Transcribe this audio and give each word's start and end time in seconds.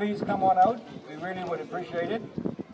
please 0.00 0.22
come 0.22 0.42
on 0.42 0.56
out. 0.56 0.80
We 1.10 1.16
really 1.16 1.44
would 1.44 1.60
appreciate 1.60 2.10
it. 2.10 2.22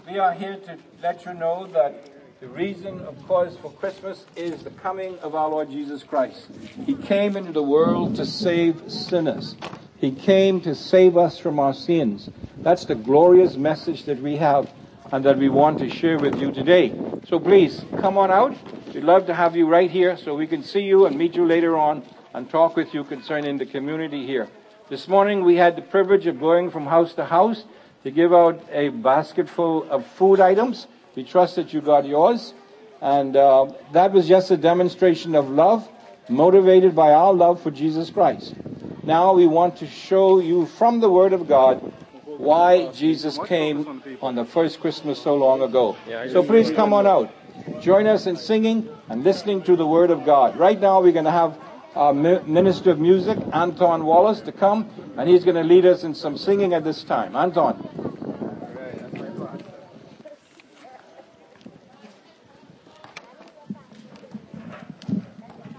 We 0.09 0.21
are 0.21 0.33
here 0.33 0.59
to 0.59 0.79
let 1.03 1.25
you 1.25 1.35
know 1.35 1.67
that 1.73 2.09
the 2.39 2.47
reason, 2.47 3.01
of 3.01 3.21
course, 3.27 3.57
for 3.57 3.73
Christmas 3.73 4.27
is 4.37 4.63
the 4.63 4.71
coming 4.71 5.19
of 5.19 5.35
our 5.35 5.49
Lord 5.49 5.69
Jesus 5.69 6.05
Christ. 6.05 6.47
He 6.85 6.95
came 6.95 7.37
into 7.37 7.51
the 7.51 7.65
world 7.65 8.15
to 8.15 8.25
save 8.25 8.81
sinners. 8.87 9.57
He 9.97 10.13
came 10.13 10.61
to 10.61 10.77
save 10.77 11.17
us 11.17 11.37
from 11.37 11.59
our 11.59 11.75
sins. 11.75 12.31
That's 12.59 12.85
the 12.85 12.95
glorious 12.95 13.57
message 13.57 14.05
that 14.05 14.23
we 14.23 14.37
have 14.37 14.71
and 15.11 15.25
that 15.25 15.37
we 15.37 15.49
want 15.49 15.81
to 15.81 15.91
share 15.91 16.21
with 16.21 16.41
you 16.41 16.53
today. 16.53 16.95
So 17.29 17.41
please, 17.41 17.85
come 17.99 18.17
on 18.19 18.31
out. 18.31 18.57
We'd 18.95 19.03
love 19.03 19.27
to 19.27 19.35
have 19.35 19.57
you 19.57 19.67
right 19.67 19.91
here 19.91 20.17
so 20.17 20.37
we 20.37 20.47
can 20.47 20.63
see 20.63 20.83
you 20.83 21.07
and 21.07 21.19
meet 21.19 21.35
you 21.35 21.45
later 21.45 21.77
on 21.77 22.05
and 22.35 22.49
talk 22.49 22.77
with 22.77 22.95
you 22.95 23.03
concerning 23.03 23.59
the 23.59 23.67
community 23.67 24.25
here. 24.25 24.47
This 24.89 25.09
morning 25.09 25.45
we 25.45 25.57
had 25.57 25.75
the 25.75 25.83
privilege 25.83 26.29
of 26.29 26.39
going 26.39 26.71
from 26.71 26.87
house 26.87 27.13
to 27.15 27.25
house 27.25 27.65
to 28.05 28.13
give 28.13 28.33
out 28.33 28.63
a 28.71 28.91
basket 28.91 29.49
full 29.49 29.83
of 29.91 30.07
food 30.07 30.39
items. 30.39 30.87
We 31.17 31.25
trust 31.25 31.57
that 31.57 31.73
you 31.73 31.81
got 31.81 32.07
yours. 32.07 32.55
And 33.01 33.37
uh, 33.37 33.73
that 33.91 34.13
was 34.13 34.29
just 34.29 34.53
a 34.53 34.57
demonstration 34.57 35.35
of 35.35 35.51
love, 35.51 35.89
motivated 36.29 36.95
by 36.95 37.13
our 37.13 37.35
love 37.35 37.61
for 37.61 37.73
Jesus 37.73 38.11
Christ. 38.11 38.55
Now 39.03 39.33
we 39.33 39.49
want 39.49 39.77
to 39.79 39.89
show 39.89 40.39
you 40.39 40.67
from 40.67 41.01
the 41.01 41.11
Word 41.11 41.33
of 41.33 41.49
God 41.49 41.79
why 42.25 42.87
Jesus 42.93 43.41
came 43.45 44.05
on 44.23 44.37
the 44.37 44.45
first 44.45 44.79
Christmas 44.79 45.21
so 45.21 45.35
long 45.35 45.63
ago. 45.63 45.97
So 46.31 46.45
please 46.45 46.71
come 46.71 46.93
on 46.93 47.09
out. 47.09 47.35
Join 47.81 48.07
us 48.07 48.29
in 48.29 48.37
singing 48.37 48.89
and 49.09 49.25
listening 49.25 49.65
to 49.65 49.75
the 49.75 49.87
Word 49.87 50.13
of 50.13 50.25
God. 50.25 50.57
Right 50.57 50.81
now 50.81 51.03
we're 51.03 51.11
going 51.11 51.25
to 51.25 51.33
have 51.33 51.59
our 51.97 52.13
Minister 52.13 52.91
of 52.91 53.01
Music, 53.01 53.39
Anton 53.55 54.05
Wallace, 54.05 54.43
to 54.43 54.53
come, 54.53 54.91
and 55.17 55.29
he's 55.29 55.45
going 55.45 55.57
to 55.57 55.65
lead 55.65 55.87
us 55.87 56.05
in 56.05 56.15
some 56.15 56.37
singing 56.37 56.75
at 56.75 56.85
this 56.85 57.03
time. 57.03 57.35
Anton. 57.35 57.89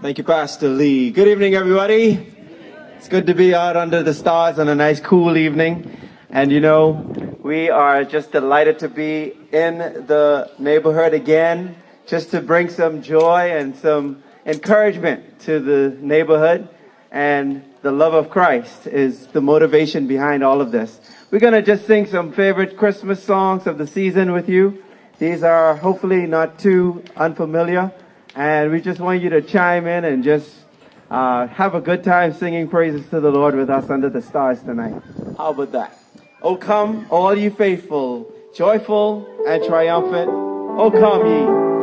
Thank 0.02 0.18
you, 0.18 0.24
Pastor 0.24 0.68
Lee. 0.68 1.10
Good 1.12 1.28
evening, 1.28 1.54
everybody. 1.54 2.34
It's 2.96 3.08
good 3.08 3.26
to 3.26 3.34
be 3.34 3.54
out 3.54 3.76
under 3.76 4.02
the 4.02 4.14
stars 4.14 4.58
on 4.58 4.66
a 4.68 4.74
nice, 4.74 4.98
cool 4.98 5.36
evening. 5.36 5.96
And 6.30 6.50
you 6.50 6.60
know, 6.60 7.36
we 7.42 7.70
are 7.70 8.04
just 8.04 8.32
delighted 8.32 8.80
to 8.80 8.88
be 8.88 9.36
in 9.52 9.78
the 9.78 10.50
neighborhood 10.58 11.14
again, 11.14 11.76
just 12.06 12.32
to 12.32 12.40
bring 12.40 12.70
some 12.70 13.02
joy 13.02 13.52
and 13.52 13.76
some 13.76 14.24
encouragement 14.48 15.38
to 15.40 15.60
the 15.60 15.96
neighborhood. 16.00 16.68
And 17.10 17.62
the 17.82 17.92
love 17.92 18.14
of 18.14 18.30
Christ 18.30 18.86
is 18.86 19.28
the 19.28 19.40
motivation 19.40 20.06
behind 20.06 20.42
all 20.42 20.60
of 20.60 20.72
this. 20.72 21.00
We're 21.30 21.38
going 21.38 21.52
to 21.52 21.62
just 21.62 21.86
sing 21.86 22.06
some 22.06 22.32
favorite 22.32 22.76
Christmas 22.76 23.22
songs 23.22 23.66
of 23.66 23.78
the 23.78 23.86
season 23.86 24.32
with 24.32 24.48
you. 24.48 24.82
These 25.18 25.42
are 25.42 25.76
hopefully 25.76 26.26
not 26.26 26.58
too 26.58 27.04
unfamiliar. 27.16 27.92
And 28.34 28.70
we 28.70 28.80
just 28.80 29.00
want 29.00 29.22
you 29.22 29.30
to 29.30 29.42
chime 29.42 29.86
in 29.86 30.04
and 30.04 30.24
just 30.24 30.50
uh, 31.10 31.46
have 31.48 31.74
a 31.74 31.80
good 31.80 32.04
time 32.04 32.32
singing 32.32 32.68
praises 32.68 33.08
to 33.10 33.20
the 33.20 33.30
Lord 33.30 33.54
with 33.54 33.70
us 33.70 33.88
under 33.90 34.08
the 34.10 34.22
stars 34.22 34.62
tonight. 34.62 35.00
How 35.36 35.50
about 35.50 35.72
that? 35.72 35.98
Oh, 36.42 36.56
come, 36.56 37.06
all 37.10 37.36
you 37.36 37.50
faithful, 37.50 38.32
joyful 38.54 39.26
and 39.46 39.64
triumphant. 39.64 40.30
Oh, 40.30 40.90
come 40.90 41.26
ye. 41.26 41.77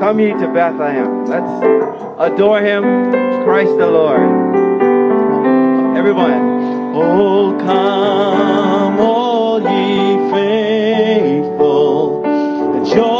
Come 0.00 0.18
ye 0.18 0.32
to 0.32 0.48
Bethlehem. 0.48 1.26
Let's 1.26 1.52
adore 2.18 2.62
him, 2.62 2.82
Christ 3.44 3.76
the 3.76 3.86
Lord. 3.86 4.22
Everyone. 5.94 6.94
Oh, 6.96 7.54
come, 7.60 8.98
all 8.98 9.60
ye 9.60 10.30
faithful, 10.30 12.22
joyful 12.86 13.19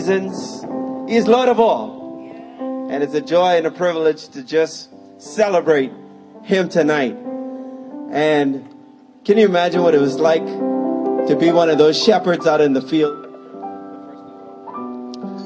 seasons. 0.00 0.62
He 1.10 1.16
is 1.16 1.28
Lord 1.28 1.50
of 1.50 1.60
all. 1.60 2.88
And 2.90 3.02
it's 3.02 3.12
a 3.12 3.20
joy 3.20 3.58
and 3.58 3.66
a 3.66 3.70
privilege 3.70 4.28
to 4.30 4.42
just 4.42 4.88
celebrate 5.18 5.92
Him 6.42 6.70
tonight. 6.70 7.16
And 8.10 8.66
can 9.24 9.36
you 9.36 9.44
imagine 9.44 9.82
what 9.82 9.94
it 9.94 10.00
was 10.00 10.18
like 10.18 10.44
to 10.46 11.36
be 11.38 11.52
one 11.52 11.68
of 11.68 11.76
those 11.76 12.02
shepherds 12.02 12.46
out 12.46 12.62
in 12.62 12.72
the 12.72 12.80
field? 12.80 13.26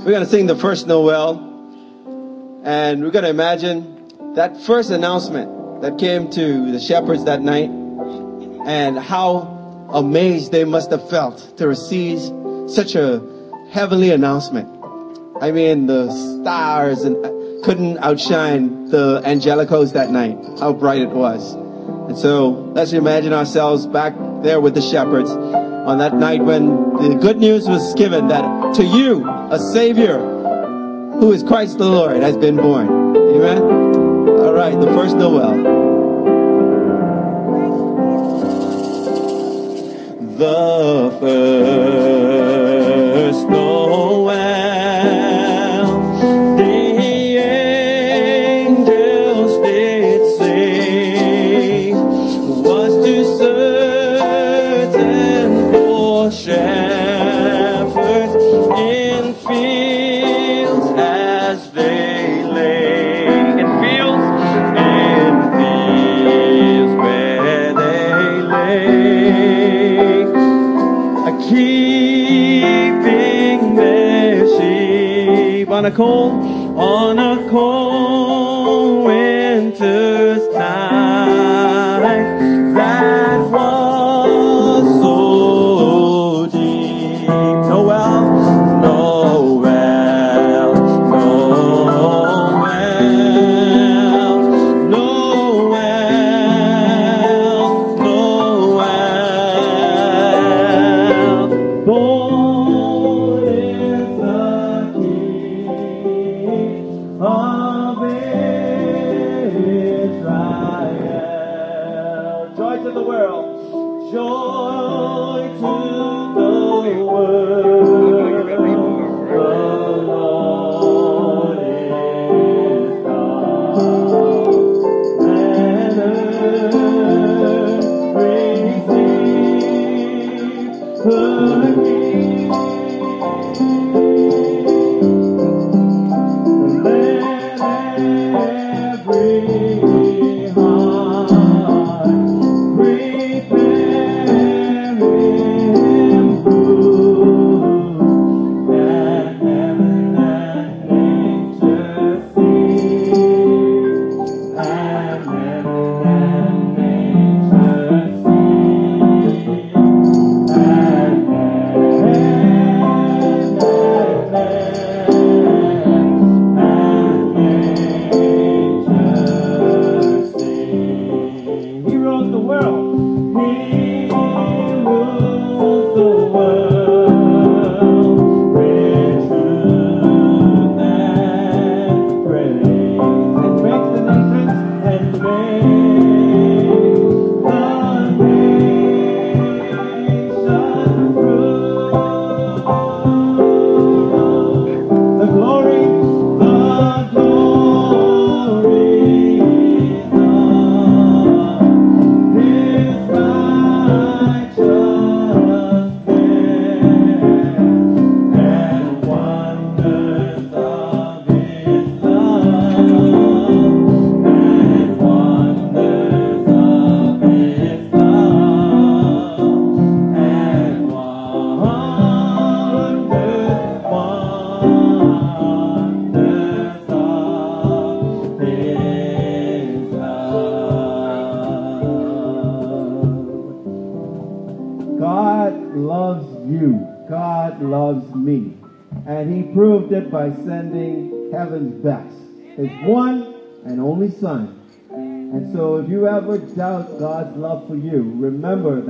We're 0.04 0.12
going 0.12 0.24
to 0.24 0.30
sing 0.30 0.46
the 0.46 0.56
first 0.56 0.86
Noel. 0.86 1.50
And 2.62 3.02
we're 3.02 3.10
going 3.10 3.24
to 3.24 3.30
imagine 3.30 4.34
that 4.36 4.56
first 4.60 4.90
announcement 4.90 5.82
that 5.82 5.98
came 5.98 6.30
to 6.30 6.70
the 6.70 6.78
shepherds 6.78 7.24
that 7.24 7.42
night 7.42 7.70
and 8.66 8.98
how 9.00 9.88
amazed 9.92 10.52
they 10.52 10.64
must 10.64 10.92
have 10.92 11.10
felt 11.10 11.58
to 11.58 11.66
receive 11.66 12.20
such 12.70 12.94
a 12.94 13.33
heavenly 13.74 14.10
announcement. 14.10 14.68
I 15.42 15.50
mean, 15.50 15.86
the 15.86 16.08
stars 16.12 17.02
and 17.02 17.16
uh, 17.26 17.64
couldn't 17.64 17.98
outshine 17.98 18.88
the 18.88 19.20
angelic 19.24 19.68
host 19.68 19.94
that 19.94 20.10
night. 20.10 20.38
How 20.60 20.72
bright 20.72 21.02
it 21.02 21.08
was. 21.08 21.54
And 21.54 22.16
so 22.16 22.50
let's 22.76 22.92
imagine 22.92 23.32
ourselves 23.32 23.88
back 23.88 24.14
there 24.44 24.60
with 24.60 24.76
the 24.76 24.80
shepherds 24.80 25.28
on 25.30 25.98
that 25.98 26.14
night 26.14 26.44
when 26.44 26.68
the 26.98 27.18
good 27.20 27.38
news 27.38 27.68
was 27.68 27.94
given 27.94 28.28
that 28.28 28.76
to 28.76 28.84
you, 28.84 29.28
a 29.50 29.58
savior 29.58 30.18
who 31.18 31.32
is 31.32 31.42
Christ 31.42 31.78
the 31.78 31.88
Lord 31.88 32.22
has 32.22 32.36
been 32.36 32.56
born. 32.56 33.16
Amen. 33.16 33.58
All 33.58 34.54
right, 34.54 34.78
the 34.78 34.86
first 34.86 35.16
Noel. 35.16 35.82
The 40.38 41.18
first 41.20 42.13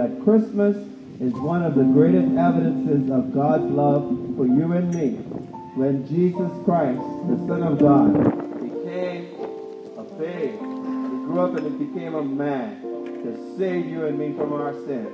that 0.05 0.23
Christmas 0.23 0.77
is 1.19 1.33
one 1.33 1.63
of 1.63 1.75
the 1.77 1.83
greatest 1.83 2.37
evidences 2.37 3.11
of 3.11 3.33
God's 3.33 3.65
love 3.65 4.05
for 4.37 4.45
you 4.45 4.73
and 4.73 4.95
me. 4.95 5.17
When 5.81 6.07
Jesus 6.07 6.53
Christ, 6.67 7.01
the 7.25 7.41
Son 7.49 7.63
of 7.63 7.79
God, 7.79 8.13
became 8.61 9.33
a 9.97 10.05
babe, 10.21 10.61
he 10.61 11.17
grew 11.25 11.41
up 11.41 11.57
and 11.57 11.65
he 11.73 11.87
became 11.87 12.15
a 12.17 12.23
man 12.23 12.83
to 13.25 13.57
save 13.57 13.87
you 13.87 14.05
and 14.05 14.19
me 14.19 14.35
from 14.37 14.53
our 14.53 14.75
sins. 14.85 15.09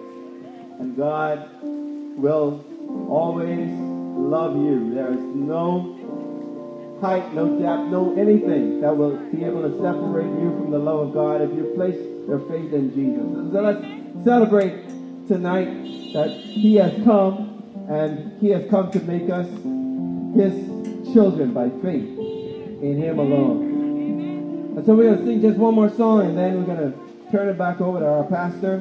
And 0.81 0.97
God 0.97 1.49
will 1.63 2.65
always 3.09 3.71
love 3.71 4.57
you. 4.57 4.93
There 4.93 5.13
is 5.13 5.21
no 5.21 6.99
height, 7.01 7.33
no 7.33 7.47
depth, 7.61 7.93
no 7.93 8.17
anything 8.19 8.81
that 8.81 8.97
will 8.97 9.17
be 9.31 9.45
able 9.45 9.63
to 9.63 9.71
separate 9.79 10.35
you 10.43 10.51
from 10.59 10.73
the 10.73 10.79
love 10.81 11.07
of 11.07 11.15
God 11.15 11.43
if 11.43 11.51
you 11.55 11.71
place 11.77 11.95
your 12.27 12.41
faith 12.51 12.73
in 12.73 12.93
Jesus. 12.93 13.53
So 13.53 13.61
let's 13.63 14.00
celebrate 14.25 14.89
tonight 15.29 16.13
that 16.13 16.31
He 16.31 16.77
has 16.77 16.93
come 17.05 17.87
and 17.89 18.41
He 18.41 18.51
has 18.51 18.69
come 18.71 18.91
to 18.93 19.01
make 19.01 19.31
us 19.31 19.47
His 20.35 21.13
children 21.13 21.53
by 21.53 21.71
faith 21.83 22.19
in 22.83 22.97
Him 22.99 23.19
alone. 23.19 24.77
And 24.77 24.87
so 24.87 24.95
we're 24.95 25.15
going 25.15 25.19
to 25.19 25.27
sing 25.27 25.41
just 25.41 25.59
one 25.59 25.75
more 25.75 25.91
song 25.91 26.27
and 26.27 26.39
then 26.39 26.59
we're 26.59 26.75
going 26.75 26.93
to 26.93 27.31
turn 27.33 27.49
it 27.49 27.59
back 27.59 27.81
over 27.81 28.01
to 28.01 28.07
our 28.07 28.25
pastor. 28.25 28.75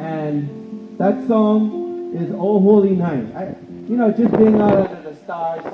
And 0.00 0.98
that 0.98 1.26
song 1.26 2.14
is 2.14 2.30
Oh 2.32 2.60
Holy 2.60 2.90
Night. 2.90 3.34
I, 3.34 3.54
you 3.88 3.96
know, 3.96 4.10
just 4.10 4.36
being 4.36 4.60
out 4.60 4.90
under 4.90 5.10
the 5.10 5.16
stars, 5.16 5.64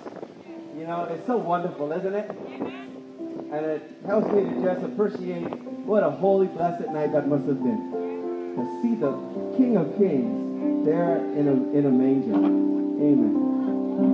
you 0.76 0.86
know, 0.86 1.04
it's 1.04 1.26
so 1.26 1.36
wonderful, 1.36 1.92
isn't 1.92 2.14
it? 2.14 2.30
And 2.30 3.66
it 3.66 3.90
helps 4.06 4.26
me 4.32 4.42
to 4.44 4.62
just 4.62 4.84
appreciate 4.84 5.48
what 5.84 6.02
a 6.02 6.10
holy, 6.10 6.46
blessed 6.46 6.88
night 6.88 7.12
that 7.12 7.28
must 7.28 7.46
have 7.46 7.62
been 7.62 8.13
to 8.54 8.62
see 8.80 8.94
the 8.94 9.12
King 9.56 9.76
of 9.76 9.96
Kings 9.98 10.86
there 10.86 11.16
in 11.16 11.48
a, 11.48 11.52
in 11.76 11.86
a 11.86 11.90
manger. 11.90 12.34
Amen. 12.34 13.34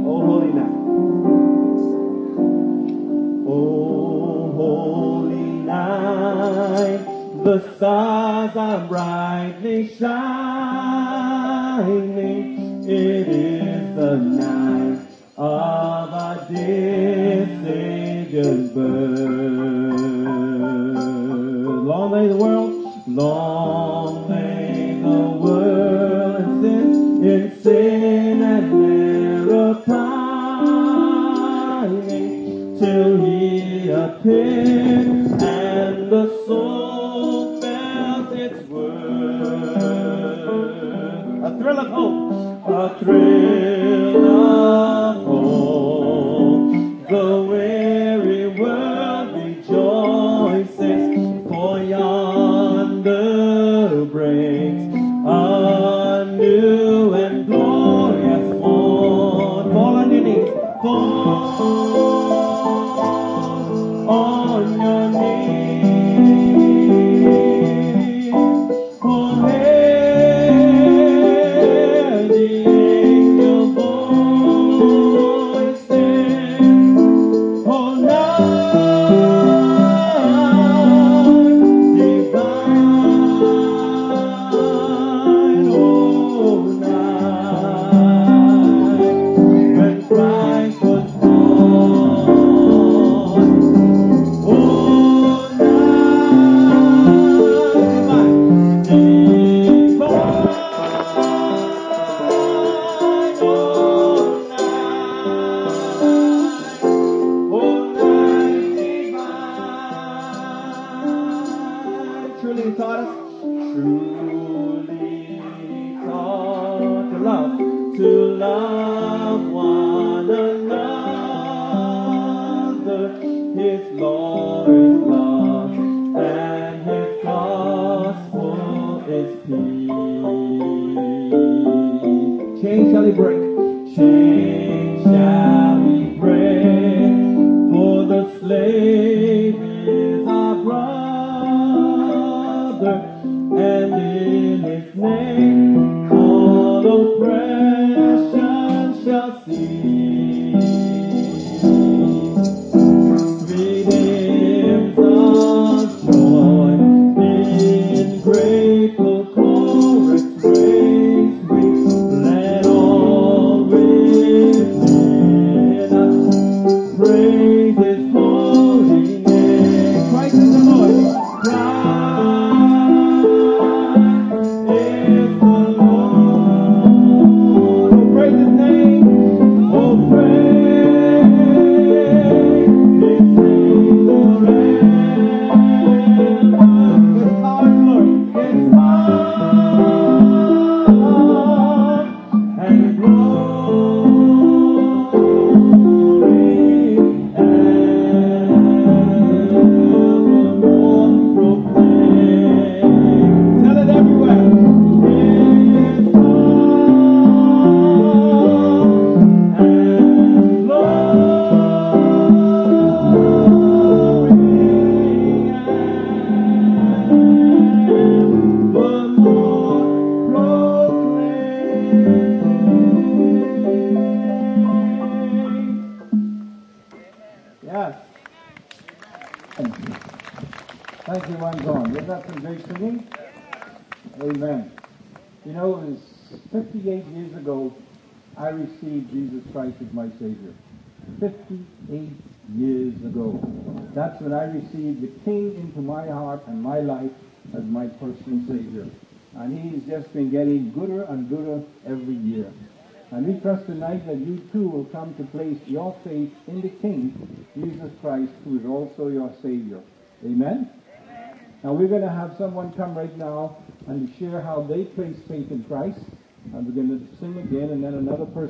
Oh, 0.06 0.25
holy 0.25 0.52
night. 0.52 0.76
Oh, 3.47 4.52
holy 4.52 5.37
night. 5.66 7.00
The 7.44 7.76
stars 7.76 8.56
are 8.56 8.87
brightly 8.87 9.88
shining. 9.97 10.30
It 12.85 13.28
is 13.28 13.94
the 13.97 14.16
night 14.16 15.06
of 15.37 16.12
our 16.14 16.47
dear 16.49 17.47
Savior's 17.62 18.70
birth. 18.73 20.00
Long 21.85 22.11
may 22.12 22.28
the 22.28 22.37
world, 22.37 22.73
long 23.06 24.00
sin 27.62 28.43
and 28.43 28.73
never 28.73 29.75
pining 29.85 30.79
till 32.79 33.25
he 33.25 33.90
appeared 33.90 35.43
and 35.43 36.11
the 36.11 36.26
soul 36.47 37.61
felt 37.61 38.33
its 38.33 38.67
worth. 38.69 39.76
A 41.45 41.59
thrill 41.59 41.81
of 41.81 41.88
hope, 41.88 42.69
a 42.69 42.99
thrill. 42.99 43.80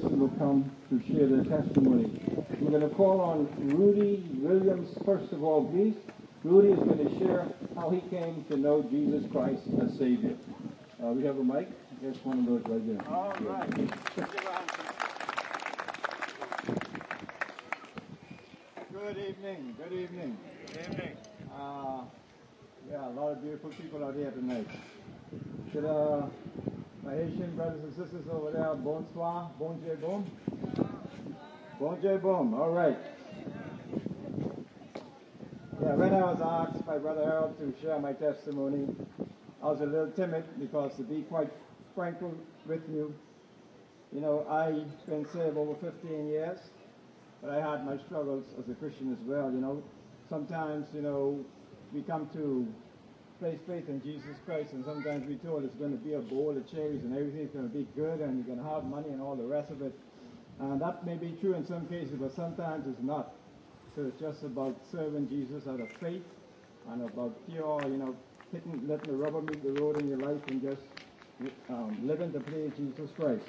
person 0.00 0.20
will 0.20 0.28
come 0.38 0.70
to 0.88 1.00
share 1.06 1.26
their 1.26 1.44
testimony. 1.44 2.10
We're 2.60 2.70
going 2.70 2.88
to 2.88 2.94
call 2.94 3.20
on 3.20 3.48
Rudy 3.76 4.24
Williams 4.34 4.96
first 5.04 5.32
of 5.32 5.42
all, 5.42 5.70
please. 5.70 5.94
Rudy 6.42 6.68
is 6.68 6.78
going 6.78 7.06
to 7.06 7.18
share 7.18 7.46
how 7.74 7.90
he 7.90 8.00
came 8.08 8.44
to 8.48 8.56
know 8.56 8.82
Jesus 8.82 9.30
Christ 9.30 9.62
as 9.82 9.98
Savior. 9.98 10.36
Uh, 11.02 11.08
we 11.08 11.24
have 11.24 11.38
a 11.38 11.44
mic. 11.44 11.68
There's 12.00 12.16
one 12.24 12.38
of 12.38 12.46
those 12.46 12.62
right 12.66 12.86
there. 12.86 13.14
All 13.14 13.34
right. 13.40 13.68
yeah. 14.16 14.26
Good 18.92 19.18
evening. 19.18 19.76
Good 19.76 19.92
evening. 19.92 20.38
Good 20.66 20.92
evening. 20.92 21.16
Uh, 21.54 22.04
yeah, 22.90 23.08
a 23.08 23.10
lot 23.10 23.32
of 23.32 23.42
beautiful 23.42 23.70
people 23.70 24.02
out 24.04 24.14
here 24.14 24.30
tonight. 24.30 24.66
Should 25.72 25.84
uh, 25.84 26.26
my 27.10 27.16
Asian 27.16 27.50
brothers 27.56 27.82
and 27.82 27.92
sisters 27.94 28.24
over 28.30 28.52
there, 28.52 28.72
bonsoir, 28.74 29.50
bonjour, 29.58 29.96
boom. 29.96 30.30
Bonjour, 31.80 32.18
boom, 32.18 32.54
all 32.54 32.70
right. 32.70 32.96
Yeah, 35.82 35.94
when 35.94 36.14
I 36.14 36.20
was 36.20 36.40
asked 36.40 36.86
by 36.86 36.98
Brother 36.98 37.24
Harold 37.24 37.58
to 37.58 37.74
share 37.82 37.98
my 37.98 38.12
testimony, 38.12 38.86
I 39.62 39.66
was 39.66 39.80
a 39.80 39.86
little 39.86 40.10
timid 40.12 40.44
because 40.60 40.96
to 40.98 41.02
be 41.02 41.22
quite 41.22 41.50
frank 41.96 42.18
with 42.66 42.88
you, 42.88 43.12
you 44.12 44.20
know, 44.20 44.46
I've 44.48 45.06
been 45.06 45.26
saved 45.32 45.56
over 45.56 45.74
15 45.80 46.28
years, 46.28 46.58
but 47.42 47.50
I 47.50 47.56
had 47.56 47.84
my 47.84 47.96
struggles 48.06 48.44
as 48.58 48.68
a 48.70 48.74
Christian 48.74 49.12
as 49.12 49.18
well, 49.26 49.50
you 49.50 49.60
know. 49.60 49.82
Sometimes, 50.28 50.86
you 50.94 51.02
know, 51.02 51.44
we 51.92 52.02
come 52.02 52.28
to 52.34 52.72
place 53.40 53.58
faith 53.66 53.88
in 53.88 54.02
Jesus 54.02 54.36
Christ 54.44 54.74
and 54.74 54.84
sometimes 54.84 55.26
we're 55.26 55.38
told 55.38 55.64
it's 55.64 55.74
going 55.76 55.96
to 55.96 56.04
be 56.04 56.12
a 56.12 56.20
bowl 56.20 56.54
of 56.54 56.70
cherries 56.70 57.02
and 57.02 57.16
everything's 57.16 57.50
going 57.50 57.66
to 57.66 57.74
be 57.74 57.88
good 57.96 58.20
and 58.20 58.36
you're 58.36 58.54
going 58.54 58.62
to 58.62 58.70
have 58.70 58.84
money 58.84 59.08
and 59.08 59.20
all 59.20 59.34
the 59.34 59.48
rest 59.48 59.70
of 59.70 59.80
it. 59.80 59.94
And 60.60 60.78
that 60.82 61.06
may 61.06 61.16
be 61.16 61.34
true 61.40 61.54
in 61.54 61.66
some 61.66 61.88
cases, 61.88 62.12
but 62.20 62.36
sometimes 62.36 62.86
it's 62.86 63.02
not. 63.02 63.32
So 63.96 64.02
it's 64.02 64.20
just 64.20 64.44
about 64.44 64.76
serving 64.92 65.30
Jesus 65.30 65.66
out 65.66 65.80
of 65.80 65.88
faith 66.02 66.22
and 66.90 67.02
about 67.02 67.34
pure, 67.48 67.80
you 67.88 67.96
know, 67.96 68.14
hitting, 68.52 68.86
letting 68.86 69.08
the 69.08 69.16
rubber 69.16 69.40
meet 69.40 69.64
the 69.64 69.80
road 69.80 69.98
in 69.98 70.08
your 70.08 70.18
life 70.18 70.42
and 70.48 70.60
just 70.60 70.82
um, 71.70 71.96
living 72.06 72.32
to 72.34 72.40
please 72.40 72.72
Jesus 72.76 73.08
Christ. 73.16 73.44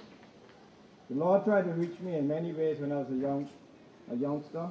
The 1.10 1.17
Lord 1.17 1.43
tried 1.43 1.63
to 1.63 1.71
reach 1.71 2.00
me 2.00 2.15
in 2.15 2.29
many 2.29 2.53
ways 2.53 2.79
when 2.79 2.93
I 2.93 3.00
was 3.00 3.12
a 3.12 3.15
young, 3.15 3.50
a 4.10 4.15
youngster. 4.15 4.69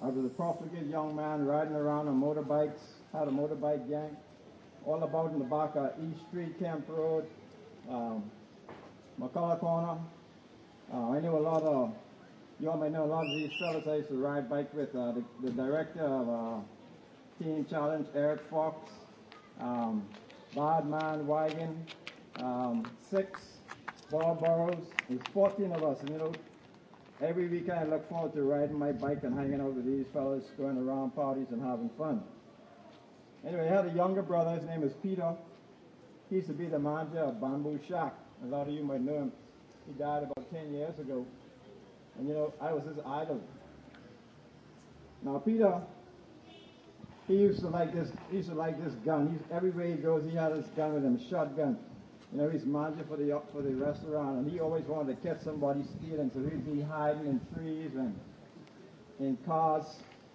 I 0.00 0.08
was 0.08 0.24
a 0.24 0.30
profligate 0.30 0.86
young 0.86 1.14
man 1.14 1.44
riding 1.44 1.74
around 1.74 2.08
on 2.08 2.18
motorbikes, 2.18 2.80
had 3.18 3.28
a 3.28 3.30
motorbike 3.30 3.88
gang, 3.88 4.14
all 4.84 5.02
about 5.02 5.32
in 5.32 5.38
the 5.38 5.44
back 5.44 5.74
of 5.74 5.92
East 6.04 6.20
Street, 6.28 6.58
Camp 6.58 6.84
Road, 6.88 7.26
um, 7.88 8.30
McCullough 9.18 9.58
Corner. 9.58 9.98
Uh, 10.92 11.10
I 11.12 11.20
knew 11.20 11.34
a 11.34 11.38
lot 11.38 11.62
of, 11.62 11.94
you 12.60 12.70
all 12.70 12.76
may 12.76 12.90
know 12.90 13.04
a 13.04 13.06
lot 13.06 13.24
of 13.24 13.30
these 13.30 13.50
fellas 13.58 13.86
I 13.86 13.96
used 13.96 14.08
to 14.10 14.16
ride 14.16 14.50
bike 14.50 14.72
with. 14.74 14.94
Uh, 14.94 15.12
the, 15.12 15.24
the, 15.42 15.50
director 15.50 16.02
of 16.02 16.28
uh, 16.28 17.64
Challenge, 17.70 18.06
Eric 18.14 18.42
Fox, 18.50 18.90
um, 19.60 20.06
Bad 20.54 20.86
Man 20.86 21.26
Wagon, 21.26 21.86
um, 22.40 22.84
Six, 23.10 23.40
Bob 24.10 24.40
Burrows. 24.40 24.84
There's 25.08 25.22
14 25.32 25.72
of 25.72 25.84
us, 25.84 26.00
and 26.00 26.10
you 26.10 26.18
know, 26.18 26.32
every 27.22 27.48
week 27.48 27.70
I 27.70 27.84
look 27.84 28.08
forward 28.10 28.34
to 28.34 28.42
riding 28.42 28.78
my 28.78 28.92
bike 28.92 29.24
and 29.24 29.34
hanging 29.34 29.60
out 29.60 29.72
with 29.72 29.86
these 29.86 30.04
fellas, 30.12 30.44
going 30.58 30.76
around 30.76 31.14
parties 31.16 31.46
and 31.50 31.62
having 31.62 31.88
fun. 31.96 32.22
Anyway, 33.46 33.68
I 33.68 33.76
had 33.76 33.86
a 33.86 33.92
younger 33.92 34.22
brother, 34.22 34.50
his 34.50 34.64
name 34.64 34.82
is 34.82 34.92
Peter. 35.02 35.32
He 36.28 36.36
used 36.36 36.48
to 36.48 36.52
be 36.52 36.66
the 36.66 36.80
manager 36.80 37.20
of 37.20 37.40
Bamboo 37.40 37.78
Shack. 37.88 38.14
A 38.42 38.46
lot 38.46 38.66
of 38.66 38.74
you 38.74 38.82
might 38.82 39.02
know 39.02 39.14
him. 39.14 39.32
He 39.86 39.92
died 39.92 40.24
about 40.24 40.50
10 40.52 40.72
years 40.74 40.98
ago. 40.98 41.24
And 42.18 42.26
you 42.26 42.34
know, 42.34 42.52
I 42.60 42.72
was 42.72 42.82
his 42.84 42.98
idol. 43.06 43.40
Now 45.22 45.38
Peter, 45.38 45.80
he 47.28 47.36
used 47.36 47.60
to 47.60 47.68
like 47.68 47.94
this, 47.94 48.10
he 48.30 48.38
used 48.38 48.48
to 48.48 48.54
like 48.56 48.82
this 48.82 48.94
gun. 49.04 49.30
He's, 49.30 49.56
everywhere 49.56 49.86
he 49.86 49.94
goes, 49.94 50.24
he 50.24 50.36
had 50.36 50.52
his 50.52 50.66
gun 50.68 50.94
with 50.94 51.04
him, 51.04 51.16
a 51.16 51.30
shotgun. 51.30 51.78
You 52.32 52.38
know, 52.38 52.50
he's 52.50 52.64
manager 52.66 53.04
for 53.08 53.16
the 53.16 53.40
for 53.52 53.62
the 53.62 53.74
restaurant, 53.74 54.38
and 54.38 54.50
he 54.50 54.58
always 54.58 54.84
wanted 54.84 55.22
to 55.22 55.28
catch 55.28 55.42
somebody 55.42 55.84
stealing, 55.84 56.30
so 56.34 56.40
he'd 56.40 56.66
be 56.66 56.82
hiding 56.82 57.26
in 57.26 57.40
trees 57.54 57.92
and 57.94 58.18
in 59.20 59.38
cars, 59.46 59.84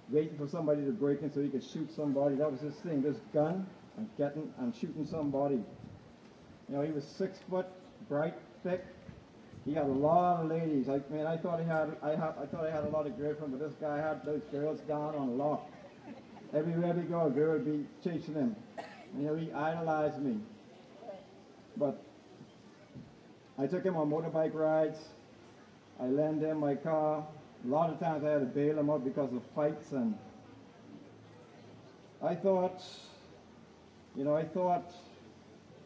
waiting 0.10 0.38
for 0.38 0.48
somebody 0.48 0.84
to 0.86 0.92
break 0.92 1.22
in 1.22 1.32
so 1.32 1.42
he 1.42 1.50
could 1.50 1.64
shoot 1.64 1.90
somebody. 1.96 2.36
That 2.36 2.52
was 2.52 2.62
his 2.62 2.76
thing, 2.76 3.02
this 3.02 3.18
gun 3.34 3.68
and 3.98 4.10
getting 4.18 4.54
and 4.60 4.76
shooting 4.76 5.06
somebody. 5.06 5.64
You 6.70 6.76
know, 6.76 6.82
he 6.82 6.92
was 6.92 7.04
six 7.04 7.40
foot, 7.50 7.68
bright, 8.08 8.36
thick, 8.64 8.86
he 9.66 9.74
had 9.74 9.86
a 9.86 9.88
lot 9.88 10.42
of 10.42 10.50
ladies. 10.50 10.90
I 10.90 11.02
mean, 11.10 11.26
I 11.28 11.38
thought 11.38 11.60
he 11.60 11.68
had, 11.68 11.96
I, 12.02 12.10
had, 12.12 12.34
I 12.42 12.46
thought 12.48 12.66
I 12.66 12.72
had 12.72 12.84
a 12.84 12.90
lot 12.90 13.06
of 13.06 13.18
girlfriends, 13.18 13.56
but 13.56 13.60
this 13.60 13.78
guy 13.80 13.98
had 13.98 14.26
those 14.26 14.42
girls 14.52 14.80
down 14.82 15.16
on 15.16 15.38
lock. 15.38 15.70
Everywhere 16.54 16.94
we 16.94 17.04
go, 17.04 17.28
a 17.28 17.30
girl 17.30 17.54
would 17.54 17.66
be 17.66 17.86
chasing 18.04 18.34
him. 18.34 18.56
You 19.18 19.28
know, 19.28 19.36
he 19.36 19.52
idolized 19.52 20.20
me. 20.20 20.38
But 21.78 22.02
I 23.58 23.68
took 23.68 23.84
him 23.86 23.96
on 23.96 24.10
motorbike 24.10 24.54
rides. 24.54 24.98
I 26.00 26.06
lent 26.06 26.42
him 26.42 26.60
my 26.60 26.76
car. 26.76 27.26
A 27.64 27.68
lot 27.68 27.90
of 27.90 28.00
times 28.00 28.24
I 28.24 28.32
had 28.32 28.40
to 28.40 28.46
bail 28.46 28.80
him 28.80 28.90
out 28.90 29.04
because 29.04 29.32
of 29.34 29.42
fights 29.56 29.92
and 29.92 30.18
I 32.24 32.36
thought, 32.36 32.82
you 34.16 34.24
know, 34.24 34.36
I 34.36 34.44
thought 34.44 34.92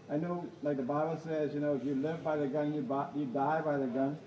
I 0.10 0.18
know, 0.18 0.46
like 0.62 0.78
the 0.78 0.84
Bible 0.84 1.20
says, 1.26 1.54
you 1.54 1.60
know, 1.60 1.76
if 1.76 1.84
you 1.84 1.96
live 1.96 2.24
by 2.24 2.38
the 2.38 2.48
gun, 2.48 2.74
you, 2.74 2.82
you 3.16 3.26
die 3.26 3.62
by 3.62 3.78
the 3.78 3.88
gun. 3.88 4.18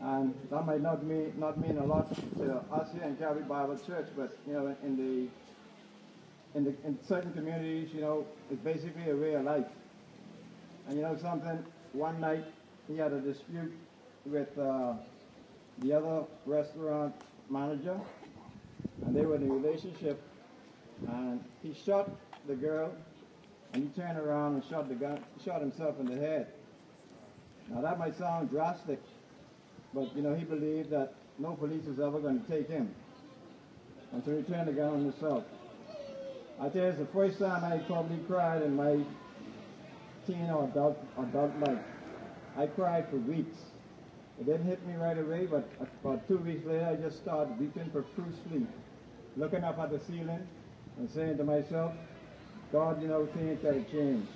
And 0.00 0.34
that 0.50 0.66
might 0.66 0.82
not 0.82 1.04
mean, 1.04 1.32
not 1.36 1.58
mean 1.58 1.78
a 1.78 1.84
lot 1.84 2.14
to 2.14 2.62
us 2.72 2.92
here 2.92 3.02
in 3.02 3.16
Calvary 3.16 3.42
Bible 3.42 3.78
Church, 3.86 4.06
but, 4.16 4.36
you 4.46 4.52
know, 4.52 4.76
in 4.84 4.96
the, 4.96 6.58
in, 6.58 6.64
the, 6.64 6.74
in 6.84 6.98
certain 7.06 7.32
communities, 7.32 7.88
you 7.92 8.02
know, 8.02 8.26
it's 8.50 8.60
basically 8.60 9.10
a 9.10 9.16
way 9.16 9.34
of 9.34 9.44
life. 9.44 9.66
And 10.86 10.96
you 10.96 11.02
know 11.02 11.16
something, 11.16 11.64
one 11.92 12.20
night 12.20 12.44
he 12.86 12.96
had 12.96 13.12
a 13.12 13.20
dispute 13.20 13.72
with 14.26 14.56
uh, 14.58 14.94
the 15.78 15.92
other 15.92 16.24
restaurant 16.46 17.14
manager, 17.50 17.98
and 19.04 19.14
they 19.14 19.24
were 19.24 19.36
in 19.36 19.50
a 19.50 19.52
relationship, 19.52 20.20
and 21.08 21.42
he 21.62 21.74
shot 21.74 22.10
the 22.46 22.54
girl 22.54 22.92
and 23.74 23.82
he 23.82 24.00
turned 24.00 24.16
around 24.18 24.54
and 24.54 24.64
shot 24.70 24.88
the 24.88 24.94
gun, 24.94 25.18
shot 25.44 25.60
himself 25.60 25.98
in 25.98 26.06
the 26.06 26.16
head. 26.16 26.46
Now 27.68 27.80
that 27.80 27.98
might 27.98 28.16
sound 28.16 28.50
drastic, 28.50 29.00
but 29.92 30.14
you 30.14 30.22
know 30.22 30.34
he 30.34 30.44
believed 30.44 30.90
that 30.90 31.14
no 31.38 31.54
police 31.54 31.84
was 31.84 31.98
ever 31.98 32.20
going 32.20 32.40
to 32.40 32.48
take 32.48 32.68
him, 32.68 32.94
and 34.12 34.24
so 34.24 34.36
he 34.36 34.42
turned 34.42 34.68
the 34.68 34.72
gun 34.72 34.94
on 34.94 35.00
himself. 35.04 35.44
I 36.60 36.68
tell 36.68 36.82
you, 36.82 36.88
it's 36.88 36.98
the 36.98 37.06
first 37.06 37.40
time 37.40 37.64
I 37.64 37.78
probably 37.78 38.18
cried 38.28 38.62
in 38.62 38.76
my 38.76 39.00
teen 40.24 40.48
or 40.50 40.68
adult 40.68 40.96
adult 41.18 41.58
life. 41.58 41.84
I 42.56 42.66
cried 42.68 43.08
for 43.10 43.16
weeks. 43.16 43.58
It 44.40 44.46
didn't 44.46 44.66
hit 44.66 44.84
me 44.86 44.94
right 44.94 45.16
away, 45.16 45.46
but 45.46 45.68
about 46.02 46.26
two 46.26 46.38
weeks 46.38 46.66
later, 46.66 46.86
I 46.86 46.96
just 46.96 47.18
started 47.18 47.58
weeping 47.58 47.90
profusely, 47.90 48.66
looking 49.36 49.62
up 49.62 49.78
at 49.78 49.90
the 49.90 50.00
ceiling 50.00 50.46
and 50.98 51.10
saying 51.10 51.36
to 51.38 51.44
myself, 51.44 51.92
God, 52.72 53.00
you 53.00 53.08
know, 53.08 53.26
things 53.26 53.60
got 53.62 53.72
to 53.72 53.84
change. 53.84 54.26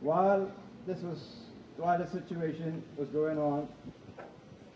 While 0.00 0.50
this 0.86 1.00
was, 1.00 1.18
while 1.76 1.98
the 1.98 2.06
situation 2.06 2.82
was 2.96 3.08
going 3.08 3.38
on, 3.38 3.68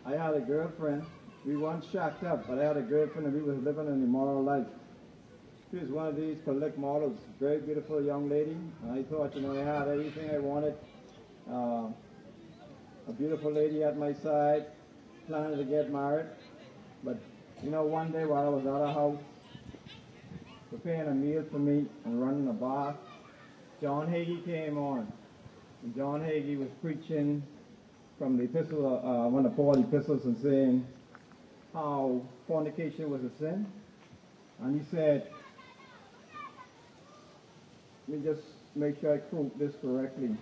I 0.05 0.11
had 0.11 0.33
a 0.33 0.41
girlfriend. 0.41 1.05
We 1.45 1.55
weren't 1.55 1.85
shacked 1.91 2.23
up, 2.23 2.47
but 2.47 2.59
I 2.59 2.63
had 2.63 2.77
a 2.77 2.81
girlfriend 2.81 3.27
and 3.27 3.35
we 3.35 3.41
was 3.41 3.61
living 3.63 3.87
an 3.87 4.03
immoral 4.03 4.43
life. 4.43 4.67
She 5.73 5.79
was 5.79 5.89
one 5.89 6.05
of 6.05 6.15
these 6.15 6.37
collect 6.45 6.77
models, 6.77 7.17
very 7.39 7.57
beautiful 7.57 7.99
young 7.99 8.29
lady. 8.29 8.55
I 8.91 9.01
thought, 9.09 9.35
you 9.35 9.41
know, 9.41 9.59
I 9.59 9.63
had 9.63 9.87
everything 9.87 10.29
I 10.29 10.37
wanted. 10.37 10.75
Uh, 11.49 11.87
a 13.07 13.11
beautiful 13.17 13.51
lady 13.51 13.83
at 13.83 13.97
my 13.97 14.13
side, 14.13 14.67
planning 15.25 15.57
to 15.57 15.63
get 15.63 15.91
married. 15.91 16.27
But 17.03 17.17
you 17.63 17.71
know, 17.71 17.81
one 17.85 18.11
day 18.11 18.23
while 18.23 18.45
I 18.45 18.49
was 18.49 18.67
at 18.67 18.87
a 18.87 18.93
house, 18.93 19.19
preparing 20.69 21.09
a 21.09 21.15
meal 21.15 21.43
for 21.51 21.57
me 21.57 21.87
and 22.05 22.21
running 22.21 22.47
a 22.49 22.53
bar, 22.53 22.95
John 23.81 24.05
Hagee 24.05 24.45
came 24.45 24.77
on. 24.77 25.11
And 25.81 25.95
John 25.95 26.21
Hagee 26.21 26.55
was 26.55 26.69
preaching 26.83 27.41
from 28.19 28.37
the 28.37 28.43
epistle, 28.43 29.01
uh, 29.03 29.27
one 29.27 29.43
of 29.43 29.55
Paul's 29.55 29.79
epistles 29.79 30.25
and 30.25 30.37
saying 30.37 30.85
how 31.73 32.21
fornication 32.47 33.09
was 33.09 33.23
a 33.23 33.31
sin. 33.39 33.65
And 34.61 34.79
he 34.79 34.85
said, 34.91 35.31
let 38.07 38.19
me 38.19 38.25
just 38.25 38.41
make 38.75 38.99
sure 38.99 39.13
I 39.13 39.17
quote 39.17 39.57
this 39.59 39.73
correctly. 39.81 40.37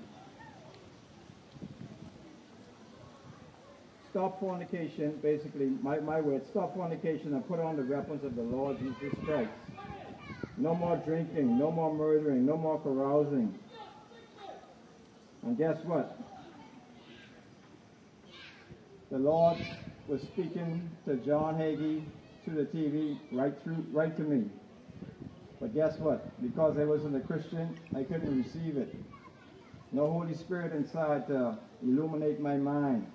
stop 4.12 4.42
fornication, 4.42 5.18
basically, 5.24 5.68
my, 5.82 6.00
my 6.00 6.20
word, 6.20 6.42
stop 6.52 6.76
fornication 6.76 7.34
and 7.34 7.48
put 7.48 7.60
on 7.60 7.78
the 7.78 7.84
weapons 7.84 8.24
of 8.26 8.36
the 8.36 8.42
Lord 8.42 8.78
Jesus 8.78 9.18
Christ. 9.24 9.50
No 10.58 10.76
more 10.76 10.98
drinking, 10.98 11.58
no 11.58 11.72
more 11.72 11.94
murdering, 11.94 12.46
no 12.46 12.58
more 12.58 12.80
carousing. 12.82 13.58
And 15.44 15.58
guess 15.58 15.78
what? 15.86 16.20
The 19.12 19.18
Lord 19.18 19.58
was 20.08 20.22
speaking 20.22 20.90
to 21.08 21.16
John 21.16 21.56
Hagee 21.56 22.04
through 22.44 22.56
the 22.56 22.78
TV 22.78 23.18
right 23.32 23.54
through 23.64 23.86
right 23.92 24.16
to 24.18 24.24
me. 24.24 24.50
But 25.62 25.76
guess 25.76 26.00
what? 26.00 26.42
Because 26.42 26.76
I 26.80 26.86
wasn't 26.86 27.16
a 27.16 27.20
Christian, 27.20 27.78
I 27.96 28.04
couldn't 28.04 28.36
receive 28.44 28.78
it. 28.78 28.96
No 29.92 30.12
Holy 30.12 30.34
Spirit 30.34 30.74
inside 30.74 31.28
to 31.28 31.58
illuminate 31.84 32.40
my 32.40 32.58
mind. 32.58 33.06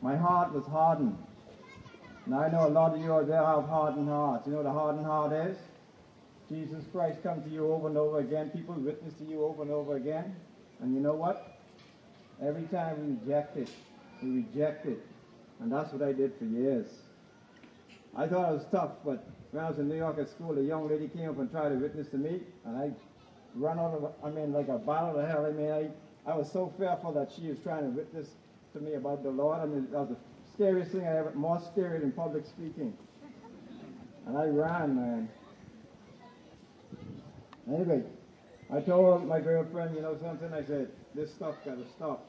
My 0.00 0.16
heart 0.16 0.54
was 0.54 0.64
hardened. 0.64 1.18
And 2.24 2.34
I 2.34 2.48
know 2.48 2.66
a 2.66 2.70
lot 2.70 2.94
of 2.94 3.02
you 3.02 3.12
out 3.12 3.26
there 3.26 3.44
have 3.44 3.68
hardened 3.68 4.08
hearts. 4.08 4.46
You 4.46 4.52
know 4.52 4.62
what 4.62 4.66
a 4.66 4.72
hardened 4.72 5.04
heart 5.04 5.32
is? 5.32 5.58
Jesus 6.48 6.84
Christ 6.90 7.18
come 7.22 7.42
to 7.42 7.50
you 7.50 7.70
over 7.70 7.88
and 7.88 7.98
over 7.98 8.20
again. 8.20 8.48
People 8.50 8.74
witness 8.76 9.12
to 9.14 9.24
you 9.24 9.44
over 9.44 9.62
and 9.62 9.70
over 9.70 9.96
again. 9.96 10.34
And 10.80 10.94
you 10.94 11.00
know 11.00 11.14
what? 11.14 11.58
Every 12.42 12.62
time 12.64 12.96
we 13.00 13.30
reject 13.30 13.56
it, 13.58 13.68
we 14.22 14.30
reject 14.30 14.86
it. 14.86 15.04
And 15.60 15.70
that's 15.70 15.92
what 15.92 16.02
I 16.02 16.12
did 16.12 16.32
for 16.38 16.44
years. 16.44 16.86
I 18.18 18.26
thought 18.26 18.50
it 18.50 18.54
was 18.54 18.66
tough, 18.72 18.90
but 19.04 19.24
when 19.52 19.64
I 19.64 19.70
was 19.70 19.78
in 19.78 19.88
New 19.88 19.96
York 19.96 20.18
at 20.18 20.28
school, 20.28 20.58
a 20.58 20.60
young 20.60 20.88
lady 20.88 21.06
came 21.06 21.30
up 21.30 21.38
and 21.38 21.48
tried 21.48 21.68
to 21.68 21.76
witness 21.76 22.08
to 22.08 22.16
me, 22.18 22.40
and 22.64 22.76
I 22.76 22.90
ran 23.54 23.78
out 23.78 23.94
of, 23.94 24.12
I 24.24 24.30
mean, 24.30 24.52
like 24.52 24.66
a 24.66 24.76
bottle 24.76 25.20
of 25.20 25.28
hell. 25.28 25.46
I 25.46 25.52
mean, 25.52 25.70
I, 25.70 25.88
I 26.28 26.36
was 26.36 26.50
so 26.50 26.72
fearful 26.76 27.12
that 27.12 27.30
she 27.30 27.46
was 27.46 27.60
trying 27.60 27.84
to 27.84 27.90
witness 27.90 28.26
to 28.72 28.80
me 28.80 28.94
about 28.94 29.22
the 29.22 29.30
Lord. 29.30 29.60
I 29.60 29.66
mean, 29.66 29.86
that 29.92 30.00
was 30.00 30.08
the 30.08 30.16
scariest 30.52 30.90
thing 30.90 31.06
I 31.06 31.18
ever, 31.18 31.32
more 31.36 31.62
scary 31.72 32.00
than 32.00 32.10
public 32.10 32.44
speaking. 32.44 32.92
And 34.26 34.36
I 34.36 34.46
ran, 34.46 34.96
man. 34.96 35.28
Anyway, 37.72 38.02
I 38.74 38.80
told 38.80 39.28
my 39.28 39.40
girlfriend, 39.40 39.94
you 39.94 40.02
know 40.02 40.18
something, 40.20 40.52
I 40.52 40.64
said, 40.64 40.88
this 41.14 41.32
stuff 41.32 41.54
gotta 41.64 41.86
stop. 41.96 42.28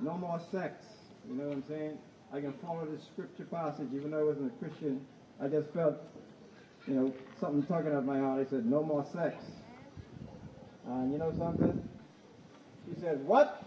No 0.00 0.16
more 0.16 0.40
sex. 0.50 0.86
You 1.28 1.34
know 1.34 1.48
what 1.48 1.56
I'm 1.58 1.64
saying? 1.68 1.98
I 2.34 2.40
can 2.40 2.54
follow 2.64 2.86
this 2.86 3.04
scripture 3.12 3.44
passage, 3.44 3.88
even 3.94 4.10
though 4.10 4.20
I 4.20 4.24
wasn't 4.24 4.52
a 4.52 4.64
Christian. 4.64 5.04
I 5.40 5.48
just 5.48 5.68
felt, 5.74 5.96
you 6.86 6.94
know, 6.94 7.12
something 7.38 7.62
tugging 7.64 7.92
at 7.92 8.06
my 8.06 8.18
heart. 8.18 8.46
I 8.46 8.48
said, 8.48 8.64
no 8.64 8.82
more 8.82 9.04
sex. 9.12 9.36
And 10.86 11.12
you 11.12 11.18
know 11.18 11.32
something? 11.36 11.86
She 12.88 13.00
said, 13.00 13.22
what? 13.26 13.62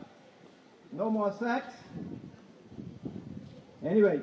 No 0.91 1.11
more 1.11 1.31
sex? 1.39 1.67
Anyway, 3.85 4.19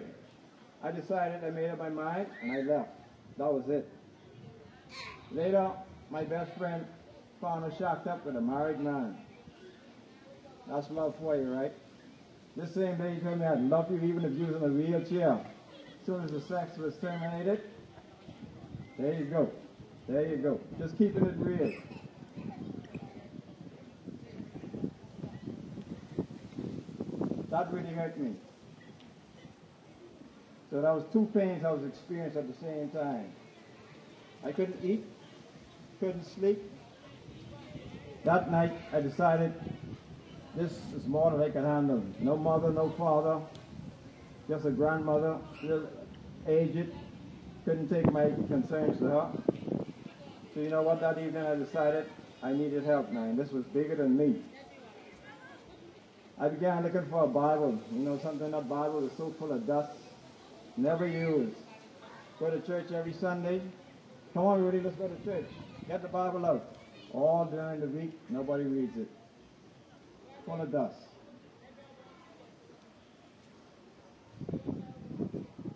I 0.82 0.90
decided, 0.90 1.44
I 1.44 1.50
made 1.50 1.70
up 1.70 1.78
my 1.78 1.88
mind, 1.88 2.26
and 2.42 2.52
I 2.52 2.60
left. 2.62 2.90
That 3.38 3.52
was 3.52 3.68
it. 3.68 3.88
Later, 5.30 5.70
my 6.10 6.24
best 6.24 6.50
friend 6.58 6.84
found 7.40 7.64
her 7.64 7.78
shocked 7.78 8.08
up 8.08 8.26
with 8.26 8.34
a 8.36 8.40
married 8.40 8.80
man. 8.80 9.16
That's 10.68 10.90
love 10.90 11.14
for 11.20 11.36
you, 11.36 11.52
right? 11.52 11.72
This 12.54 12.74
same 12.74 12.98
day 12.98 13.14
he 13.14 13.20
told 13.20 13.38
me 13.38 13.46
I'd 13.46 13.60
love 13.60 13.90
you 13.90 13.96
even 14.02 14.24
if 14.24 14.32
you 14.34 14.46
was 14.46 14.56
in 14.56 14.62
a 14.62 14.72
wheelchair. 14.72 15.40
As 16.00 16.06
soon 16.06 16.22
as 16.22 16.30
the 16.30 16.40
sex 16.40 16.76
was 16.76 16.96
terminated, 16.98 17.62
there 18.98 19.14
you 19.14 19.24
go. 19.24 19.50
There 20.08 20.26
you 20.26 20.36
go. 20.36 20.60
Just 20.78 20.98
keeping 20.98 21.24
it 21.24 21.34
real. 21.38 21.72
That 27.50 27.72
really 27.72 27.94
hurt 27.94 28.18
me. 28.18 28.34
So 30.70 30.80
that 30.80 30.94
was 30.94 31.04
two 31.12 31.30
pains 31.34 31.64
I 31.64 31.70
was 31.70 31.84
experiencing 31.84 32.40
at 32.40 32.48
the 32.48 32.60
same 32.64 32.90
time. 32.90 33.30
I 34.44 34.52
couldn't 34.52 34.82
eat, 34.84 35.04
couldn't 36.00 36.24
sleep. 36.24 36.62
That 38.24 38.50
night 38.50 38.72
I 38.92 39.00
decided 39.00 39.52
this 40.54 40.72
is 40.94 41.06
more 41.06 41.30
than 41.30 41.40
I 41.40 41.50
can 41.50 41.64
handle. 41.64 42.02
No 42.20 42.36
mother, 42.36 42.70
no 42.70 42.90
father, 42.98 43.40
just 44.48 44.66
a 44.66 44.70
grandmother, 44.70 45.38
still 45.58 45.88
aged, 46.46 46.92
couldn't 47.64 47.88
take 47.88 48.10
my 48.12 48.26
concerns 48.48 48.98
to 48.98 49.04
her. 49.04 49.30
So 50.54 50.60
you 50.60 50.68
know 50.68 50.82
what, 50.82 51.00
that 51.00 51.18
evening 51.18 51.46
I 51.46 51.54
decided 51.54 52.06
I 52.42 52.52
needed 52.52 52.84
help, 52.84 53.10
man. 53.10 53.36
This 53.36 53.50
was 53.50 53.64
bigger 53.66 53.94
than 53.94 54.16
me. 54.16 54.42
I 56.38 56.48
began 56.48 56.82
looking 56.82 57.06
for 57.08 57.24
a 57.24 57.28
Bible. 57.28 57.78
You 57.92 58.00
know 58.00 58.18
something, 58.18 58.50
that 58.50 58.68
Bible 58.68 59.06
is 59.06 59.12
so 59.16 59.34
full 59.38 59.52
of 59.52 59.66
dust, 59.66 59.92
never 60.76 61.06
used. 61.06 61.56
Go 62.38 62.50
to 62.50 62.60
church 62.66 62.90
every 62.92 63.12
Sunday. 63.14 63.62
Come 64.34 64.44
on, 64.44 64.62
Rudy, 64.62 64.80
let's 64.80 64.96
go 64.96 65.08
to 65.08 65.24
church. 65.24 65.48
Get 65.88 66.02
the 66.02 66.08
Bible 66.08 66.44
out. 66.44 66.76
All 67.12 67.44
during 67.44 67.80
the 67.80 67.86
week, 67.86 68.18
nobody 68.28 68.64
reads 68.64 68.96
it. 68.96 69.08
Full 70.46 70.60
of 70.60 70.72
dust. 70.72 70.96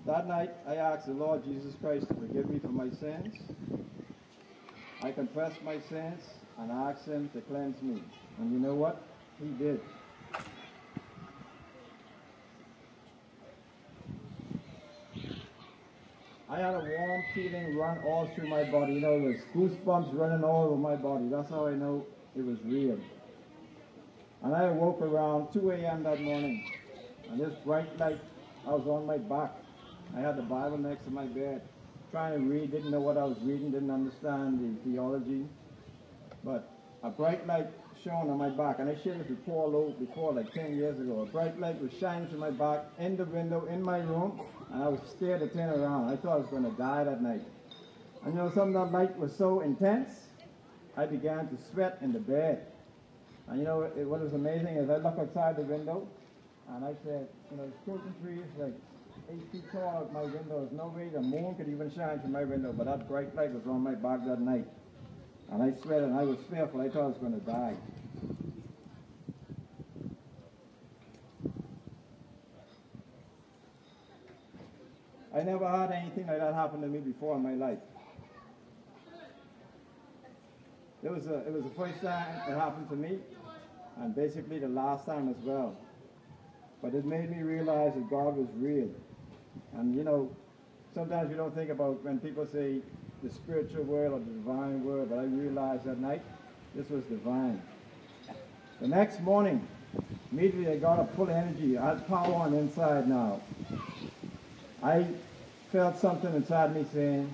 That 0.07 0.29
night, 0.29 0.51
I 0.69 0.77
asked 0.77 1.07
the 1.07 1.13
Lord 1.13 1.45
Jesus 1.45 1.75
Christ 1.81 2.09
to 2.09 2.15
forgive 2.15 2.49
me 2.49 2.59
for 2.61 2.69
my 2.69 2.91
sins. 3.01 3.35
I 5.03 5.13
confessed 5.13 5.63
my 5.63 5.79
sins 5.89 6.23
and 6.59 6.71
asked 6.71 7.07
Him 7.07 7.29
to 7.35 7.41
cleanse 7.43 7.81
me. 7.83 8.03
And 8.39 8.53
you 8.53 8.59
know 8.59 8.75
what? 8.75 9.03
He 9.41 9.49
did. 9.63 9.81
I 16.49 16.59
had 16.59 16.75
a 16.75 16.79
warm 16.79 17.25
feeling 17.35 17.77
run 17.77 17.99
all 18.07 18.31
through 18.35 18.49
my 18.49 18.65
body. 18.71 18.95
You 18.95 19.01
know, 19.01 19.21
there's 19.21 19.43
goosebumps 19.55 20.15
running 20.15 20.45
all 20.45 20.67
over 20.69 20.77
my 20.77 20.95
body. 20.95 21.29
That's 21.29 21.51
how 21.51 21.67
I 21.67 21.75
know 21.75 22.07
it 22.37 22.45
was 22.45 22.59
real. 22.65 22.99
And 24.43 24.55
I 24.55 24.71
woke 24.71 25.01
around 25.01 25.53
2 25.53 25.71
a.m. 25.71 26.03
that 26.05 26.21
morning. 26.21 26.65
And 27.31 27.41
this 27.41 27.55
bright 27.65 27.99
light, 27.99 28.21
I 28.67 28.71
was 28.71 28.87
on 28.87 29.07
my 29.07 29.19
back. 29.19 29.53
I 30.17 30.21
had 30.21 30.37
the 30.37 30.43
Bible 30.43 30.79
next 30.79 31.05
to 31.05 31.11
my 31.11 31.27
bed. 31.27 31.63
Trying 32.11 32.35
to 32.35 32.41
read, 32.41 32.71
didn't 32.71 32.91
know 32.91 33.01
what 33.01 33.17
I 33.19 33.25
was 33.25 33.39
reading, 33.43 33.73
didn't 33.73 33.91
understand 33.91 34.61
the 34.61 34.91
theology. 34.91 35.47
But 36.45 36.71
a 37.03 37.11
bright 37.11 37.47
light 37.47 37.67
shone 38.05 38.31
on 38.31 38.39
my 38.39 38.51
back. 38.51 38.79
And 38.79 38.89
I 38.89 38.97
shared 39.03 39.21
this 39.21 39.27
before, 39.27 39.69
low, 39.69 39.95
before 39.99 40.33
like 40.33 40.53
10 40.53 40.77
years 40.77 41.01
ago. 41.01 41.21
A 41.23 41.27
bright 41.27 41.59
light 41.59 41.81
was 41.81 41.93
shining 41.99 42.29
through 42.29 42.39
my 42.39 42.51
back 42.51 42.85
in 42.99 43.17
the 43.17 43.25
window 43.25 43.67
in 43.67 43.83
my 43.83 43.99
room. 43.99 44.41
And 44.73 44.83
I 44.83 44.89
was 44.89 45.01
scared 45.17 45.41
to 45.41 45.49
turn 45.49 45.69
around. 45.69 46.11
I 46.11 46.17
thought 46.17 46.35
I 46.35 46.37
was 46.37 46.47
going 46.49 46.65
to 46.65 46.77
die 46.77 47.05
that 47.05 47.23
night. 47.23 47.43
And 48.25 48.35
you 48.35 48.41
know, 48.41 48.51
something 48.55 48.75
that 48.75 48.93
light 48.93 49.17
was 49.19 49.35
so 49.37 49.61
intense, 49.61 50.11
I 50.97 51.07
began 51.07 51.49
to 51.49 51.57
sweat 51.73 51.99
in 52.01 52.13
the 52.13 52.21
bed. 52.21 52.67
And 53.49 53.59
you 53.59 53.65
know, 53.65 53.83
it, 53.83 54.07
what 54.07 54.21
was 54.21 54.33
amazing 54.33 54.77
is 54.77 54.91
I 54.91 54.97
looked 54.97 55.19
outside 55.19 55.57
the 55.57 55.63
window, 55.63 56.09
and 56.71 56.85
I 56.85 56.95
said, 57.05 57.29
you 57.51 57.57
know, 57.57 57.73
certain 57.85 58.15
trees 58.23 58.45
like 58.59 58.75
eight 59.31 59.43
feet 59.53 59.65
tall 59.73 60.11
my 60.13 60.23
window. 60.23 60.61
There's 60.61 60.73
no 60.73 60.93
way 60.95 61.09
the 61.09 61.21
moon 61.21 61.55
could 61.55 61.69
even 61.69 61.93
shine 61.95 62.21
through 62.21 62.31
my 62.31 62.45
window, 62.45 62.73
but 62.73 62.87
that 62.87 63.09
bright 63.09 63.35
light 63.37 63.53
was 63.53 63.63
on 63.67 63.83
my 63.83 63.95
back 63.95 64.25
that 64.27 64.41
night. 64.41 64.67
And 65.51 65.63
I 65.63 65.73
sweat 65.83 66.03
and 66.03 66.15
I 66.15 66.25
was 66.25 66.39
fearful. 66.51 66.81
I 66.81 66.89
thought 66.89 67.03
I 67.03 67.07
was 67.07 67.19
going 67.19 67.35
to 67.35 67.47
die. 67.47 67.77
I 75.35 75.43
never 75.43 75.69
had 75.69 75.93
anything 75.93 76.27
like 76.27 76.39
that 76.39 76.55
happen 76.55 76.81
to 76.81 76.89
me 76.89 76.99
before 76.99 77.37
in 77.37 77.43
my 77.43 77.53
life. 77.53 77.79
It 81.07 81.13
was, 81.13 81.29
a, 81.29 81.37
it 81.47 81.53
was 81.53 81.63
the 81.63 81.71
first 81.71 82.03
time 82.03 82.27
it 82.49 82.55
happened 82.55 82.91
to 82.91 82.97
me, 82.97 83.19
and 84.01 84.13
basically 84.13 84.59
the 84.59 84.67
last 84.67 85.07
time 85.07 85.29
as 85.29 85.37
well. 85.45 85.77
But 86.83 86.95
it 86.95 87.05
made 87.05 87.31
me 87.31 87.45
realize 87.45 87.95
that 87.95 88.11
God 88.11 88.37
was 88.37 88.49
real. 88.57 88.91
And 89.77 89.95
you 89.95 90.03
know, 90.03 90.29
sometimes 90.97 91.31
we 91.31 91.37
don't 91.37 91.55
think 91.55 91.71
about 91.71 92.03
when 92.03 92.19
people 92.19 92.45
say 92.45 92.81
the 93.23 93.31
spiritual 93.31 93.85
world 93.85 94.15
or 94.15 94.19
the 94.19 94.33
divine 94.33 94.85
world, 94.85 95.11
but 95.11 95.21
I 95.21 95.23
realized 95.27 95.85
that 95.85 96.01
night 96.01 96.23
this 96.75 96.91
was 96.91 97.05
divine. 97.05 97.63
The 98.81 98.89
next 98.89 99.21
morning, 99.21 99.65
immediately 100.33 100.73
I 100.73 100.77
got 100.77 100.99
a 100.99 101.07
full 101.15 101.31
energy. 101.31 101.79
I 101.79 101.91
had 101.91 102.09
power 102.09 102.35
on 102.35 102.53
inside 102.53 103.09
now. 103.09 103.41
I 104.83 105.07
felt 105.71 105.99
something 105.99 106.35
inside 106.35 106.75
me 106.75 106.85
saying, 106.93 107.33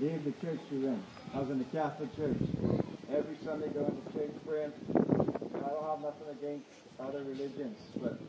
leave 0.00 0.24
the 0.24 0.32
church 0.44 0.58
you're 0.72 0.90
in. 0.90 1.02
I 1.32 1.38
was 1.38 1.50
in 1.50 1.58
the 1.58 1.64
Catholic 1.66 2.16
Church. 2.16 2.85
Every 3.16 3.38
Sunday 3.46 3.68
going 3.68 3.96
to 3.96 4.12
church 4.12 4.30
praying. 4.46 4.72
I 4.92 5.68
don't 5.70 5.84
have 5.88 6.00
nothing 6.02 6.28
against 6.38 6.68
other 7.00 7.24
religions, 7.24 7.78
but 7.96 8.20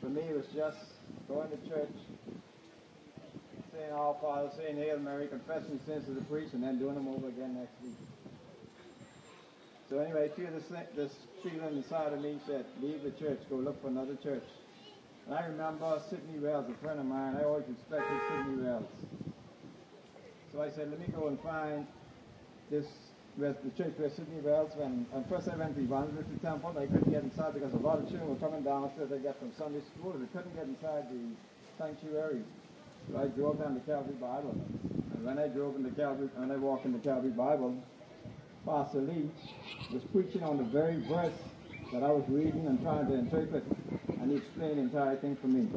for 0.00 0.06
me 0.06 0.22
it 0.22 0.34
was 0.34 0.46
just 0.52 0.78
going 1.28 1.48
to 1.48 1.56
church, 1.68 1.94
saying 3.72 3.92
Our 3.92 4.16
Father, 4.20 4.50
saying 4.58 4.78
Hail 4.78 4.98
Mary, 4.98 5.28
confessing 5.28 5.78
sins 5.86 6.06
to 6.06 6.14
the 6.14 6.22
priest, 6.22 6.54
and 6.54 6.62
then 6.64 6.80
doing 6.80 6.96
them 6.96 7.06
over 7.06 7.28
again 7.28 7.54
next 7.54 7.70
week. 7.84 7.94
So 9.88 10.00
anyway, 10.00 10.28
I 10.36 10.50
this, 10.50 10.64
this 10.96 11.12
feeling 11.44 11.76
inside 11.76 12.12
of 12.12 12.20
me 12.20 12.40
said, 12.44 12.64
leave 12.80 13.04
the 13.04 13.12
church, 13.12 13.38
go 13.48 13.56
look 13.56 13.80
for 13.80 13.88
another 13.88 14.16
church. 14.24 14.42
And 15.26 15.36
I 15.36 15.46
remember 15.46 16.02
Sidney 16.10 16.40
Wells, 16.40 16.66
a 16.68 16.84
friend 16.84 16.98
of 16.98 17.06
mine, 17.06 17.36
I 17.38 17.44
always 17.44 17.64
respected 17.68 18.20
Sidney 18.28 18.64
Wells. 18.64 18.90
So 20.52 20.60
I 20.60 20.70
said, 20.70 20.90
let 20.90 20.98
me 20.98 21.06
go 21.14 21.28
and 21.28 21.38
find 21.42 21.86
this 22.72 22.86
where 23.36 23.56
the 23.64 23.70
church 23.70 23.94
where 23.96 24.10
Sydney 24.10 24.40
Wells 24.44 24.72
when, 24.76 25.06
And 25.14 25.24
first 25.28 25.48
I 25.48 25.56
went 25.56 25.74
to 25.76 25.82
Evangelistic 25.82 26.42
Temple, 26.42 26.76
I 26.76 26.86
couldn't 26.86 27.10
get 27.10 27.24
inside 27.24 27.54
because 27.54 27.72
a 27.72 27.80
lot 27.80 27.98
of 27.98 28.08
children 28.08 28.28
were 28.28 28.36
coming 28.36 28.62
down 28.62 28.82
downstairs 28.82 29.08
they 29.08 29.18
got 29.18 29.38
from 29.38 29.52
Sunday 29.56 29.80
school, 29.96 30.12
they 30.12 30.28
couldn't 30.36 30.54
get 30.54 30.68
inside 30.68 31.08
the 31.08 31.32
sanctuary. 31.78 32.44
So 33.10 33.18
I 33.18 33.26
drove 33.32 33.58
down 33.58 33.74
to 33.74 33.80
Calvary 33.80 34.14
Bible. 34.20 34.52
And 34.52 35.24
when 35.24 35.38
I 35.38 35.48
drove 35.48 35.76
into 35.76 35.90
Calvary, 35.90 36.28
when 36.36 36.50
I 36.50 36.56
walked 36.56 36.84
into 36.84 36.98
Calvary 36.98 37.30
Bible, 37.30 37.74
Pastor 38.64 39.00
Lee 39.00 39.28
was 39.92 40.02
preaching 40.12 40.44
on 40.44 40.58
the 40.58 40.64
very 40.64 41.00
verse 41.08 41.34
that 41.92 42.02
I 42.02 42.10
was 42.12 42.24
reading 42.28 42.66
and 42.66 42.80
trying 42.80 43.06
to 43.08 43.14
interpret, 43.14 43.64
and 44.20 44.30
he 44.30 44.36
explained 44.36 44.78
the 44.78 44.82
entire 44.82 45.16
thing 45.16 45.36
for 45.36 45.48
me. 45.48 45.68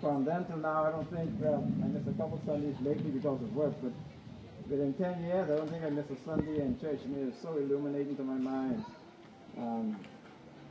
From 0.00 0.24
then 0.24 0.44
till 0.46 0.58
now, 0.58 0.84
I 0.84 0.90
don't 0.90 1.10
think, 1.10 1.30
well, 1.40 1.66
I 1.82 1.86
missed 1.86 2.08
a 2.08 2.12
couple 2.12 2.40
Sundays 2.46 2.76
lately 2.80 3.10
because 3.10 3.40
of 3.40 3.54
work, 3.54 3.74
but 3.82 3.92
within 4.72 4.94
10 4.94 5.24
years, 5.24 5.50
I 5.50 5.56
don't 5.56 5.68
think 5.68 5.84
I 5.84 5.90
missed 5.90 6.08
a 6.10 6.16
Sunday 6.24 6.62
in 6.62 6.80
church. 6.80 6.98
I 7.04 7.08
mean, 7.08 7.28
it's 7.28 7.42
so 7.42 7.56
illuminating 7.58 8.16
to 8.16 8.22
my 8.22 8.38
mind. 8.38 8.84
Um, 9.58 10.00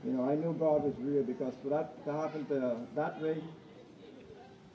you 0.04 0.12
know, 0.12 0.28
I 0.28 0.34
knew 0.34 0.54
God 0.58 0.84
was 0.84 0.96
real 0.98 1.22
because 1.22 1.54
for 1.62 1.70
that 1.70 2.04
to 2.06 2.12
happen 2.12 2.46
to 2.48 2.78
that 2.96 3.22
way, 3.22 3.38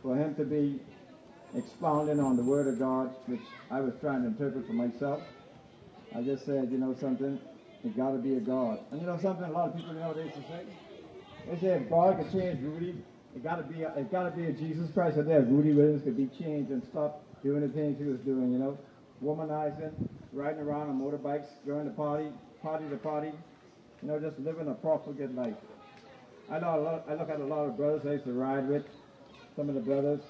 for 0.00 0.14
him 0.16 0.36
to 0.36 0.44
be 0.44 0.80
expounding 1.56 2.20
on 2.20 2.36
the 2.36 2.44
Word 2.44 2.68
of 2.68 2.78
God, 2.78 3.12
which 3.26 3.42
I 3.68 3.80
was 3.80 3.94
trying 4.00 4.22
to 4.22 4.28
interpret 4.28 4.64
for 4.64 4.74
myself, 4.74 5.20
I 6.14 6.22
just 6.22 6.46
said, 6.46 6.68
you 6.70 6.78
know 6.78 6.94
something, 7.00 7.40
it 7.82 7.96
got 7.96 8.12
to 8.12 8.18
be 8.18 8.34
a 8.34 8.40
God. 8.40 8.78
And 8.92 9.00
you 9.00 9.06
know 9.08 9.18
something, 9.20 9.44
a 9.44 9.50
lot 9.50 9.70
of 9.70 9.76
people 9.76 9.92
nowadays 9.94 10.30
say, 10.34 10.62
they 11.50 11.58
say 11.58 11.82
if 11.82 11.90
God 11.90 12.16
could 12.16 12.30
change 12.30 12.62
Rudy, 12.62 12.94
it 13.34 13.42
got 13.42 13.56
to 13.56 13.64
be 13.64 13.82
a, 13.82 13.92
it 13.96 14.12
got 14.12 14.30
to 14.30 14.36
be 14.36 14.46
a 14.46 14.52
Jesus 14.52 14.88
Christ 14.94 15.18
out 15.18 15.26
there. 15.26 15.42
Rudy 15.42 15.72
Williams 15.72 16.02
could 16.04 16.16
be 16.16 16.30
changed 16.38 16.70
and 16.70 16.80
stop 16.90 17.24
doing 17.42 17.62
the 17.62 17.68
things 17.68 17.98
he 17.98 18.04
was 18.04 18.20
doing. 18.20 18.52
You 18.52 18.58
know, 18.58 18.78
womanizing, 19.22 19.92
riding 20.32 20.60
around 20.60 20.90
on 20.90 21.00
motorbikes, 21.00 21.46
going 21.66 21.86
to 21.86 21.92
party, 21.92 22.28
party 22.62 22.84
to 22.90 22.96
party. 22.96 23.32
You 24.02 24.08
know, 24.08 24.20
just 24.20 24.38
living 24.38 24.68
a 24.68 24.74
profligate 24.74 25.34
life. 25.34 25.54
I 26.50 26.58
know 26.60 26.78
a 26.78 26.80
lot, 26.80 27.04
I 27.08 27.14
look 27.14 27.30
at 27.30 27.40
a 27.40 27.44
lot 27.44 27.66
of 27.66 27.76
brothers 27.76 28.02
I 28.06 28.12
used 28.12 28.24
to 28.24 28.32
ride 28.32 28.68
with. 28.68 28.84
Some 29.56 29.68
of 29.68 29.74
the 29.74 29.80
brothers, 29.80 30.20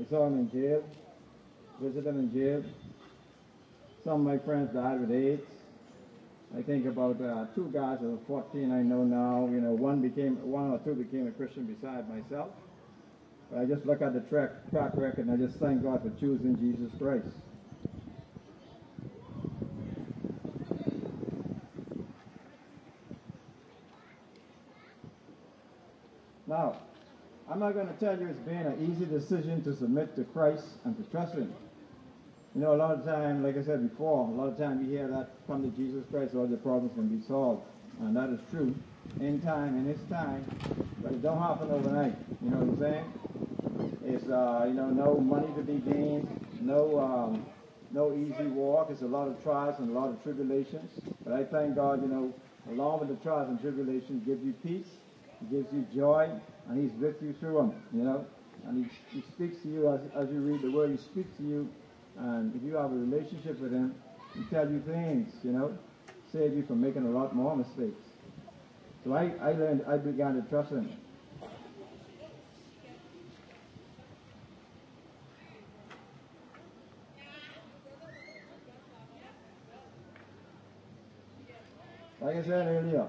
I 0.00 0.08
saw 0.10 0.24
them 0.24 0.38
in 0.38 0.50
jail, 0.50 0.82
visit 1.80 2.04
them 2.04 2.18
in 2.18 2.32
jail. 2.32 2.64
Some 4.02 4.26
of 4.26 4.26
my 4.26 4.38
friends 4.38 4.72
died 4.72 5.00
with 5.00 5.12
AIDS. 5.12 5.42
I 6.56 6.62
think 6.62 6.86
about 6.86 7.20
uh, 7.20 7.44
two 7.54 7.70
guys 7.74 7.98
were 8.00 8.16
14 8.26 8.72
I 8.72 8.82
know 8.82 9.04
now. 9.04 9.46
You 9.52 9.60
know, 9.60 9.72
one 9.72 10.00
became, 10.00 10.36
one 10.50 10.70
or 10.70 10.78
two 10.78 10.94
became 10.94 11.26
a 11.28 11.30
Christian 11.32 11.66
beside 11.66 12.08
myself. 12.08 12.48
But 13.50 13.60
I 13.60 13.64
just 13.66 13.84
look 13.84 14.00
at 14.00 14.14
the 14.14 14.20
track, 14.20 14.50
track 14.70 14.92
record 14.94 15.26
and 15.26 15.30
I 15.30 15.36
just 15.36 15.58
thank 15.58 15.82
God 15.82 16.02
for 16.02 16.10
choosing 16.18 16.56
Jesus 16.56 16.90
Christ. 16.98 17.26
Now, 26.48 26.76
I'm 27.50 27.60
not 27.60 27.74
going 27.74 27.88
to 27.88 27.94
tell 27.94 28.18
you 28.18 28.26
it's 28.26 28.40
been 28.40 28.56
an 28.56 28.90
easy 28.90 29.04
decision 29.04 29.62
to 29.64 29.76
submit 29.76 30.16
to 30.16 30.24
Christ 30.24 30.64
and 30.84 30.96
to 30.96 31.10
trust 31.10 31.34
Him. 31.34 31.52
You 32.54 32.62
know, 32.62 32.74
a 32.74 32.76
lot 32.76 32.92
of 32.92 33.04
time, 33.04 33.42
like 33.44 33.58
I 33.58 33.62
said 33.62 33.88
before, 33.88 34.26
a 34.26 34.30
lot 34.30 34.48
of 34.48 34.56
time 34.56 34.82
you 34.82 34.90
hear 34.90 35.06
that 35.08 35.28
come 35.46 35.62
to 35.62 35.76
Jesus 35.76 36.04
Christ, 36.10 36.34
all 36.34 36.48
your 36.48 36.58
problems 36.58 36.94
can 36.94 37.08
be 37.08 37.22
solved. 37.26 37.62
And 38.00 38.16
that 38.16 38.30
is 38.30 38.40
true. 38.50 38.74
In 39.20 39.42
time, 39.42 39.76
in 39.76 39.84
His 39.84 40.00
time. 40.08 40.44
But 41.02 41.12
it 41.12 41.22
don't 41.22 41.38
happen 41.38 41.70
overnight. 41.70 42.16
You 42.42 42.50
know 42.50 42.56
what 42.56 42.68
I'm 42.68 42.80
saying? 42.80 44.14
It's, 44.14 44.28
uh, 44.30 44.64
you 44.66 44.74
know, 44.74 44.88
no 44.88 45.18
money 45.18 45.48
to 45.54 45.62
be 45.62 45.74
gained, 45.74 46.28
no, 46.62 46.98
um, 46.98 47.44
no 47.90 48.14
easy 48.14 48.46
walk. 48.46 48.88
It's 48.90 49.02
a 49.02 49.06
lot 49.06 49.28
of 49.28 49.42
trials 49.42 49.78
and 49.80 49.90
a 49.90 49.92
lot 49.92 50.08
of 50.08 50.22
tribulations. 50.22 50.90
But 51.24 51.34
I 51.34 51.44
thank 51.44 51.76
God, 51.76 52.00
you 52.00 52.08
know, 52.08 52.32
along 52.70 53.00
with 53.00 53.10
the 53.10 53.22
trials 53.22 53.50
and 53.50 53.60
tribulations, 53.60 54.26
give 54.26 54.42
you 54.42 54.54
peace, 54.64 54.88
He 55.40 55.56
gives 55.56 55.72
you 55.72 55.86
joy, 55.94 56.30
and 56.68 56.82
He's 56.82 56.98
with 57.00 57.22
you 57.22 57.34
through 57.40 57.56
them, 57.56 57.82
you 57.92 58.02
know. 58.02 58.26
And 58.66 58.84
He, 58.84 59.18
he 59.18 59.22
speaks 59.34 59.62
to 59.62 59.68
you 59.68 59.92
as, 59.92 60.00
as 60.16 60.32
you 60.32 60.40
read 60.40 60.62
the 60.62 60.70
Word, 60.70 60.90
He 60.90 60.96
speaks 60.96 61.36
to 61.38 61.42
you 61.42 61.68
and 62.18 62.54
if 62.54 62.62
you 62.62 62.74
have 62.74 62.90
a 62.90 62.96
relationship 62.96 63.60
with 63.60 63.72
him, 63.72 63.94
he 64.34 64.42
tell 64.50 64.68
you 64.68 64.80
things, 64.80 65.32
you 65.44 65.52
know, 65.52 65.76
save 66.32 66.54
you 66.54 66.64
from 66.66 66.80
making 66.80 67.04
a 67.06 67.10
lot 67.10 67.34
more 67.34 67.56
mistakes. 67.56 68.02
So 69.04 69.12
I, 69.14 69.32
I 69.40 69.52
learned, 69.52 69.84
I 69.86 69.96
began 69.98 70.34
to 70.34 70.48
trust 70.48 70.70
him. 70.70 70.90
Like 82.20 82.36
I 82.36 82.42
said 82.42 82.66
earlier, 82.66 83.06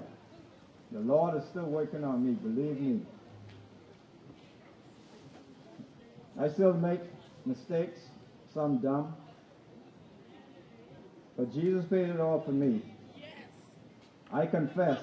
the 0.92 1.00
Lord 1.00 1.36
is 1.36 1.44
still 1.50 1.66
working 1.66 2.04
on 2.04 2.26
me, 2.26 2.32
believe 2.32 2.80
me. 2.80 3.00
I 6.38 6.48
still 6.48 6.72
make 6.72 7.00
mistakes 7.44 8.00
some 8.52 8.78
dumb. 8.78 9.14
But 11.36 11.52
Jesus 11.52 11.84
paid 11.86 12.08
it 12.08 12.20
all 12.20 12.40
for 12.40 12.52
me. 12.52 12.82
I 14.32 14.46
confess. 14.46 15.00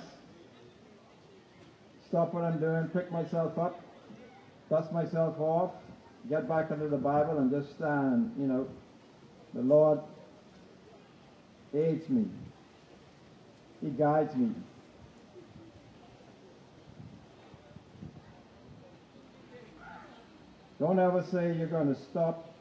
Stop 2.07 2.33
what 2.33 2.43
I'm 2.43 2.59
doing, 2.59 2.87
pick 2.87 3.11
myself 3.11 3.57
up, 3.57 3.79
dust 4.69 4.91
myself 4.93 5.39
off, 5.39 5.71
get 6.29 6.47
back 6.47 6.71
into 6.71 6.87
the 6.87 6.97
Bible 6.97 7.37
and 7.37 7.51
just 7.51 7.75
stand, 7.75 8.33
you 8.39 8.47
know. 8.47 8.67
The 9.53 9.61
Lord 9.61 9.99
aids 11.73 12.07
me. 12.09 12.25
He 13.81 13.89
guides 13.89 14.35
me. 14.35 14.51
Don't 20.79 20.99
ever 20.99 21.23
say 21.31 21.55
you're 21.57 21.67
going 21.67 21.93
to 21.93 21.99
stop 22.11 22.53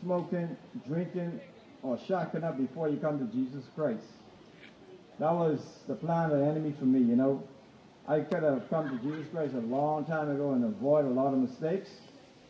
smoking, 0.00 0.56
drinking, 0.86 1.40
or 1.82 1.98
shacking 2.08 2.44
up 2.44 2.56
before 2.56 2.88
you 2.88 2.96
come 2.96 3.18
to 3.18 3.26
Jesus 3.34 3.64
Christ. 3.74 4.04
That 5.18 5.32
was 5.32 5.60
the 5.86 5.94
plan 5.94 6.30
of 6.30 6.38
the 6.38 6.46
enemy 6.46 6.74
for 6.78 6.86
me, 6.86 7.00
you 7.00 7.16
know. 7.16 7.42
I 8.08 8.20
could 8.20 8.42
have 8.42 8.70
come 8.70 8.88
to 8.88 9.04
Jesus 9.04 9.26
Christ 9.32 9.54
a 9.54 9.60
long 9.60 10.04
time 10.06 10.30
ago 10.30 10.52
and 10.52 10.64
avoid 10.64 11.04
a 11.04 11.08
lot 11.08 11.34
of 11.34 11.40
mistakes. 11.40 11.90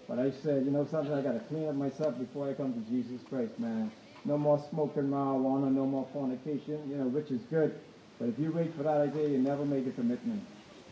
But 0.09 0.19
I 0.21 0.31
said, 0.31 0.65
you 0.65 0.71
know 0.71 0.87
something, 0.89 1.13
I 1.13 1.23
got 1.23 1.33
to 1.33 1.41
clean 1.49 1.67
up 1.67 1.75
myself 1.75 2.17
before 2.19 2.49
I 2.49 2.55
come 2.55 2.75
to 2.75 2.91
Jesus 2.91 3.21
Christ, 3.29 3.59
man. 3.59 3.91
No 4.25 4.39
more 4.39 4.65
smoking 4.71 5.05
marijuana, 5.05 5.73
no 5.73 5.87
more 5.87 6.07
fornication, 6.13 6.89
you 6.89 6.97
know, 6.97 7.07
which 7.07 7.31
is 7.31 7.41
good. 7.51 7.75
But 8.19 8.29
if 8.29 8.39
you 8.39 8.53
wait 8.53 8.77
for 8.77 8.85
that 8.85 9.01
idea, 9.01 9.29
you 9.29 9.39
never 9.39 9.65
make 9.65 9.87
a 9.87 9.91
commitment. 9.91 10.43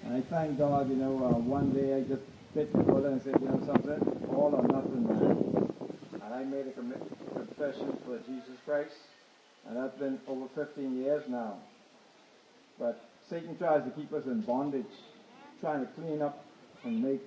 And 0.05 0.15
I 0.15 0.21
thank 0.23 0.59
God, 0.59 0.89
you 0.91 0.97
know, 0.97 1.17
uh, 1.25 1.39
one 1.39 1.71
day 1.71 1.95
I 1.95 2.01
just 2.01 2.23
bullet 2.55 3.07
and 3.07 3.23
said, 3.23 3.35
you 3.41 3.49
know 3.49 3.61
something, 3.67 4.29
all 4.31 4.55
or 4.55 4.63
nothing, 4.63 5.03
man. 5.09 5.73
And 6.23 6.35
I 6.35 6.45
made 6.45 6.67
a 6.69 6.73
confession 6.73 7.99
for 8.07 8.19
Jesus 8.19 8.57
Christ. 8.65 8.95
And 9.67 9.77
that's 9.77 9.97
been 9.99 10.21
over 10.29 10.47
15 10.55 11.03
years 11.03 11.25
now. 11.29 11.57
But 12.79 13.03
Satan 13.29 13.57
tries 13.57 13.83
to 13.85 13.91
keep 13.91 14.13
us 14.13 14.27
in 14.27 14.41
bondage, 14.43 14.85
trying 15.61 15.81
to 15.81 15.93
clean 15.93 16.23
up 16.23 16.45
and 16.85 17.03
make 17.03 17.23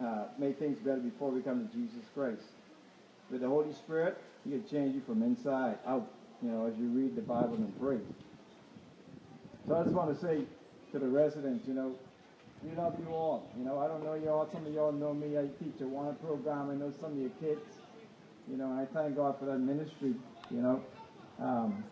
uh, 0.00 0.26
make 0.38 0.60
things 0.60 0.78
better 0.78 1.00
before 1.00 1.30
we 1.30 1.40
come 1.40 1.66
to 1.66 1.74
Jesus 1.74 2.04
Christ. 2.14 2.42
With 3.32 3.40
the 3.40 3.48
Holy 3.48 3.72
Spirit, 3.72 4.16
He 4.44 4.50
can 4.50 4.68
change 4.68 4.94
you 4.94 5.00
from 5.00 5.22
inside 5.22 5.78
out. 5.86 6.08
You 6.40 6.50
know, 6.50 6.66
as 6.66 6.78
you 6.78 6.86
read 6.86 7.16
the 7.16 7.22
Bible 7.22 7.54
and 7.56 7.80
pray. 7.80 7.98
So 9.66 9.74
I 9.74 9.82
just 9.82 9.94
want 9.94 10.14
to 10.14 10.24
say 10.24 10.44
to 10.92 10.98
the 11.00 11.08
residents, 11.08 11.66
you 11.66 11.74
know, 11.74 11.96
we 12.62 12.76
love 12.76 12.94
you 12.98 13.12
all. 13.14 13.50
You 13.56 13.64
know, 13.64 13.78
I 13.78 13.88
don't 13.88 14.04
know 14.04 14.14
you 14.14 14.28
all. 14.28 14.48
Some 14.52 14.66
of 14.66 14.72
y'all 14.72 14.92
know 14.92 15.14
me. 15.14 15.38
I 15.38 15.46
teach 15.62 15.80
a 15.80 15.86
one 15.86 16.14
program. 16.16 16.70
I 16.70 16.74
know 16.74 16.92
some 17.00 17.12
of 17.12 17.18
your 17.18 17.30
kids. 17.40 17.60
You 18.50 18.56
know, 18.56 18.70
and 18.70 18.80
I 18.80 18.86
thank 18.86 19.16
God 19.16 19.38
for 19.38 19.46
that 19.46 19.58
ministry. 19.58 20.14
You 20.50 20.62
know. 20.62 20.82
Um, 21.40 21.84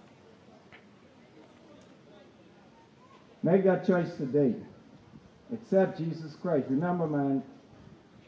Make 3.46 3.62
that 3.62 3.86
choice 3.86 4.12
today. 4.16 4.56
Accept 5.52 5.98
Jesus 5.98 6.34
Christ. 6.42 6.66
Remember, 6.68 7.06
man, 7.06 7.44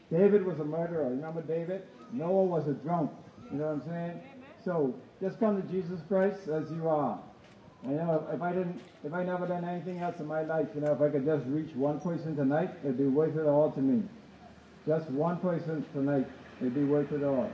David 0.09 0.45
was 0.45 0.59
a 0.59 0.63
murderer. 0.63 1.09
Remember 1.09 1.41
David? 1.41 1.81
Noah 2.13 2.45
was 2.45 2.69
a 2.69 2.73
drunk. 2.73 3.11
You 3.51 3.57
know 3.57 3.65
what 3.65 3.83
I'm 3.83 3.89
saying? 3.89 4.21
So 4.63 4.95
just 5.21 5.37
come 5.41 5.61
to 5.61 5.67
Jesus 5.67 5.99
Christ 6.07 6.47
as 6.47 6.71
you 6.71 6.87
are. 6.87 7.19
You 7.83 7.91
know, 7.91 8.27
if 8.31 8.41
I 8.41 8.51
didn't, 8.51 8.81
if 9.05 9.13
I 9.13 9.23
never 9.23 9.47
done 9.47 9.63
anything 9.63 9.99
else 9.99 10.19
in 10.19 10.25
my 10.25 10.41
life, 10.43 10.67
you 10.75 10.81
know, 10.81 10.91
if 10.91 11.01
I 11.01 11.09
could 11.09 11.25
just 11.25 11.45
reach 11.47 11.73
one 11.75 11.99
person 12.01 12.35
tonight, 12.35 12.71
it'd 12.83 12.97
be 12.97 13.07
worth 13.07 13.37
it 13.37 13.45
all 13.45 13.71
to 13.71 13.79
me. 13.79 14.03
Just 14.85 15.09
one 15.11 15.37
person 15.37 15.85
tonight, 15.93 16.27
it'd 16.59 16.75
be 16.75 16.83
worth 16.83 17.11
it 17.11 17.23
all. 17.23 17.49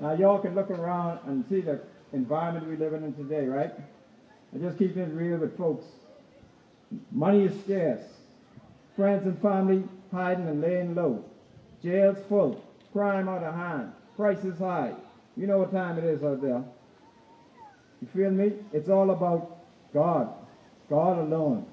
Now 0.00 0.14
y'all 0.14 0.40
can 0.40 0.54
look 0.54 0.70
around 0.70 1.20
and 1.26 1.44
see 1.48 1.60
the 1.60 1.80
environment 2.12 2.66
we 2.66 2.76
live 2.76 2.94
in 2.94 3.14
today, 3.14 3.46
right? 3.46 3.72
And 4.52 4.62
just 4.62 4.78
keep 4.78 4.96
it 4.96 5.08
real 5.12 5.38
with 5.38 5.56
folks. 5.56 5.84
Money 7.12 7.44
is 7.44 7.60
scarce. 7.60 8.02
Friends 8.96 9.24
and 9.24 9.40
family 9.40 9.84
hiding 10.12 10.48
and 10.48 10.60
laying 10.60 10.94
low. 10.94 11.24
Jails 11.82 12.18
full. 12.28 12.64
Crime 12.92 13.28
out 13.28 13.42
of 13.42 13.54
hand. 13.54 13.92
Prices 14.16 14.58
high. 14.58 14.94
You 15.36 15.46
know 15.46 15.58
what 15.58 15.72
time 15.72 15.98
it 15.98 16.04
is 16.04 16.22
out 16.22 16.40
there. 16.40 16.64
You 18.04 18.10
feel 18.22 18.30
me? 18.32 18.52
It's 18.74 18.90
all 18.90 19.10
about 19.12 19.60
God. 19.94 20.28
God 20.90 21.18
alone. 21.20 21.64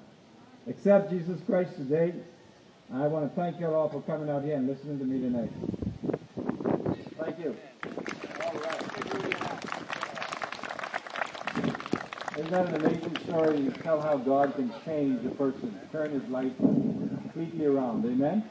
Accept 0.66 1.10
Jesus 1.10 1.42
Christ 1.46 1.76
today. 1.76 2.14
I 2.94 3.08
want 3.08 3.30
to 3.30 3.36
thank 3.36 3.60
you 3.60 3.68
all 3.68 3.90
for 3.90 4.02
coming 4.04 4.30
out 4.30 4.44
here 4.44 4.56
and 4.56 4.66
listening 4.66 4.98
to 5.00 5.04
me 5.04 5.20
tonight. 5.20 5.50
Thank 7.20 7.40
you. 7.40 7.58
Isn't 12.38 12.52
that 12.52 12.68
an 12.70 12.76
amazing 12.76 13.18
story? 13.26 13.60
You 13.60 13.72
tell 13.72 14.00
how 14.00 14.16
God 14.16 14.56
can 14.56 14.74
change 14.86 15.26
a 15.26 15.32
person, 15.32 15.78
turn 15.92 16.12
his 16.12 16.24
life 16.30 16.56
completely 16.58 17.66
around. 17.66 18.06
Amen? 18.06 18.50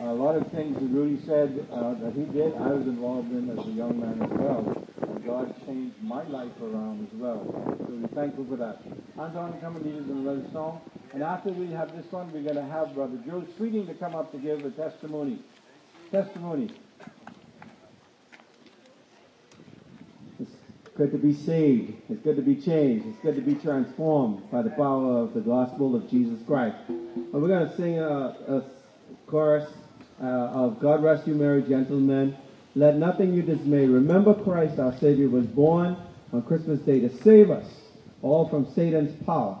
A 0.00 0.12
lot 0.14 0.36
of 0.36 0.50
things 0.52 0.74
that 0.74 0.86
Rudy 0.86 1.20
said 1.26 1.66
uh, 1.72 1.94
that 1.94 2.14
he 2.14 2.24
did, 2.24 2.54
I 2.54 2.68
was 2.68 2.86
involved 2.86 3.30
in 3.32 3.50
as 3.50 3.66
a 3.66 3.70
young 3.70 4.00
man 4.00 4.22
as 4.22 4.30
well. 4.30 4.86
And 5.02 5.24
God 5.24 5.54
changed 5.66 5.96
my 6.02 6.22
life 6.24 6.52
around 6.62 7.06
as 7.06 7.18
well. 7.18 7.44
So 7.78 7.86
we're 7.90 8.08
thankful 8.08 8.46
for 8.46 8.56
that. 8.56 8.80
Anton, 9.20 9.58
come 9.60 9.76
and 9.76 9.84
lead 9.84 9.96
us 9.96 10.08
in 10.08 10.18
another 10.18 10.46
song. 10.52 10.80
And 11.12 11.22
after 11.22 11.50
we 11.50 11.70
have 11.72 11.94
this 11.96 12.10
one, 12.12 12.32
we're 12.32 12.42
going 12.42 12.54
to 12.54 12.72
have 12.72 12.94
Brother 12.94 13.18
Joe 13.26 13.44
Sweeting 13.56 13.86
to 13.88 13.94
come 13.94 14.14
up 14.14 14.30
to 14.32 14.38
give 14.38 14.64
a 14.64 14.70
testimony. 14.70 15.40
Testimony. 16.12 16.70
It's 20.38 20.50
good 20.96 21.10
to 21.10 21.18
be 21.18 21.34
saved. 21.34 21.94
It's 22.08 22.22
good 22.22 22.36
to 22.36 22.42
be 22.42 22.56
changed. 22.56 23.06
It's 23.06 23.18
good 23.18 23.34
to 23.34 23.42
be 23.42 23.56
transformed 23.56 24.50
by 24.50 24.62
the 24.62 24.70
power 24.70 25.18
of 25.18 25.34
the 25.34 25.40
gospel 25.40 25.96
of 25.96 26.08
Jesus 26.08 26.38
Christ. 26.46 26.76
And 26.88 27.32
we're 27.32 27.48
going 27.48 27.68
to 27.68 27.76
sing 27.76 27.98
a, 27.98 28.36
a 28.48 28.77
chorus 29.28 29.70
uh, 30.22 30.24
of 30.24 30.80
God 30.80 31.02
Rest 31.02 31.26
You 31.26 31.34
Merry 31.34 31.62
Gentlemen. 31.62 32.36
Let 32.74 32.96
nothing 32.96 33.34
you 33.34 33.42
dismay. 33.42 33.86
Remember 33.86 34.34
Christ 34.34 34.78
our 34.78 34.96
Savior 34.98 35.28
was 35.28 35.46
born 35.46 35.96
on 36.32 36.42
Christmas 36.42 36.80
Day 36.80 37.00
to 37.00 37.22
save 37.22 37.50
us 37.50 37.66
all 38.22 38.48
from 38.48 38.72
Satan's 38.74 39.22
power 39.24 39.58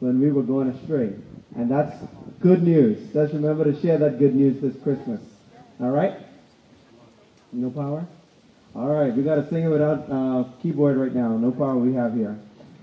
when 0.00 0.20
we 0.20 0.30
were 0.30 0.42
going 0.42 0.68
astray. 0.68 1.14
And 1.56 1.70
that's 1.70 1.96
good 2.40 2.62
news. 2.62 3.14
Let's 3.14 3.32
remember 3.32 3.64
to 3.64 3.80
share 3.80 3.98
that 3.98 4.18
good 4.18 4.34
news 4.34 4.60
this 4.60 4.80
Christmas. 4.82 5.20
All 5.80 5.90
right? 5.90 6.18
No 7.52 7.70
power? 7.70 8.06
All 8.74 8.88
right, 8.88 9.12
we 9.14 9.24
got 9.24 9.34
to 9.36 9.48
sing 9.50 9.64
it 9.64 9.68
without 9.68 10.08
uh, 10.10 10.44
keyboard 10.62 10.96
right 10.96 11.14
now. 11.14 11.36
No 11.36 11.50
power 11.50 11.76
we 11.76 11.92
have 11.94 12.14
here. 12.14 12.38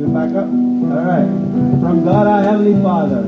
Back 0.00 0.34
up. 0.34 0.46
All 0.46 1.04
right. 1.04 1.28
From 1.80 2.04
God 2.04 2.26
our 2.26 2.42
Heavenly 2.42 2.82
Father. 2.82 3.22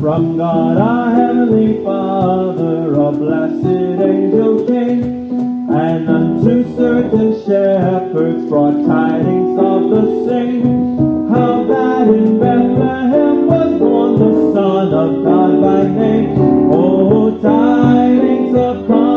From 0.00 0.36
God 0.36 0.76
our 0.76 1.14
Heavenly 1.14 1.84
Father, 1.84 2.94
a 2.94 3.12
blessed 3.12 4.00
angel 4.02 4.66
came, 4.66 5.70
and 5.70 6.08
unto 6.08 6.76
certain 6.76 7.46
shepherds 7.46 8.44
brought 8.48 8.84
tidings 8.86 9.58
of 9.58 9.90
the 9.90 10.26
same, 10.28 11.28
how 11.28 11.62
that 11.62 12.08
in 12.08 12.40
Bethlehem 12.40 13.46
was 13.46 13.78
born 13.78 14.18
the 14.18 14.52
Son 14.52 14.92
of 14.92 15.24
God 15.24 15.60
by 15.62 15.84
name. 15.84 16.72
Oh, 16.72 17.40
tidings 17.40 18.56
of 18.56 18.86
comfort 18.88 19.13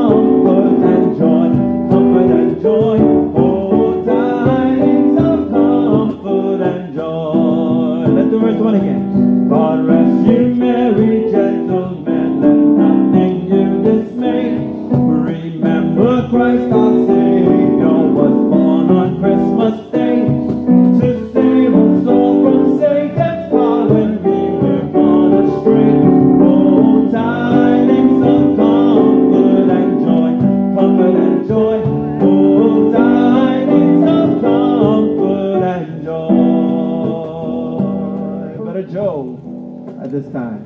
this 40.21 40.33
time. 40.33 40.63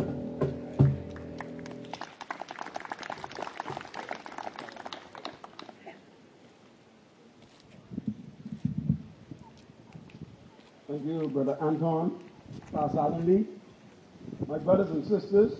Thank 10.88 11.06
you, 11.06 11.30
Brother 11.34 11.58
Anton, 11.62 12.24
Pastor 12.74 13.00
Alan 13.00 13.48
my 14.48 14.58
brothers 14.58 14.90
and 14.92 15.06
sisters, 15.06 15.52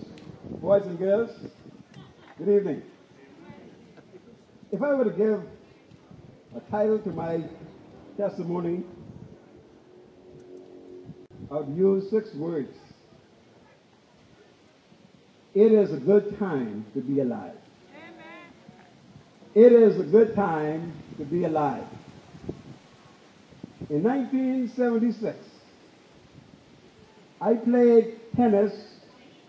boys 0.62 0.86
and 0.86 0.98
girls. 0.98 1.30
Good 2.38 2.48
evening. 2.48 2.82
If 4.70 4.82
I 4.82 4.94
were 4.94 5.04
to 5.04 5.10
give 5.10 5.42
a 6.56 6.70
title 6.70 6.98
to 6.98 7.10
my 7.10 7.44
testimony, 8.16 8.84
I 11.50 11.56
would 11.56 11.76
use 11.76 12.08
six 12.08 12.34
words. 12.34 12.81
It 15.54 15.72
is 15.72 15.92
a 15.92 15.98
good 15.98 16.38
time 16.38 16.86
to 16.94 17.00
be 17.00 17.20
alive. 17.20 17.56
It 19.54 19.72
is 19.72 20.00
a 20.00 20.04
good 20.04 20.34
time 20.34 20.94
to 21.18 21.24
be 21.24 21.44
alive. 21.44 21.84
In 23.90 24.02
1976, 24.02 25.36
I 27.42 27.54
played 27.54 28.18
tennis 28.34 28.72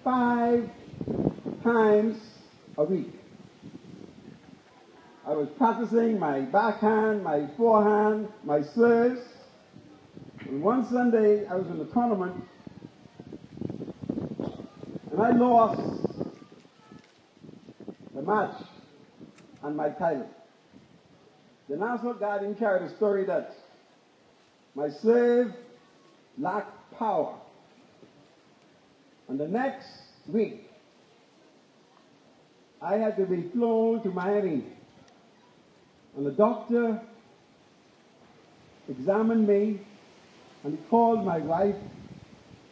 five 0.04 0.70
times 1.64 2.20
a 2.78 2.84
week. 2.84 3.14
I 5.26 5.32
was 5.32 5.48
practicing 5.58 6.20
my 6.20 6.42
backhand, 6.42 7.24
my 7.24 7.48
forehand, 7.56 8.28
my 8.44 8.62
serves. 8.62 9.22
And 10.42 10.62
one 10.62 10.86
Sunday, 10.90 11.46
I 11.48 11.56
was 11.56 11.68
in 11.68 11.78
the 11.78 11.86
tournament, 11.86 12.44
I 15.24 15.32
lost 15.32 15.80
the 18.14 18.22
match 18.22 18.62
and 19.64 19.78
my 19.78 19.88
title. 19.88 20.30
The 21.70 21.78
Nassau 21.78 22.12
Guardian 22.12 22.56
carried 22.56 22.84
a 22.92 22.96
story 22.98 23.24
that 23.28 23.56
my 24.76 24.90
serve 25.02 25.54
lacked 26.38 27.00
power. 27.00 27.38
And 29.30 29.40
the 29.40 29.48
next 29.48 29.88
week, 30.28 30.70
I 32.82 32.96
had 32.96 33.16
to 33.16 33.26
be 33.26 33.50
flown 33.54 34.04
to 34.04 34.10
Miami. 34.10 34.66
And 36.18 36.26
the 36.26 36.32
doctor 36.32 37.00
examined 38.90 39.48
me 39.48 39.80
and 40.66 40.78
he 40.78 40.86
called 40.90 41.24
my 41.24 41.38
wife 41.38 41.78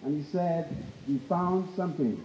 and 0.03 0.21
he 0.21 0.30
said, 0.34 0.67
We 1.07 1.21
found 1.30 1.69
something. 1.78 2.21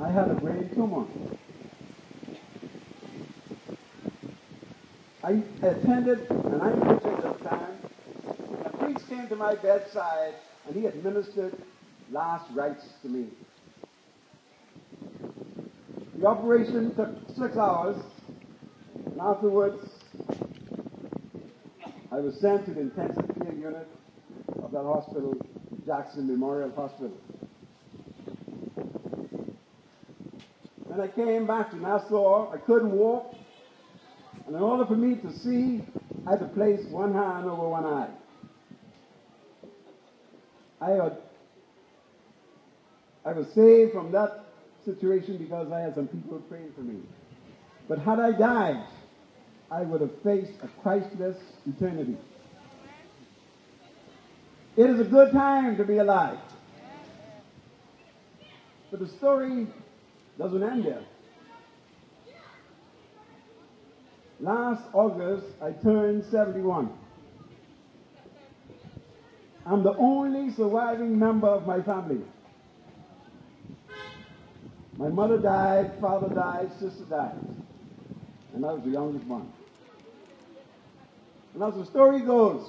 I 0.00 0.10
had 0.10 0.30
a 0.30 0.34
brain 0.34 0.70
tumor. 0.74 1.06
I 5.22 5.42
attended 5.62 6.30
an 6.30 7.00
church 7.00 7.24
at 7.24 7.38
the 7.38 7.48
time. 7.48 7.78
A 8.66 8.76
priest 8.76 9.08
came 9.08 9.26
to 9.28 9.36
my 9.36 9.54
bedside 9.54 10.34
and 10.66 10.76
he 10.76 10.86
administered 10.86 11.56
last 12.10 12.44
rites 12.54 12.84
to 13.02 13.08
me. 13.08 13.28
The 16.18 16.26
operation 16.26 16.94
took 16.94 17.10
six 17.36 17.56
hours, 17.56 17.96
and 19.06 19.20
afterwards, 19.20 19.88
I 22.12 22.16
was 22.16 22.38
sent 22.40 22.66
to 22.66 22.74
the 22.74 22.80
intensive 22.80 23.34
care 23.36 23.52
unit 23.52 23.88
of 24.62 24.70
that 24.72 24.82
hospital, 24.82 25.34
Jackson 25.86 26.26
Memorial 26.26 26.70
Hospital. 26.76 27.12
When 30.94 31.08
I 31.08 31.12
came 31.12 31.44
back 31.44 31.70
to 31.70 31.76
Nassau, 31.76 32.52
I 32.52 32.56
couldn't 32.58 32.92
walk. 32.92 33.34
And 34.46 34.54
in 34.54 34.62
order 34.62 34.86
for 34.86 34.94
me 34.94 35.16
to 35.16 35.32
see, 35.32 35.82
I 36.24 36.30
had 36.30 36.38
to 36.38 36.46
place 36.46 36.86
one 36.88 37.12
hand 37.12 37.46
over 37.46 37.68
one 37.68 37.84
eye. 37.84 38.10
I 40.80 40.90
had, 40.90 41.18
I 43.24 43.32
was 43.32 43.48
saved 43.54 43.90
from 43.90 44.12
that 44.12 44.44
situation 44.84 45.36
because 45.36 45.72
I 45.72 45.80
had 45.80 45.96
some 45.96 46.06
people 46.06 46.38
praying 46.48 46.70
for 46.76 46.82
me. 46.82 47.00
But 47.88 47.98
had 47.98 48.20
I 48.20 48.30
died, 48.30 48.86
I 49.72 49.82
would 49.82 50.00
have 50.00 50.22
faced 50.22 50.52
a 50.62 50.68
Christless 50.80 51.38
eternity. 51.66 52.16
It 54.76 54.90
is 54.90 55.00
a 55.00 55.04
good 55.04 55.32
time 55.32 55.76
to 55.76 55.84
be 55.84 55.96
alive. 55.96 56.38
But 58.92 59.00
the 59.00 59.08
story 59.08 59.66
doesn't 60.38 60.62
end 60.62 60.84
there. 60.84 61.02
Last 64.40 64.82
August, 64.92 65.46
I 65.62 65.70
turned 65.70 66.24
71. 66.30 66.90
I'm 69.66 69.82
the 69.82 69.96
only 69.96 70.52
surviving 70.52 71.18
member 71.18 71.48
of 71.48 71.66
my 71.66 71.80
family. 71.80 72.20
My 74.96 75.08
mother 75.08 75.38
died, 75.38 75.92
father 76.00 76.32
died, 76.34 76.70
sister 76.78 77.04
died. 77.04 77.38
And 78.54 78.64
I 78.64 78.72
was 78.72 78.84
the 78.84 78.90
youngest 78.90 79.26
one. 79.26 79.50
And 81.54 81.62
as 81.62 81.74
the 81.74 81.86
story 81.86 82.20
goes, 82.20 82.66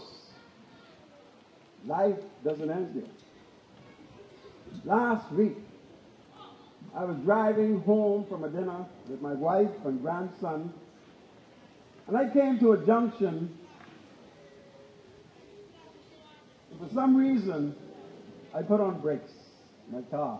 life 1.85 2.17
doesn't 2.43 2.69
end 2.69 2.95
there. 2.95 3.11
Last 4.85 5.31
week, 5.31 5.57
I 6.95 7.03
was 7.03 7.17
driving 7.25 7.81
home 7.81 8.25
from 8.29 8.45
a 8.45 8.49
dinner 8.49 8.85
with 9.09 9.21
my 9.21 9.33
wife 9.33 9.69
and 9.83 10.01
grandson, 10.01 10.73
and 12.07 12.15
I 12.15 12.29
came 12.31 12.57
to 12.59 12.71
a 12.71 12.85
junction. 12.85 13.57
And 16.71 16.79
for 16.79 16.93
some 16.93 17.17
reason, 17.17 17.75
I 18.53 18.61
put 18.61 18.79
on 18.79 19.01
brakes 19.01 19.31
in 19.87 19.95
my 19.95 20.01
car. 20.03 20.39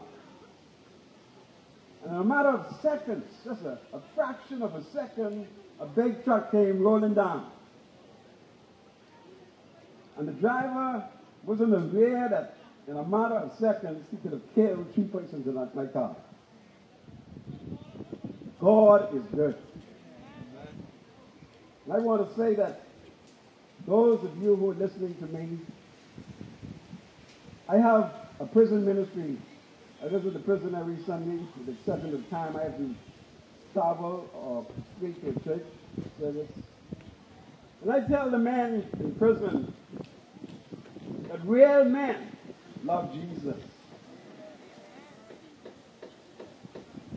And 2.06 2.14
in 2.14 2.22
a 2.22 2.24
matter 2.24 2.50
of 2.50 2.80
seconds, 2.82 3.26
just 3.44 3.62
a, 3.64 3.80
a 3.94 4.02
fraction 4.14 4.62
of 4.62 4.76
a 4.76 4.84
second, 4.94 5.48
a 5.82 5.88
big 5.88 6.24
truck 6.24 6.52
came 6.52 6.80
rolling 6.80 7.16
down. 7.16 7.52
And 10.18 10.26
the 10.26 10.34
driver 10.34 11.04
was 11.44 11.60
in 11.60 11.74
a 11.74 11.80
way 11.80 12.14
that 12.30 12.56
in 12.88 12.96
a 12.96 13.04
matter 13.04 13.36
of 13.36 13.52
seconds 13.60 14.06
he 14.10 14.18
could 14.18 14.32
have 14.32 14.56
killed 14.56 14.96
two 14.96 15.06
persons 15.06 15.46
in 15.48 15.56
my 15.56 15.86
car. 15.88 16.16
God 18.66 19.16
is 19.16 19.22
good. 19.36 19.56
And 21.86 21.94
I 21.94 22.00
want 22.00 22.28
to 22.28 22.36
say 22.36 22.56
that 22.56 22.82
those 23.86 24.24
of 24.24 24.36
you 24.42 24.56
who 24.56 24.72
are 24.72 24.74
listening 24.74 25.14
to 25.20 25.28
me, 25.28 25.60
I 27.70 27.78
have 27.78 28.12
a 28.40 28.46
prison 28.48 28.84
ministry. 28.84 29.38
I 30.04 30.08
visit 30.08 30.34
the 30.34 30.40
prison 30.40 30.74
every 30.74 30.98
Sunday, 31.06 31.46
with 31.56 31.68
the 31.68 31.74
exception 31.74 32.16
of 32.16 32.28
time 32.32 32.58
I 32.58 32.64
have 32.64 32.78
to 32.80 32.96
travel 33.74 34.28
or 34.34 34.66
speak 34.98 35.22
to 35.22 35.30
a 35.30 35.44
church 35.44 35.68
service. 36.20 36.50
And 37.84 37.92
I 37.92 38.00
tell 38.08 38.32
the 38.32 38.40
men 38.40 38.84
in 39.00 39.14
prison 39.20 39.72
that 41.30 41.46
real 41.46 41.86
men 41.86 42.36
love 42.84 43.14
Jesus. 43.14 43.62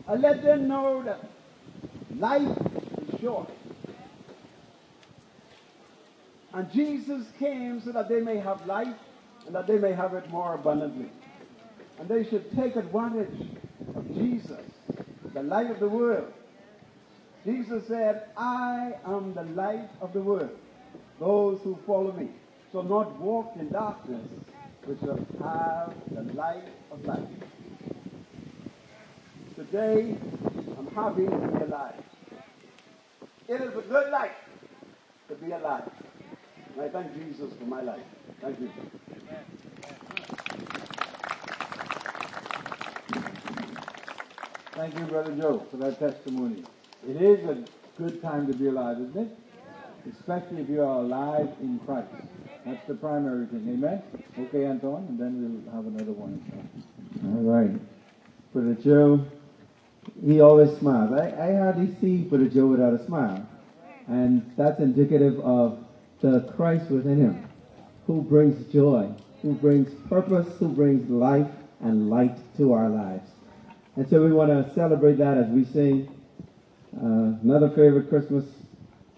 I 0.07 0.13
let 0.13 0.43
them 0.43 0.67
know 0.67 1.01
that 1.03 1.23
life 2.19 2.57
is 3.07 3.19
short. 3.21 3.49
And 6.53 6.71
Jesus 6.71 7.25
came 7.37 7.81
so 7.81 7.91
that 7.91 8.09
they 8.09 8.19
may 8.21 8.37
have 8.37 8.65
life 8.65 8.95
and 9.45 9.55
that 9.55 9.67
they 9.67 9.77
may 9.77 9.93
have 9.93 10.13
it 10.13 10.29
more 10.29 10.55
abundantly. 10.55 11.09
And 11.99 12.09
they 12.09 12.23
should 12.29 12.55
take 12.55 12.75
advantage 12.75 13.47
of 13.95 14.07
Jesus, 14.13 14.61
the 15.33 15.43
light 15.43 15.71
of 15.71 15.79
the 15.79 15.87
world. 15.87 16.31
Jesus 17.45 17.87
said, 17.87 18.25
I 18.37 18.93
am 19.05 19.33
the 19.33 19.43
light 19.43 19.89
of 20.01 20.13
the 20.13 20.21
world. 20.21 20.49
Those 21.19 21.59
who 21.63 21.77
follow 21.85 22.11
me 22.11 22.29
shall 22.71 22.83
not 22.83 23.17
walk 23.19 23.53
in 23.59 23.69
darkness, 23.69 24.27
but 24.85 24.99
shall 24.99 25.19
have 25.41 25.93
the 26.11 26.33
light 26.33 26.67
of 26.91 27.05
life. 27.05 27.27
Today, 29.55 30.15
I'm 30.77 30.87
happy 30.95 31.25
to 31.25 31.37
be 31.37 31.63
alive. 31.63 32.08
It 33.49 33.61
is 33.61 33.75
a 33.75 33.81
good 33.81 34.11
life 34.11 34.29
to 35.27 35.33
be 35.33 35.51
alive. 35.51 35.89
And 36.75 36.81
I 36.85 36.89
thank 36.89 37.15
Jesus 37.15 37.51
for 37.57 37.65
my 37.65 37.81
life. 37.81 37.99
Thank 38.41 38.59
you. 38.59 38.69
Thank 44.75 44.99
you, 44.99 45.05
Brother 45.05 45.35
Joe, 45.35 45.65
for 45.71 45.77
that 45.77 45.97
testimony. 45.97 46.63
It 47.07 47.19
is 47.19 47.43
a 47.49 47.65
good 47.97 48.21
time 48.21 48.45
to 48.45 48.53
be 48.53 48.67
alive, 48.67 48.97
isn't 48.99 49.17
it? 49.17 49.37
Especially 50.13 50.61
if 50.61 50.69
you 50.69 50.83
are 50.83 50.99
alive 50.99 51.49
in 51.59 51.79
Christ. 51.87 52.07
That's 52.67 52.87
the 52.87 52.93
primary 52.93 53.47
thing. 53.47 53.67
Amen? 53.67 54.03
Okay, 54.37 54.65
Anton, 54.65 55.07
and 55.09 55.19
then 55.19 55.63
we'll 55.65 55.73
have 55.73 55.87
another 55.87 56.11
one. 56.11 56.39
All 57.25 57.41
right. 57.41 57.81
Brother 58.53 58.75
Joe, 58.75 59.25
he 60.25 60.41
always 60.41 60.77
smiles. 60.77 61.11
I, 61.13 61.27
I 61.29 61.55
hardly 61.57 61.95
see 62.01 62.17
Brother 62.17 62.47
Joe 62.47 62.67
without 62.67 62.93
a 62.93 63.05
smile. 63.05 63.47
And 64.07 64.51
that's 64.57 64.79
indicative 64.79 65.39
of 65.41 65.83
the 66.21 66.51
Christ 66.55 66.89
within 66.89 67.17
him, 67.17 67.47
who 68.07 68.21
brings 68.21 68.71
joy, 68.71 69.09
who 69.41 69.53
brings 69.53 69.93
purpose, 70.09 70.47
who 70.59 70.67
brings 70.69 71.09
life 71.09 71.47
and 71.81 72.09
light 72.09 72.37
to 72.57 72.73
our 72.73 72.89
lives. 72.89 73.29
And 73.95 74.09
so 74.09 74.23
we 74.23 74.31
want 74.31 74.49
to 74.49 74.73
celebrate 74.73 75.17
that 75.17 75.37
as 75.37 75.47
we 75.47 75.65
sing 75.65 76.09
uh, 76.97 77.37
another 77.43 77.69
favorite 77.69 78.09
Christmas 78.09 78.45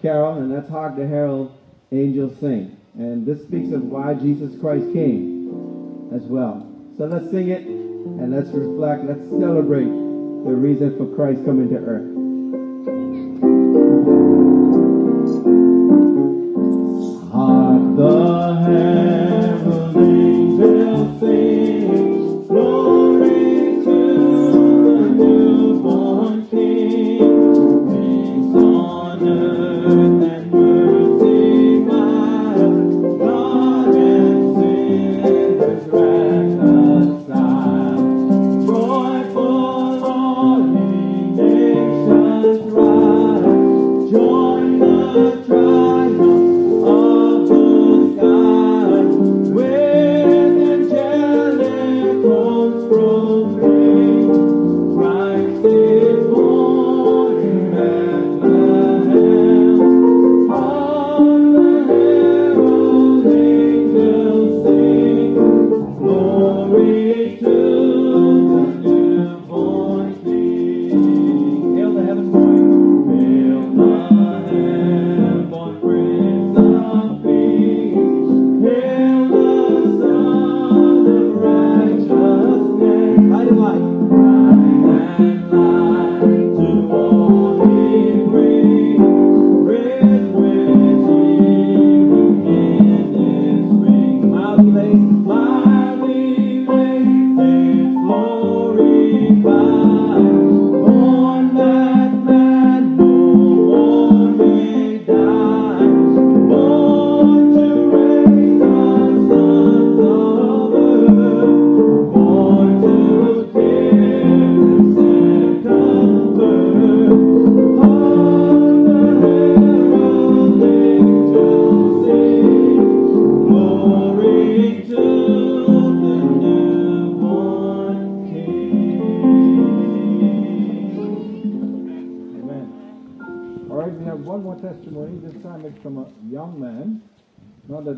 carol, 0.01 0.39
and 0.39 0.51
that's 0.51 0.69
Hark 0.69 0.95
the 0.95 1.07
Herald 1.07 1.57
Angels 1.91 2.37
Sing. 2.39 2.77
And 2.95 3.25
this 3.25 3.41
speaks 3.43 3.71
of 3.73 3.83
why 3.83 4.15
Jesus 4.15 4.59
Christ 4.59 4.91
came 4.93 6.11
as 6.13 6.23
well. 6.23 6.67
So 6.97 7.05
let's 7.05 7.31
sing 7.31 7.49
it 7.49 7.65
and 7.65 8.35
let's 8.35 8.49
reflect, 8.49 9.05
let's 9.05 9.27
celebrate 9.29 10.00
the 10.43 10.55
reason 10.55 10.97
for 10.97 11.05
Christ 11.15 11.45
coming 11.45 11.69
to 11.69 11.77
earth. 11.77 12.20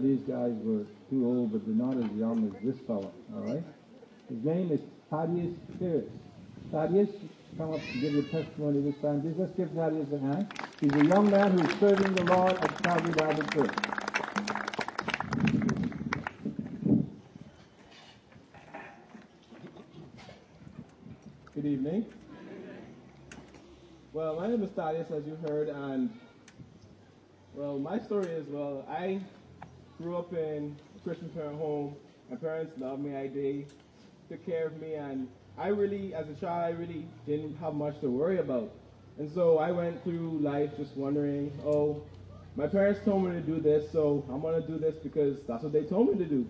These 0.01 0.21
guys 0.21 0.53
were 0.63 0.85
too 1.09 1.25
old, 1.25 1.51
but 1.51 1.65
they're 1.65 1.75
not 1.75 1.97
as 1.97 2.11
young 2.17 2.47
as 2.47 2.63
this 2.63 2.79
fellow. 2.87 3.13
All 3.35 3.41
right. 3.41 3.63
His 4.29 4.43
name 4.43 4.71
is 4.71 4.79
Thaddeus 5.09 5.53
Pierce. 5.77 6.05
Thaddeus, 6.71 7.09
come 7.57 7.73
up 7.73 7.81
to 7.81 7.99
give 7.99 8.13
your 8.13 8.23
testimony 8.23 8.81
this 8.81 8.99
time. 9.01 9.21
Please 9.21 9.35
let's 9.37 9.51
give 9.53 9.69
Thaddeus 9.71 10.11
a 10.13 10.19
hand. 10.19 10.47
He's 10.79 10.93
a 10.93 11.05
young 11.05 11.29
man 11.29 11.51
who's 11.51 11.79
serving 11.79 12.13
the 12.13 12.23
Lord 12.23 12.55
at 12.57 12.83
Calvary 12.83 13.11
Bible 13.11 13.43
Church. 13.53 13.71
Good 21.53 21.65
evening. 21.65 22.05
Well, 24.11 24.35
my 24.35 24.47
name 24.47 24.63
is 24.63 24.71
Thaddeus, 24.71 25.11
as 25.11 25.25
you 25.25 25.37
heard, 25.47 25.69
and 25.69 26.09
well, 27.55 27.77
my 27.77 27.99
story 27.99 28.31
is 28.31 28.47
well, 28.47 28.85
I 28.89 29.21
grew 30.03 30.17
up 30.17 30.33
in 30.33 30.75
a 30.97 30.99
Christian 30.99 31.29
parent 31.29 31.57
home. 31.57 31.95
My 32.29 32.35
parents 32.35 32.73
loved 32.77 33.01
me. 33.01 33.15
I 33.15 33.27
they 33.27 33.65
took 34.29 34.45
care 34.45 34.67
of 34.67 34.81
me, 34.81 34.95
and 34.95 35.29
I 35.57 35.67
really, 35.69 36.13
as 36.13 36.27
a 36.27 36.33
child, 36.33 36.75
I 36.75 36.77
really 36.77 37.05
didn't 37.25 37.55
have 37.57 37.73
much 37.73 37.99
to 38.01 38.09
worry 38.09 38.39
about. 38.39 38.69
And 39.17 39.31
so 39.31 39.59
I 39.59 39.71
went 39.71 40.03
through 40.03 40.39
life 40.39 40.71
just 40.77 40.97
wondering, 40.97 41.53
oh, 41.65 42.03
my 42.57 42.67
parents 42.67 42.99
told 43.05 43.23
me 43.23 43.31
to 43.31 43.41
do 43.41 43.61
this, 43.61 43.89
so 43.91 44.25
I'm 44.29 44.41
gonna 44.41 44.65
do 44.65 44.77
this 44.77 44.95
because 44.95 45.37
that's 45.47 45.63
what 45.63 45.71
they 45.71 45.83
told 45.83 46.09
me 46.09 46.17
to 46.17 46.29
do. 46.29 46.45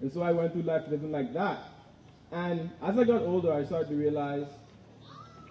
And 0.00 0.12
so 0.12 0.22
I 0.22 0.30
went 0.30 0.52
through 0.52 0.62
life 0.62 0.82
living 0.88 1.10
like 1.10 1.32
that. 1.34 1.58
And 2.30 2.70
as 2.82 2.98
I 2.98 3.04
got 3.04 3.22
older, 3.22 3.52
I 3.52 3.64
started 3.64 3.88
to 3.88 3.96
realize, 3.96 4.46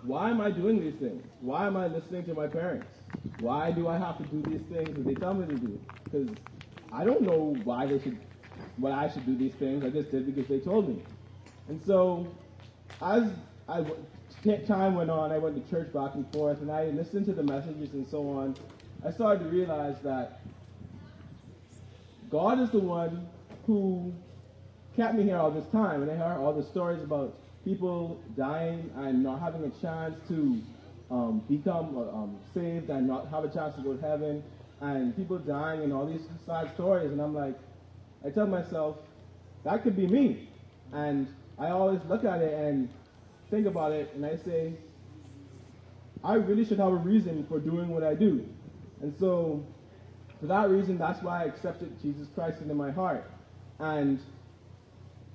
why 0.04 0.30
am 0.30 0.39
I 0.39 0.52
doing 0.52 0.80
these 0.80 0.95
things? 0.95 1.24
Why 1.41 1.68
am 1.68 1.76
I 1.76 1.88
listening 1.88 2.26
to 2.26 2.34
my 2.34 2.47
parents? 2.47 2.88
Why 3.39 3.72
do 3.72 3.88
I 3.88 3.97
have 3.97 4.18
to 4.18 4.24
do 4.24 4.41
these 4.49 4.66
things 4.72 4.95
that 4.95 5.06
they 5.06 5.16
tell 5.16 5.34
me 5.34 5.47
to 5.47 5.56
do? 5.56 5.80
Because 6.06 6.30
I 6.91 7.03
don't 7.03 7.21
know 7.21 7.55
why 7.63 7.85
they 7.85 7.99
should, 7.99 8.17
why 8.77 8.91
I 8.91 9.09
should 9.09 9.25
do 9.25 9.37
these 9.37 9.53
things. 9.53 9.83
I 9.83 9.89
just 9.89 10.11
did 10.11 10.25
because 10.25 10.47
they 10.47 10.59
told 10.59 10.89
me. 10.89 11.01
And 11.69 11.81
so, 11.85 12.27
as 13.01 13.31
I 13.69 13.85
time 14.67 14.95
went 14.95 15.09
on, 15.09 15.31
I 15.31 15.37
went 15.37 15.55
to 15.55 15.71
church 15.71 15.93
back 15.93 16.15
and 16.15 16.29
forth, 16.33 16.61
and 16.61 16.71
I 16.71 16.85
listened 16.85 17.25
to 17.27 17.33
the 17.33 17.43
messages 17.43 17.93
and 17.93 18.07
so 18.07 18.27
on. 18.29 18.55
I 19.05 19.11
started 19.11 19.43
to 19.43 19.49
realize 19.49 19.95
that 20.03 20.41
God 22.29 22.59
is 22.59 22.69
the 22.71 22.79
one 22.79 23.27
who 23.65 24.13
kept 24.95 25.15
me 25.15 25.23
here 25.23 25.37
all 25.37 25.51
this 25.51 25.65
time, 25.71 26.01
and 26.01 26.11
I 26.11 26.15
heard 26.15 26.37
all 26.37 26.53
the 26.53 26.63
stories 26.63 27.01
about 27.03 27.37
people 27.63 28.21
dying 28.35 28.89
and 28.97 29.23
not 29.23 29.39
having 29.39 29.63
a 29.63 29.69
chance 29.81 30.15
to 30.27 30.61
um, 31.09 31.43
become 31.49 31.97
uh, 31.97 32.01
um, 32.15 32.37
saved 32.53 32.89
and 32.89 33.07
not 33.07 33.27
have 33.29 33.43
a 33.43 33.49
chance 33.49 33.75
to 33.75 33.81
go 33.81 33.95
to 33.95 34.01
heaven, 34.01 34.43
and 34.82 35.15
people 35.15 35.38
dying 35.38 35.84
and 35.84 35.93
all 35.93 36.05
these 36.05 36.27
sad 36.45 36.73
stories. 36.73 37.11
And 37.11 37.21
I'm 37.21 37.34
like, 37.34 37.57
I 38.25 38.29
tell 38.29 38.47
myself, 38.47 38.97
that 39.63 39.84
could 39.84 39.95
be 39.95 40.07
me. 40.07 40.49
And 40.91 41.27
I 41.57 41.69
always 41.69 41.99
look 42.09 42.25
at 42.25 42.41
it 42.41 42.53
and 42.53 42.89
think 43.49 43.67
about 43.67 43.91
it, 43.91 44.11
and 44.15 44.25
I 44.25 44.36
say, 44.38 44.73
I 46.23 46.36
really 46.36 46.65
should 46.65 46.79
have 46.79 46.91
a 46.91 46.95
reason 46.95 47.45
for 47.47 47.59
doing 47.59 47.89
what 47.89 48.03
I 48.03 48.15
do. 48.15 48.47
And 49.01 49.13
so, 49.19 49.63
for 50.39 50.47
that 50.47 50.69
reason, 50.69 50.97
that's 50.97 51.21
why 51.21 51.43
I 51.43 51.45
accepted 51.45 52.01
Jesus 52.01 52.27
Christ 52.34 52.61
into 52.61 52.73
my 52.73 52.91
heart. 52.91 53.29
And 53.79 54.19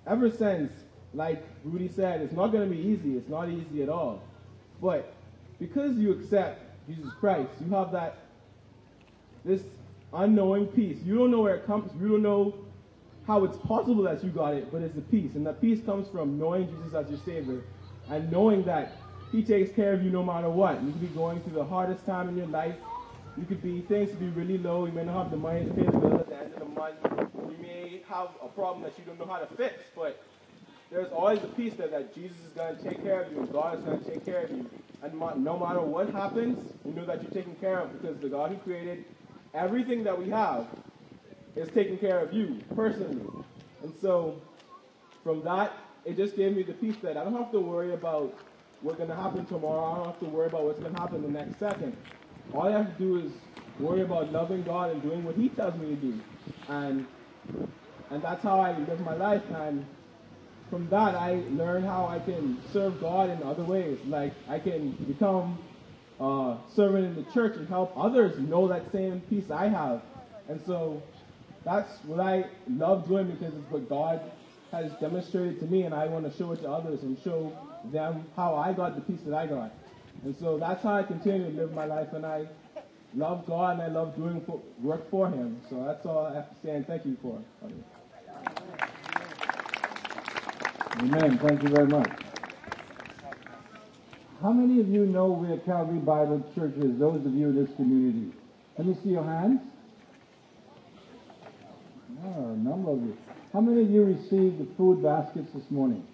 ever 0.06 0.30
since, 0.30 0.72
like 1.14 1.44
Rudy 1.64 1.88
said, 1.88 2.20
it's 2.20 2.32
not 2.32 2.48
going 2.48 2.68
to 2.68 2.74
be 2.74 2.80
easy. 2.80 3.16
It's 3.16 3.28
not 3.28 3.48
easy 3.48 3.82
at 3.82 3.88
all. 3.88 4.22
But 4.80 5.12
because 5.58 5.96
you 5.96 6.12
accept 6.12 6.62
Jesus 6.88 7.12
Christ, 7.18 7.50
you 7.64 7.74
have 7.74 7.92
that 7.92 8.18
this 9.46 9.62
unknowing 10.12 10.66
peace. 10.66 10.98
You 11.04 11.16
don't 11.16 11.30
know 11.30 11.40
where 11.40 11.54
it 11.54 11.66
comes. 11.66 11.90
You 12.00 12.08
don't 12.08 12.22
know 12.22 12.54
how 13.26 13.44
it's 13.44 13.56
possible 13.58 14.02
that 14.04 14.22
you 14.22 14.30
got 14.30 14.54
it, 14.54 14.70
but 14.70 14.82
it's 14.82 14.96
a 14.96 15.00
peace, 15.00 15.34
and 15.34 15.46
that 15.46 15.60
peace 15.60 15.80
comes 15.84 16.08
from 16.08 16.38
knowing 16.38 16.68
Jesus 16.68 16.94
as 16.94 17.10
your 17.10 17.18
Savior, 17.24 17.62
and 18.08 18.30
knowing 18.30 18.62
that 18.64 18.92
He 19.32 19.42
takes 19.42 19.72
care 19.72 19.92
of 19.92 20.02
you 20.02 20.10
no 20.10 20.22
matter 20.22 20.48
what. 20.48 20.82
You 20.82 20.92
could 20.92 21.00
be 21.00 21.08
going 21.08 21.40
through 21.40 21.54
the 21.54 21.64
hardest 21.64 22.06
time 22.06 22.28
in 22.28 22.36
your 22.36 22.46
life. 22.46 22.76
You 23.36 23.44
could 23.44 23.62
be 23.62 23.80
things 23.82 24.10
could 24.10 24.20
be 24.20 24.28
really 24.28 24.58
low. 24.58 24.86
You 24.86 24.92
may 24.92 25.04
not 25.04 25.24
have 25.24 25.30
the 25.30 25.36
money 25.36 25.64
to 25.64 25.70
pay 25.70 25.84
the 25.84 25.90
bill 25.90 26.14
at 26.14 26.28
the 26.28 26.36
end 26.36 26.52
of 26.54 26.60
the 26.60 26.64
month. 26.66 26.96
You 27.34 27.56
may 27.60 28.02
have 28.08 28.28
a 28.42 28.48
problem 28.48 28.82
that 28.84 28.98
you 28.98 29.04
don't 29.04 29.18
know 29.18 29.26
how 29.26 29.38
to 29.38 29.56
fix, 29.56 29.74
but 29.94 30.22
there's 30.90 31.12
always 31.12 31.42
a 31.42 31.48
peace 31.48 31.74
there 31.74 31.88
that 31.88 32.14
Jesus 32.14 32.36
is 32.38 32.52
going 32.54 32.76
to 32.76 32.82
take 32.82 33.02
care 33.02 33.22
of 33.22 33.32
you 33.32 33.40
and 33.40 33.52
God 33.52 33.76
is 33.76 33.84
going 33.84 33.98
to 33.98 34.10
take 34.10 34.24
care 34.24 34.44
of 34.44 34.50
you. 34.50 34.70
And 35.02 35.18
no 35.44 35.58
matter 35.58 35.80
what 35.80 36.10
happens, 36.10 36.72
you 36.84 36.92
know 36.92 37.04
that 37.04 37.22
you're 37.22 37.32
taken 37.32 37.54
care 37.56 37.80
of 37.80 37.92
because 38.00 38.16
the 38.18 38.28
God 38.28 38.52
who 38.52 38.56
created 38.58 39.04
everything 39.56 40.04
that 40.04 40.16
we 40.16 40.28
have 40.30 40.66
is 41.56 41.68
taking 41.70 41.98
care 41.98 42.20
of 42.20 42.32
you 42.32 42.60
personally. 42.74 43.26
And 43.82 43.92
so 44.00 44.40
from 45.24 45.42
that, 45.44 45.72
it 46.04 46.16
just 46.16 46.36
gave 46.36 46.54
me 46.54 46.62
the 46.62 46.74
peace 46.74 46.96
that 47.02 47.16
I 47.16 47.24
don't 47.24 47.36
have 47.36 47.50
to 47.52 47.60
worry 47.60 47.94
about 47.94 48.32
what's 48.82 48.98
going 48.98 49.08
to 49.08 49.16
happen 49.16 49.46
tomorrow. 49.46 49.92
I 49.92 49.96
don't 49.96 50.06
have 50.06 50.20
to 50.20 50.26
worry 50.26 50.46
about 50.46 50.64
what's 50.64 50.78
going 50.78 50.94
to 50.94 51.00
happen 51.00 51.22
the 51.22 51.28
next 51.28 51.58
second. 51.58 51.96
All 52.52 52.68
I 52.68 52.72
have 52.72 52.96
to 52.96 53.02
do 53.02 53.18
is 53.18 53.32
worry 53.80 54.02
about 54.02 54.30
loving 54.32 54.62
God 54.62 54.90
and 54.90 55.02
doing 55.02 55.24
what 55.24 55.34
He 55.34 55.48
tells 55.48 55.74
me 55.80 55.88
to 55.88 55.96
do. 55.96 56.20
And 56.68 57.06
and 58.10 58.22
that's 58.22 58.42
how 58.42 58.60
I 58.60 58.76
live 58.78 59.00
my 59.00 59.14
life. 59.14 59.42
And 59.52 59.84
from 60.70 60.88
that, 60.90 61.14
I 61.14 61.42
learned 61.50 61.86
how 61.86 62.06
I 62.06 62.20
can 62.20 62.58
serve 62.72 63.00
God 63.00 63.30
in 63.30 63.42
other 63.42 63.64
ways. 63.64 63.98
Like 64.06 64.32
I 64.48 64.58
can 64.58 64.90
become 64.90 65.58
Uh, 66.18 66.24
a 66.24 66.58
servant 66.74 67.04
in 67.04 67.14
the 67.14 67.30
church 67.32 67.56
and 67.56 67.68
help 67.68 67.92
others 67.96 68.38
know 68.38 68.68
that 68.68 68.90
same 68.90 69.20
peace 69.28 69.50
I 69.50 69.68
have. 69.68 70.00
And 70.48 70.60
so 70.64 71.02
that's 71.64 71.92
what 72.04 72.20
I 72.20 72.46
love 72.70 73.06
doing 73.06 73.30
because 73.30 73.54
it's 73.54 73.70
what 73.70 73.88
God 73.88 74.20
has 74.72 74.90
demonstrated 75.00 75.60
to 75.60 75.66
me, 75.66 75.82
and 75.82 75.94
I 75.94 76.06
want 76.06 76.30
to 76.30 76.36
show 76.38 76.52
it 76.52 76.62
to 76.62 76.70
others 76.70 77.02
and 77.02 77.18
show 77.22 77.52
them 77.92 78.24
how 78.34 78.54
I 78.54 78.72
got 78.72 78.94
the 78.94 79.02
peace 79.02 79.20
that 79.26 79.34
I 79.34 79.46
got. 79.46 79.72
And 80.24 80.34
so 80.38 80.58
that's 80.58 80.82
how 80.82 80.94
I 80.94 81.02
continue 81.02 81.50
to 81.50 81.56
live 81.56 81.72
my 81.72 81.84
life, 81.84 82.12
and 82.12 82.24
I 82.24 82.46
love 83.14 83.46
God 83.46 83.74
and 83.74 83.82
I 83.82 83.88
love 83.88 84.16
doing 84.16 84.44
work 84.82 85.10
for 85.10 85.28
Him. 85.28 85.60
So 85.68 85.84
that's 85.84 86.04
all 86.06 86.26
I 86.26 86.34
have 86.34 86.48
to 86.48 86.56
say, 86.66 86.76
and 86.76 86.86
thank 86.86 87.04
you 87.04 87.16
for. 87.22 87.38
Amen. 90.98 91.38
Thank 91.38 91.62
you 91.62 91.68
very 91.68 91.86
much. 91.86 92.25
How 94.46 94.52
many 94.52 94.78
of 94.78 94.88
you 94.88 95.06
know 95.06 95.26
where 95.26 95.58
Calvary 95.58 95.98
Bible 95.98 96.38
Church 96.54 96.76
is? 96.76 97.00
Those 97.00 97.26
of 97.26 97.34
you 97.34 97.48
in 97.50 97.56
this 97.56 97.74
community. 97.74 98.30
Let 98.78 98.86
me 98.86 98.96
see 99.02 99.10
your 99.10 99.24
hands. 99.24 99.58
Oh, 102.22 102.52
a 102.52 102.56
number 102.56 102.92
of 102.92 103.02
you. 103.02 103.18
How 103.52 103.60
many 103.60 103.82
of 103.82 103.90
you 103.90 104.04
received 104.04 104.60
the 104.60 104.68
food 104.76 105.02
baskets 105.02 105.50
this 105.52 105.68
morning? 105.68 106.06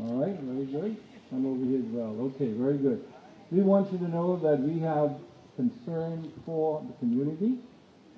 All 0.00 0.16
right, 0.16 0.34
very 0.40 0.64
good. 0.64 0.96
Come 1.28 1.44
over 1.44 1.62
here 1.62 1.80
as 1.80 1.92
well. 1.92 2.32
Okay, 2.32 2.50
very 2.52 2.78
good. 2.78 3.04
We 3.50 3.60
want 3.60 3.92
you 3.92 3.98
to 3.98 4.08
know 4.08 4.38
that 4.38 4.58
we 4.58 4.80
have 4.80 5.12
concern 5.56 6.32
for 6.46 6.82
the 6.88 6.94
community, 7.00 7.58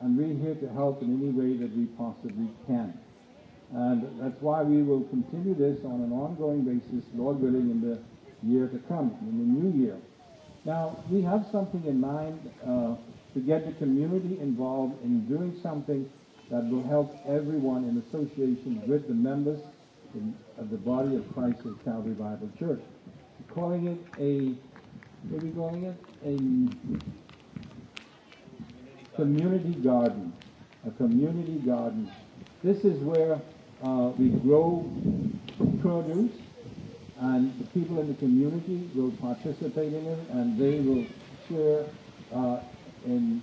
and 0.01 0.17
we're 0.17 0.39
here 0.39 0.55
to 0.55 0.73
help 0.75 1.03
in 1.03 1.11
any 1.19 1.31
way 1.31 1.57
that 1.57 1.77
we 1.77 1.87
possibly 1.99 2.47
can. 2.69 2.95
And 3.75 4.07
that's 4.23 4.41
why 4.41 4.63
we 4.63 4.85
will 4.85 5.03
continue 5.11 5.57
this 5.57 5.85
on 5.85 6.03
an 6.03 6.13
ongoing 6.13 6.63
basis, 6.63 7.05
Lord 7.17 7.41
willing, 7.41 7.73
in 7.73 7.81
the 7.81 7.99
year 8.43 8.69
to 8.69 8.79
come, 8.89 9.17
in 9.23 9.39
the 9.39 9.45
new 9.45 9.85
year. 9.85 9.97
Now, 10.65 11.03
we 11.11 11.23
have 11.23 11.47
something 11.51 11.85
in 11.87 12.01
mind 12.01 12.39
uh, 12.63 12.95
to 13.35 13.41
get 13.41 13.67
the 13.67 13.73
community 13.73 14.39
involved 14.41 15.03
in 15.05 15.27
doing 15.27 15.59
something 15.63 16.11
that 16.51 16.69
will 16.69 16.83
help 16.85 17.15
everyone 17.27 17.85
in 17.85 18.03
association 18.09 18.83
with 18.87 19.07
the 19.07 19.15
members 19.15 19.61
in, 20.15 20.35
of 20.57 20.71
the 20.71 20.77
body 20.77 21.17
of 21.17 21.35
Christ 21.35 21.61
at 21.67 21.85
Calvary 21.85 22.15
Bible 22.15 22.51
Church. 22.59 22.81
We're 23.39 23.55
calling 23.55 23.87
it 23.87 23.99
a, 24.19 24.55
what 25.29 25.43
are 25.43 25.47
we 25.47 25.53
calling 25.53 25.85
it? 25.85 25.97
A 26.25 26.37
community 29.17 29.75
garden. 29.81 30.33
A 30.87 30.91
community 30.93 31.59
garden. 31.67 32.11
This 32.65 32.85
is 32.85 32.99
where 33.01 33.41
uh, 33.83 34.13
we 34.19 34.31
grow 34.31 34.91
produce 35.81 36.33
and 37.21 37.53
the 37.59 37.67
people 37.67 38.01
in 38.01 38.09
the 38.09 38.15
community 38.15 38.89
will 38.95 39.11
participate 39.13 39.93
in 39.93 40.07
it 40.07 40.19
and 40.31 40.59
they 40.59 40.79
will 40.81 41.05
share 41.49 41.85
uh, 42.33 42.61
in 43.05 43.43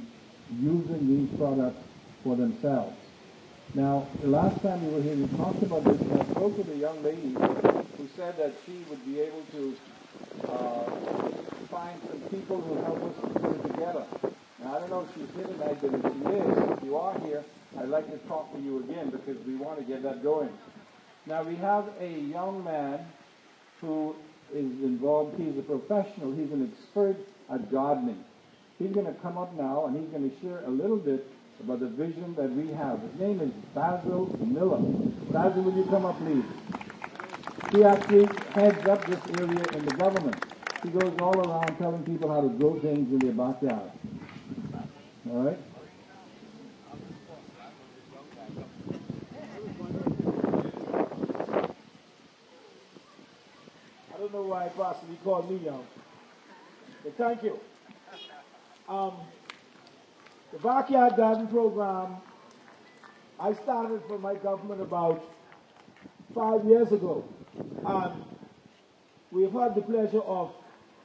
using 0.59 1.07
these 1.07 1.37
products 1.37 1.81
for 2.23 2.35
themselves. 2.35 2.95
Now, 3.73 4.07
the 4.21 4.29
last 4.29 4.61
time 4.61 4.85
we 4.85 4.93
were 4.93 5.01
here, 5.01 5.15
we 5.15 5.27
talked 5.37 5.61
about 5.63 5.83
this, 5.83 5.99
and 5.99 6.21
I 6.21 6.25
spoke 6.31 6.57
with 6.57 6.69
a 6.69 6.77
young 6.77 7.03
lady 7.03 7.33
who 7.97 8.07
said 8.15 8.37
that 8.37 8.53
she 8.65 8.85
would 8.89 9.03
be 9.05 9.19
able 9.19 9.43
to 9.51 9.77
uh, 10.47 10.85
find 11.69 11.99
some 12.07 12.21
people 12.31 12.61
who 12.61 12.75
help 12.83 13.03
us 13.03 13.33
put 13.33 13.51
it 13.51 13.71
together. 13.73 14.05
Now, 14.63 14.77
I 14.77 14.79
don't 14.79 14.89
know 14.89 15.01
if 15.01 15.13
she's 15.13 15.35
here 15.35 15.45
tonight, 15.45 15.77
but 15.81 15.93
if 15.93 16.01
she 16.01 16.29
is, 16.31 16.77
if 16.77 16.83
you 16.85 16.95
are 16.95 17.19
here, 17.19 17.43
I'd 17.77 17.89
like 17.89 18.09
to 18.09 18.17
talk 18.29 18.53
to 18.55 18.61
you 18.61 18.79
again 18.79 19.09
because 19.09 19.35
we 19.45 19.55
want 19.55 19.79
to 19.79 19.83
get 19.83 20.03
that 20.03 20.23
going. 20.23 20.49
Now, 21.25 21.43
we 21.43 21.55
have 21.55 21.89
a 21.99 22.07
young 22.07 22.63
man 22.63 23.05
who 23.81 24.15
is 24.53 24.65
involved. 24.83 25.39
He's 25.39 25.57
a 25.57 25.61
professional. 25.61 26.31
He's 26.31 26.51
an 26.51 26.71
expert 26.71 27.17
at 27.51 27.71
gardening. 27.71 28.23
He's 28.79 28.91
going 28.91 29.05
to 29.05 29.13
come 29.21 29.37
up 29.37 29.53
now 29.55 29.85
and 29.85 29.97
he's 29.97 30.09
going 30.09 30.29
to 30.29 30.41
share 30.41 30.63
a 30.65 30.69
little 30.69 30.97
bit 30.97 31.25
about 31.61 31.79
the 31.79 31.87
vision 31.87 32.35
that 32.35 32.51
we 32.51 32.67
have. 32.73 32.99
His 33.01 33.19
name 33.19 33.39
is 33.39 33.51
Basil 33.73 34.27
Miller. 34.45 34.79
Basil, 35.31 35.63
will 35.63 35.75
you 35.75 35.85
come 35.85 36.05
up, 36.05 36.17
please? 36.19 36.43
He 37.71 37.83
actually 37.83 38.25
heads 38.53 38.85
up 38.87 39.05
this 39.07 39.19
area 39.39 39.65
in 39.73 39.85
the 39.85 39.91
government. 39.93 40.37
He 40.83 40.89
goes 40.89 41.17
all 41.19 41.39
around 41.39 41.77
telling 41.77 42.03
people 42.03 42.31
how 42.31 42.41
to 42.41 42.49
grow 42.49 42.79
things 42.79 43.11
in 43.11 43.19
their 43.19 43.31
backyard. 43.31 43.91
All 45.31 45.43
right? 45.43 45.57
Know 54.35 54.41
why 54.41 54.67
Pastor 54.69 55.05
he 55.09 55.15
called 55.23 55.49
me 55.49 55.57
young. 55.63 55.85
But 57.03 57.17
thank 57.17 57.41
you. 57.41 57.57
Um, 58.89 59.13
the 60.51 60.59
backyard 60.59 61.15
garden 61.15 61.47
program, 61.47 62.17
I 63.39 63.53
started 63.53 64.01
for 64.07 64.19
my 64.19 64.35
government 64.35 64.81
about 64.81 65.23
five 66.33 66.65
years 66.65 66.91
ago. 66.91 67.23
And 67.85 68.23
we 69.31 69.43
have 69.43 69.53
had 69.53 69.75
the 69.75 69.81
pleasure 69.81 70.21
of 70.21 70.51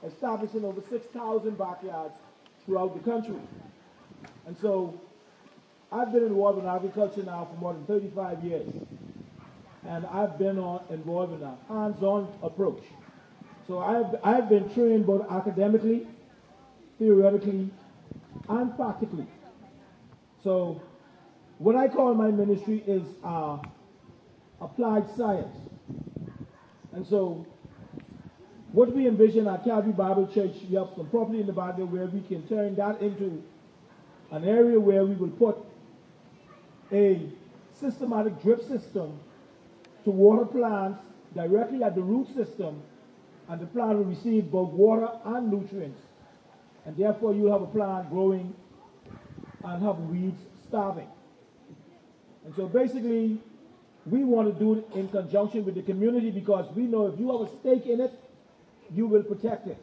establishing 0.04 0.64
over 0.64 0.82
6,000 0.90 1.56
backyards 1.56 2.14
throughout 2.64 2.94
the 2.94 3.10
country. 3.10 3.40
And 4.46 4.56
so 4.60 5.00
I've 5.92 6.12
been 6.12 6.24
involved 6.24 6.58
in 6.58 6.66
agriculture 6.66 7.22
now 7.22 7.48
for 7.52 7.60
more 7.60 7.74
than 7.74 7.84
35 7.86 8.44
years. 8.44 8.66
And 9.86 10.04
I've 10.06 10.36
been 10.36 10.58
on, 10.58 10.82
involved 10.90 11.34
in 11.34 11.42
a 11.42 11.56
hands-on 11.68 12.28
approach. 12.42 12.82
So 13.70 13.78
I've, 13.78 14.16
I've 14.24 14.48
been 14.48 14.68
trained 14.74 15.06
both 15.06 15.30
academically, 15.30 16.04
theoretically, 16.98 17.70
and 18.48 18.74
practically. 18.74 19.28
So 20.42 20.82
what 21.58 21.76
I 21.76 21.86
call 21.86 22.12
my 22.14 22.32
ministry 22.32 22.82
is 22.84 23.04
uh, 23.22 23.58
applied 24.60 25.08
science. 25.16 25.56
And 26.94 27.06
so 27.06 27.46
what 28.72 28.92
we 28.92 29.06
envision 29.06 29.46
at 29.46 29.62
Calvary 29.62 29.92
Bible 29.92 30.26
Church, 30.26 30.56
we 30.68 30.74
have 30.74 30.88
some 30.96 31.08
property 31.08 31.38
in 31.38 31.46
the 31.46 31.52
Bible 31.52 31.86
where 31.86 32.06
we 32.06 32.22
can 32.22 32.42
turn 32.48 32.74
that 32.74 33.00
into 33.00 33.40
an 34.32 34.48
area 34.48 34.80
where 34.80 35.04
we 35.04 35.14
will 35.14 35.28
put 35.28 35.56
a 36.90 37.20
systematic 37.72 38.42
drip 38.42 38.66
system 38.66 39.20
to 40.02 40.10
water 40.10 40.44
plants 40.44 40.98
directly 41.36 41.84
at 41.84 41.94
the 41.94 42.02
root 42.02 42.26
system, 42.34 42.82
and 43.50 43.60
the 43.60 43.66
plant 43.66 43.98
will 43.98 44.04
receive 44.04 44.48
both 44.48 44.70
water 44.70 45.08
and 45.24 45.50
nutrients. 45.50 46.00
And 46.86 46.96
therefore, 46.96 47.34
you 47.34 47.46
have 47.46 47.62
a 47.62 47.66
plant 47.66 48.08
growing 48.08 48.54
and 49.64 49.82
have 49.82 49.98
weeds 49.98 50.40
starving. 50.68 51.08
And 52.44 52.54
so 52.54 52.66
basically, 52.66 53.38
we 54.06 54.22
want 54.22 54.52
to 54.52 54.58
do 54.58 54.78
it 54.78 54.86
in 54.94 55.08
conjunction 55.08 55.64
with 55.64 55.74
the 55.74 55.82
community 55.82 56.30
because 56.30 56.72
we 56.76 56.84
know 56.84 57.08
if 57.08 57.18
you 57.18 57.30
have 57.32 57.48
a 57.48 57.60
stake 57.60 57.86
in 57.86 58.00
it, 58.00 58.12
you 58.94 59.08
will 59.08 59.24
protect 59.24 59.66
it. 59.66 59.78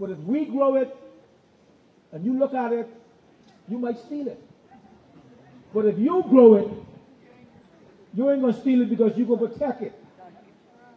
But 0.00 0.10
if 0.10 0.18
we 0.20 0.46
grow 0.46 0.76
it 0.76 0.96
and 2.10 2.24
you 2.24 2.38
look 2.38 2.54
at 2.54 2.72
it, 2.72 2.88
you 3.68 3.78
might 3.78 3.98
steal 3.98 4.28
it. 4.28 4.42
But 5.74 5.84
if 5.84 5.98
you 5.98 6.24
grow 6.28 6.54
it, 6.54 6.68
you 8.14 8.30
ain't 8.30 8.40
going 8.40 8.54
to 8.54 8.60
steal 8.60 8.80
it 8.80 8.88
because 8.88 9.16
you're 9.16 9.26
going 9.26 9.40
to 9.40 9.48
protect 9.48 9.82
it. 9.82 10.01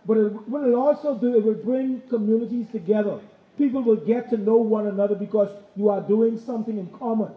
But 0.06 0.18
it, 0.18 0.48
what 0.48 0.68
it'll 0.68 0.82
also 0.82 1.18
do, 1.18 1.36
it 1.36 1.44
will 1.44 1.54
bring 1.54 2.02
communities 2.10 2.68
together. 2.72 3.20
People 3.58 3.82
will 3.82 3.96
get 3.96 4.30
to 4.30 4.38
know 4.38 4.58
one 4.58 4.88
another 4.88 5.16
because 5.16 5.50
you 5.76 5.90
are 5.90 6.02
doing 6.02 6.40
something 6.40 6.78
in 6.78 6.88
common. 6.88 7.32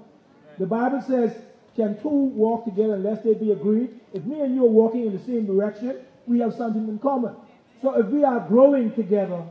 The 0.59 0.67
Bible 0.67 1.01
says, 1.01 1.33
can 1.77 2.01
two 2.03 2.09
walk 2.09 2.65
together 2.65 2.95
unless 2.95 3.23
they 3.23 3.35
be 3.35 3.53
agreed? 3.53 4.01
If 4.13 4.25
me 4.25 4.41
and 4.41 4.55
you 4.55 4.65
are 4.65 4.71
walking 4.71 5.07
in 5.07 5.17
the 5.17 5.25
same 5.25 5.47
direction, 5.47 5.99
we 6.27 6.41
have 6.41 6.55
something 6.55 6.89
in 6.89 6.99
common. 6.99 7.35
So 7.81 7.99
if 7.99 8.07
we 8.07 8.25
are 8.25 8.41
growing 8.41 8.93
together, 8.93 9.45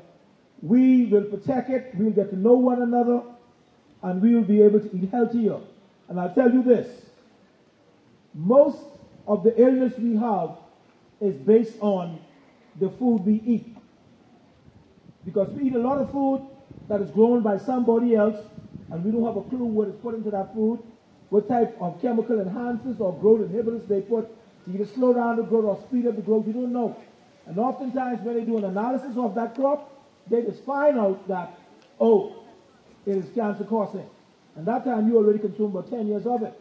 we 0.61 1.05
will 1.05 1.23
protect 1.23 1.69
it, 1.69 1.91
we'll 1.95 2.11
get 2.11 2.29
to 2.31 2.35
know 2.35 2.53
one 2.53 2.81
another, 2.81 3.21
and 4.03 4.21
we 4.21 4.35
will 4.35 4.43
be 4.43 4.61
able 4.61 4.81
to 4.81 4.95
eat 4.95 5.09
healthier. 5.09 5.59
And 6.09 6.19
I'll 6.19 6.33
tell 6.33 6.51
you 6.51 6.63
this 6.63 6.87
most 8.33 8.77
of 9.27 9.43
the 9.43 9.59
illness 9.61 9.97
we 9.97 10.15
have 10.15 10.51
is 11.19 11.35
based 11.35 11.75
on 11.81 12.19
the 12.79 12.89
food 12.91 13.25
we 13.25 13.41
eat. 13.45 13.75
Because 15.25 15.49
we 15.49 15.67
eat 15.67 15.75
a 15.75 15.79
lot 15.79 15.97
of 15.97 16.11
food 16.11 16.41
that 16.87 17.01
is 17.01 17.09
grown 17.11 17.41
by 17.41 17.57
somebody 17.57 18.15
else, 18.15 18.37
and 18.91 19.03
we 19.03 19.11
don't 19.11 19.25
have 19.25 19.37
a 19.37 19.41
clue 19.49 19.65
what 19.65 19.87
is 19.87 19.95
put 19.95 20.15
into 20.15 20.31
that 20.31 20.53
food, 20.53 20.79
what 21.29 21.47
type 21.47 21.75
of 21.81 22.01
chemical 22.01 22.37
enhancers 22.37 22.99
or 22.99 23.13
growth 23.19 23.41
inhibitors 23.41 23.85
they 23.87 24.01
put 24.01 24.29
to 24.65 24.73
either 24.73 24.85
slow 24.85 25.13
down 25.13 25.35
the 25.35 25.43
growth 25.43 25.65
or 25.65 25.87
speed 25.87 26.07
up 26.07 26.15
the 26.15 26.21
growth. 26.21 26.45
We 26.45 26.53
don't 26.53 26.71
know. 26.71 26.95
And 27.45 27.57
oftentimes, 27.57 28.21
when 28.21 28.35
they 28.35 28.43
do 28.43 28.57
an 28.57 28.65
analysis 28.65 29.17
of 29.17 29.35
that 29.35 29.55
crop, 29.55 29.93
they 30.29 30.41
just 30.41 30.63
find 30.63 30.97
out 30.97 31.27
that, 31.27 31.57
oh, 31.99 32.43
it 33.05 33.17
is 33.17 33.29
cancer 33.33 33.63
causing. 33.63 34.09
And 34.55 34.65
that 34.67 34.83
time 34.83 35.07
you 35.07 35.17
already 35.17 35.39
consumed 35.39 35.75
about 35.75 35.89
10 35.89 36.07
years 36.07 36.25
of 36.25 36.43
it. 36.43 36.59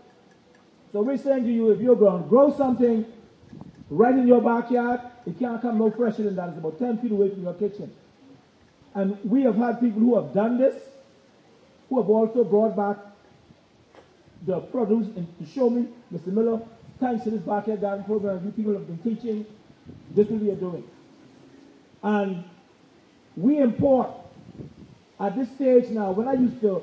So 0.93 1.03
we're 1.03 1.17
saying 1.17 1.45
to 1.45 1.53
you, 1.53 1.71
if 1.71 1.81
you're 1.81 1.97
going 1.97 2.23
to 2.23 2.29
grow 2.29 2.57
something 2.57 3.05
right 3.91 4.15
in 4.15 4.27
your 4.27 4.41
backyard, 4.41 5.01
it 5.27 5.39
can't 5.39 5.61
come 5.63 5.79
no 5.79 5.91
fresher 5.91 6.23
than 6.23 6.37
that. 6.37 6.51
It's 6.51 6.59
about 6.59 6.79
10 6.79 6.99
feet 6.99 7.13
away 7.13 7.31
from 7.31 7.43
your 7.43 7.55
kitchen. 7.55 7.93
And 8.95 9.19
we 9.25 9.43
have 9.43 9.57
had 9.57 9.81
people 9.81 10.01
who 10.01 10.17
have 10.17 10.33
done 10.33 10.59
this, 10.59 10.75
who 11.89 12.01
have 12.01 12.09
also 12.09 12.45
brought 12.45 12.77
back 12.77 12.97
the 14.47 14.61
produce 14.61 15.07
and 15.17 15.27
to 15.39 15.47
show 15.53 15.69
me, 15.69 15.89
Mr. 16.13 16.29
Miller, 16.29 16.61
thanks 17.01 17.25
to 17.25 17.31
this 17.31 17.41
backyard 17.41 17.81
garden 17.81 18.05
program, 18.05 18.45
you 18.45 18.53
people 18.53 18.73
have 18.73 18.87
been 18.87 18.99
teaching, 18.99 19.45
this 20.15 20.27
is 20.27 20.33
what 20.33 20.43
we 20.43 20.51
are 20.51 20.57
doing. 20.57 20.85
And 22.03 22.45
we 23.37 23.59
import 23.59 24.11
at 25.19 25.37
this 25.37 25.49
stage 25.55 25.89
now, 25.89 26.13
when 26.13 26.29
I 26.29 26.35
used 26.35 26.61
to, 26.61 26.83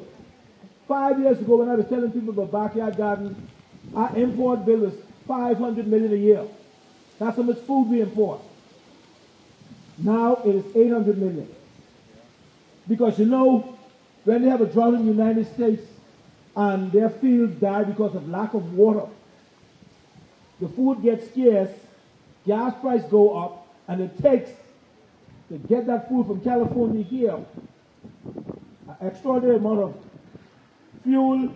five 0.87 1.19
years 1.19 1.39
ago 1.39 1.57
when 1.57 1.69
I 1.69 1.75
was 1.75 1.87
telling 1.87 2.11
people 2.11 2.29
about 2.29 2.51
backyard 2.51 2.97
garden, 2.97 3.47
our 3.95 4.15
import 4.17 4.65
bill 4.65 4.79
was 4.79 4.93
500 5.27 5.87
million 5.87 6.13
a 6.13 6.17
year. 6.17 6.45
That's 7.19 7.37
how 7.37 7.43
much 7.43 7.59
food 7.59 7.89
we 7.89 8.01
import. 8.01 8.41
Now 9.97 10.41
it 10.45 10.55
is 10.55 10.75
800 10.75 11.17
million. 11.17 11.49
Because 12.87 13.19
you 13.19 13.25
know, 13.25 13.77
when 14.25 14.41
they 14.41 14.49
have 14.49 14.61
a 14.61 14.65
drought 14.65 14.95
in 14.95 15.05
the 15.05 15.11
United 15.11 15.53
States 15.53 15.83
and 16.55 16.91
their 16.91 17.09
fields 17.09 17.55
die 17.59 17.83
because 17.83 18.15
of 18.15 18.27
lack 18.27 18.53
of 18.53 18.73
water, 18.73 19.07
the 20.59 20.67
food 20.69 21.01
gets 21.01 21.27
scarce, 21.29 21.71
gas 22.45 22.73
price 22.81 23.03
go 23.09 23.37
up, 23.37 23.67
and 23.87 24.01
it 24.01 24.21
takes 24.21 24.51
to 25.49 25.57
get 25.57 25.87
that 25.87 26.09
food 26.09 26.27
from 26.27 26.41
California 26.41 27.03
here 27.03 27.37
an 28.87 29.07
extraordinary 29.07 29.57
amount 29.57 29.79
of 29.79 29.95
fuel 31.03 31.49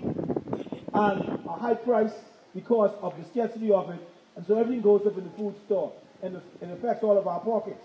and 0.94 1.40
a 1.48 1.56
high 1.60 1.74
price 1.74 2.12
because 2.54 2.92
of 3.02 3.18
the 3.18 3.26
scarcity 3.30 3.72
of 3.72 3.90
it. 3.90 4.17
And 4.38 4.46
so 4.46 4.58
everything 4.58 4.82
goes 4.82 5.06
up 5.06 5.18
in 5.18 5.24
the 5.24 5.32
food 5.32 5.56
store 5.66 5.92
and 6.22 6.36
it 6.36 6.70
affects 6.72 7.04
all 7.04 7.18
of 7.18 7.28
our 7.28 7.40
pockets. 7.40 7.84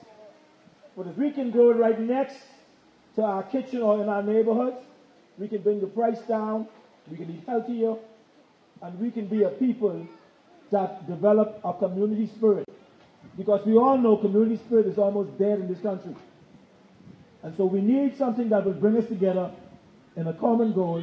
But 0.97 1.07
if 1.07 1.17
we 1.17 1.31
can 1.31 1.51
grow 1.51 1.71
it 1.71 1.77
right 1.77 1.99
next 1.99 2.37
to 3.17 3.23
our 3.23 3.43
kitchen 3.43 3.81
or 3.81 4.03
in 4.03 4.09
our 4.09 4.23
neighborhoods, 4.23 4.77
we 5.39 5.49
can 5.49 5.63
bring 5.63 5.81
the 5.81 5.87
price 5.87 6.21
down, 6.21 6.69
we 7.11 7.17
can 7.17 7.31
eat 7.31 7.43
healthier, 7.47 7.97
and 8.83 9.01
we 9.01 9.11
can 9.11 9.27
be 9.27 9.45
a 9.45 9.49
people 9.49 10.07
that 10.71 11.07
develop 11.07 11.61
a 11.65 11.73
community 11.73 12.27
spirit. 12.27 12.69
Because 13.37 13.65
we 13.65 13.75
all 13.75 13.97
know 13.97 14.19
community 14.19 14.57
spirit 14.57 14.87
is 14.87 14.99
almost 14.99 15.39
dead 15.39 15.59
in 15.59 15.69
this 15.69 15.81
country. 15.81 16.15
And 17.43 17.57
so 17.57 17.65
we 17.65 17.81
need 17.81 18.17
something 18.19 18.51
that 18.51 18.65
will 18.65 18.75
bring 18.75 18.97
us 18.99 19.07
together 19.07 19.51
in 20.17 20.27
a 20.27 20.35
common 20.35 20.73
goal. 20.75 21.03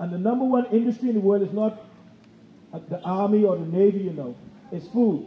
And 0.00 0.12
the 0.12 0.18
number 0.18 0.44
one 0.44 0.66
industry 0.72 1.10
in 1.10 1.14
the 1.14 1.20
world 1.20 1.42
is 1.42 1.52
not 1.52 1.78
the 2.72 3.00
army 3.02 3.44
or 3.44 3.56
the 3.56 3.66
navy, 3.66 4.00
you 4.00 4.12
know. 4.12 4.34
It's 4.72 4.86
food. 4.88 5.26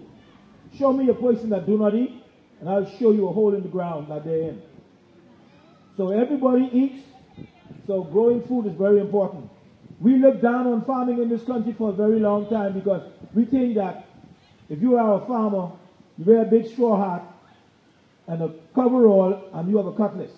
Show 0.77 0.93
me 0.93 1.09
a 1.09 1.13
person 1.13 1.49
that 1.49 1.65
do 1.65 1.77
not 1.77 1.93
eat, 1.93 2.23
and 2.59 2.69
I'll 2.69 2.89
show 2.97 3.11
you 3.11 3.27
a 3.27 3.33
hole 3.33 3.53
in 3.53 3.61
the 3.61 3.69
ground 3.69 4.09
that 4.09 4.25
they're 4.25 4.49
in. 4.49 4.61
So 5.97 6.11
everybody 6.11 6.69
eats. 6.71 7.03
So 7.85 8.03
growing 8.03 8.41
food 8.43 8.65
is 8.67 8.73
very 8.73 8.99
important. 8.99 9.49
We 9.99 10.17
look 10.17 10.41
down 10.41 10.67
on 10.67 10.83
farming 10.85 11.21
in 11.21 11.29
this 11.29 11.43
country 11.43 11.73
for 11.73 11.89
a 11.89 11.93
very 11.93 12.19
long 12.19 12.49
time 12.49 12.73
because 12.73 13.09
we 13.33 13.45
think 13.45 13.75
that 13.75 14.05
if 14.69 14.81
you 14.81 14.97
are 14.97 15.21
a 15.21 15.25
farmer, 15.25 15.71
you 16.17 16.25
wear 16.25 16.41
a 16.41 16.45
big 16.45 16.67
straw 16.67 16.97
hat 16.97 17.23
and 18.27 18.41
a 18.41 18.53
coverall 18.73 19.49
and 19.53 19.69
you 19.69 19.77
have 19.77 19.85
a 19.85 19.93
cutlass. 19.93 20.31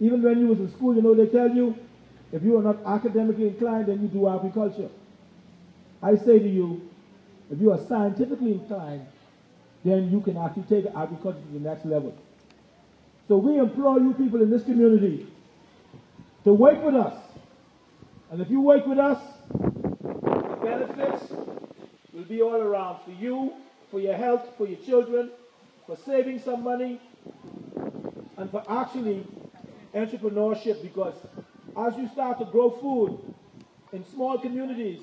Even 0.00 0.22
when 0.22 0.40
you 0.40 0.48
was 0.48 0.58
in 0.58 0.70
school, 0.72 0.94
you 0.94 1.02
know, 1.02 1.14
they 1.14 1.26
tell 1.26 1.48
you, 1.48 1.76
if 2.32 2.42
you 2.42 2.58
are 2.58 2.62
not 2.62 2.78
academically 2.86 3.48
inclined, 3.48 3.86
then 3.86 4.02
you 4.02 4.08
do 4.08 4.28
agriculture. 4.28 4.90
I 6.02 6.16
say 6.16 6.38
to 6.38 6.48
you, 6.48 6.88
if 7.50 7.60
you 7.60 7.72
are 7.72 7.78
scientifically 7.86 8.52
inclined, 8.52 9.06
then 9.84 10.10
you 10.10 10.20
can 10.20 10.36
actually 10.36 10.64
take 10.64 10.86
agriculture 10.86 11.40
to 11.40 11.52
the 11.52 11.60
next 11.60 11.84
level. 11.84 12.14
So 13.28 13.36
we 13.36 13.58
implore 13.58 13.98
you 13.98 14.14
people 14.14 14.42
in 14.42 14.50
this 14.50 14.64
community 14.64 15.26
to 16.44 16.52
work 16.52 16.82
with 16.84 16.94
us. 16.94 17.16
And 18.30 18.40
if 18.40 18.50
you 18.50 18.60
work 18.60 18.86
with 18.86 18.98
us, 18.98 19.20
the 19.50 20.58
benefits 20.62 21.32
will 22.12 22.24
be 22.24 22.42
all 22.42 22.56
around 22.56 23.00
for 23.04 23.12
you, 23.12 23.52
for 23.90 24.00
your 24.00 24.14
health, 24.14 24.42
for 24.56 24.66
your 24.66 24.78
children, 24.80 25.30
for 25.86 25.96
saving 26.04 26.40
some 26.40 26.62
money, 26.64 27.00
and 28.36 28.50
for 28.50 28.62
actually 28.68 29.26
entrepreneurship 29.94 30.82
because 30.82 31.14
as 31.76 31.96
you 31.96 32.08
start 32.08 32.38
to 32.38 32.44
grow 32.44 32.70
food 32.70 33.34
in 33.92 34.04
small 34.04 34.38
communities, 34.38 35.00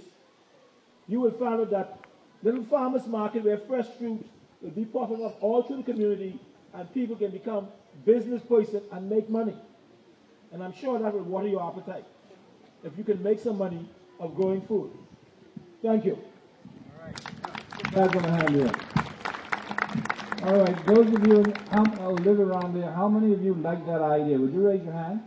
you 1.07 1.19
will 1.19 1.31
find 1.31 1.61
out 1.61 1.69
that 1.71 1.99
little 2.41 2.63
farmers 2.63 3.07
market 3.07 3.43
where 3.43 3.57
fresh 3.57 3.87
fruit 3.97 4.25
will 4.61 4.71
be 4.71 4.85
popping 4.85 5.23
up 5.23 5.37
all 5.41 5.63
through 5.63 5.77
the 5.77 5.91
community 5.91 6.39
and 6.73 6.91
people 6.93 7.15
can 7.15 7.31
become 7.31 7.67
business 8.05 8.41
person 8.43 8.81
and 8.91 9.09
make 9.09 9.29
money. 9.29 9.55
And 10.51 10.63
I'm 10.63 10.73
sure 10.73 10.99
that 10.99 11.13
will 11.13 11.23
water 11.23 11.47
your 11.47 11.65
appetite 11.67 12.05
if 12.83 12.97
you 12.97 13.03
can 13.03 13.21
make 13.23 13.39
some 13.39 13.57
money 13.57 13.89
of 14.19 14.35
growing 14.35 14.61
food. 14.61 14.91
Thank 15.81 16.05
you. 16.05 16.17
Back 17.91 18.15
on 18.15 18.21
the 18.23 18.31
hand 18.31 18.49
here. 18.49 18.71
All 20.43 20.59
right, 20.59 20.85
those 20.85 21.07
of 21.07 21.25
you 21.25 21.41
who 21.41 21.53
uh, 21.71 22.09
live 22.09 22.39
around 22.39 22.73
there, 22.73 22.91
how 22.91 23.07
many 23.07 23.33
of 23.33 23.41
you 23.43 23.53
like 23.53 23.85
that 23.85 24.01
idea? 24.01 24.37
Would 24.37 24.53
you 24.53 24.67
raise 24.67 24.83
your 24.83 24.93
hand? 24.93 25.21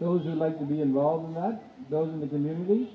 Those 0.00 0.24
who 0.24 0.30
like 0.30 0.58
to 0.58 0.64
be 0.64 0.80
involved 0.80 1.28
in 1.28 1.34
that? 1.34 1.62
Those 1.90 2.08
in 2.08 2.20
the 2.20 2.26
community? 2.26 2.88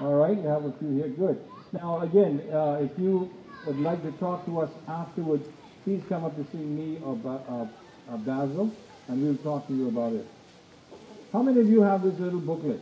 All 0.00 0.14
right, 0.14 0.36
you 0.36 0.48
have 0.48 0.64
a 0.64 0.72
few 0.72 0.90
here. 0.96 1.08
Good. 1.08 1.40
Now, 1.72 2.00
again, 2.00 2.42
uh, 2.52 2.78
if 2.80 2.90
you 2.98 3.30
would 3.66 3.78
like 3.78 4.02
to 4.02 4.12
talk 4.12 4.44
to 4.46 4.60
us 4.60 4.70
afterwards, 4.88 5.46
please 5.84 6.02
come 6.08 6.24
up 6.24 6.34
to 6.36 6.44
see 6.50 6.62
me 6.62 6.98
or, 7.04 7.18
uh, 7.24 8.12
or 8.12 8.18
Basil, 8.18 8.72
and 9.08 9.22
we'll 9.22 9.36
talk 9.36 9.66
to 9.68 9.74
you 9.74 9.88
about 9.88 10.12
it. 10.12 10.26
How 11.32 11.42
many 11.42 11.60
of 11.60 11.68
you 11.68 11.82
have 11.82 12.02
this 12.02 12.18
little 12.18 12.40
booklet? 12.40 12.80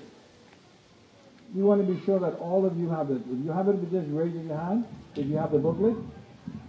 We 1.55 1.63
want 1.63 1.87
to 1.87 1.93
be 1.93 2.03
sure 2.05 2.19
that 2.21 2.39
all 2.39 2.65
of 2.65 2.79
you 2.79 2.89
have 2.89 3.11
it. 3.11 3.21
If 3.31 3.45
you 3.45 3.53
have 3.53 3.69
it, 3.69 3.77
just 3.91 4.09
raise 4.11 4.35
your 4.35 4.57
hand. 4.57 4.87
If 5.15 5.27
you 5.27 5.37
have 5.37 5.53
the 5.53 5.59
booklet. 5.59 5.97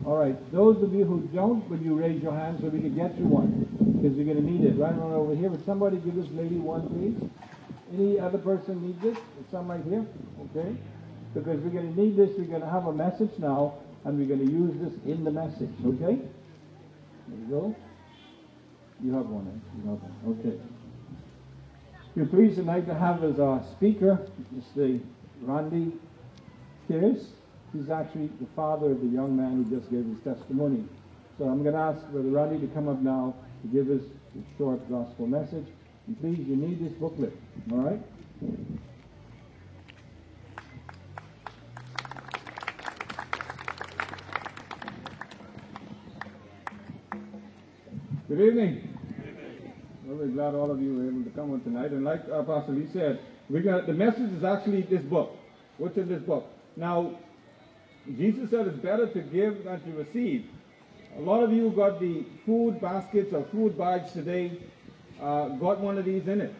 All 0.05 0.17
right. 0.17 0.35
Those 0.51 0.83
of 0.83 0.93
you 0.93 1.05
who 1.05 1.21
don't, 1.33 1.69
will 1.69 1.79
you 1.79 1.95
raise 1.95 2.21
your 2.21 2.33
hand 2.33 2.59
so 2.59 2.67
we 2.67 2.81
can 2.81 2.95
get 2.95 3.17
you 3.17 3.25
one? 3.25 3.67
Because 3.79 4.17
we're 4.17 4.25
going 4.25 4.43
to 4.43 4.43
need 4.43 4.65
it. 4.65 4.77
Right 4.77 4.91
on 4.91 5.13
over 5.13 5.35
here. 5.35 5.49
Would 5.49 5.65
somebody 5.65 5.97
give 5.97 6.15
this 6.15 6.29
lady 6.31 6.57
one, 6.57 6.89
please? 6.89 7.29
Any 7.93 8.19
other 8.19 8.39
person 8.39 8.81
need 8.85 8.99
this? 9.01 9.17
Is 9.17 9.45
some 9.51 9.69
right 9.69 9.83
here? 9.83 10.05
Okay. 10.49 10.75
Because 11.33 11.59
we're 11.59 11.69
going 11.69 11.93
to 11.93 12.01
need 12.01 12.17
this. 12.17 12.29
We're 12.37 12.45
going 12.45 12.61
to 12.61 12.69
have 12.69 12.87
a 12.87 12.93
message 12.93 13.31
now, 13.37 13.75
and 14.05 14.17
we're 14.17 14.35
going 14.35 14.45
to 14.45 14.51
use 14.51 14.73
this 14.81 14.93
in 15.05 15.23
the 15.23 15.31
message. 15.31 15.69
Okay? 15.85 16.19
There 17.27 17.39
you 17.39 17.47
go. 17.49 17.75
You 19.03 19.13
have 19.13 19.27
one. 19.27 19.47
Eh? 19.47 19.81
You 19.83 19.89
have 19.91 20.01
one. 20.01 20.39
Okay. 20.39 20.59
We're 22.15 22.25
pleased 22.25 22.57
tonight 22.57 22.87
to 22.87 22.95
have 22.95 23.23
as 23.23 23.39
our 23.39 23.63
speaker 23.75 24.27
Mr. 24.55 24.99
Randy 25.41 25.93
Pierce. 26.87 27.25
He's 27.73 27.89
actually 27.89 28.27
the 28.39 28.47
father 28.55 28.91
of 28.91 29.01
the 29.01 29.07
young 29.07 29.35
man 29.35 29.63
who 29.63 29.79
just 29.79 29.91
gave 29.91 30.05
his 30.05 30.19
testimony. 30.23 30.83
So 31.37 31.45
I'm 31.45 31.63
going 31.63 31.75
to 31.75 31.81
ask 31.81 32.05
Brother 32.11 32.29
Randy 32.29 32.65
to 32.65 32.73
come 32.73 32.87
up 32.87 33.01
now 33.01 33.35
to 33.63 33.67
give 33.67 33.89
us 33.89 34.03
a 34.35 34.57
short 34.57 34.87
gospel 34.89 35.25
message. 35.25 35.65
Please, 36.19 36.39
you 36.39 36.57
need 36.57 36.83
this 36.83 36.91
booklet. 36.93 37.33
All 37.71 37.77
right? 37.77 38.01
Good 48.27 48.41
evening. 48.41 48.97
Well, 50.05 50.17
we're 50.17 50.27
glad 50.27 50.55
all 50.55 50.71
of 50.71 50.81
you 50.81 50.93
were 50.93 51.07
able 51.07 51.23
to 51.23 51.29
come 51.29 51.53
on 51.53 51.61
tonight. 51.61 51.91
And 51.91 52.03
like 52.03 52.23
uh, 52.29 52.39
Apostle 52.39 52.73
Lee 52.73 52.87
said, 52.91 53.19
we 53.49 53.61
got 53.61 53.87
the 53.87 53.93
message 53.93 54.31
is 54.33 54.43
actually 54.43 54.81
this 54.81 55.03
book. 55.03 55.37
What's 55.77 55.97
in 55.97 56.09
this 56.09 56.21
book? 56.21 56.45
Now, 56.75 57.17
Jesus 58.17 58.49
said 58.49 58.67
it's 58.67 58.77
better 58.79 59.07
to 59.07 59.21
give 59.21 59.63
than 59.63 59.79
to 59.81 59.91
receive. 59.91 60.47
A 61.17 61.21
lot 61.21 61.43
of 61.43 61.53
you 61.53 61.69
got 61.69 62.01
the 62.01 62.25
food 62.45 62.81
baskets 62.81 63.33
or 63.33 63.45
food 63.45 63.77
bags 63.77 64.11
today, 64.11 64.59
uh, 65.23 65.47
got 65.49 65.79
one 65.79 65.97
of 65.97 66.05
these 66.05 66.27
in 66.27 66.41
it. 66.41 66.53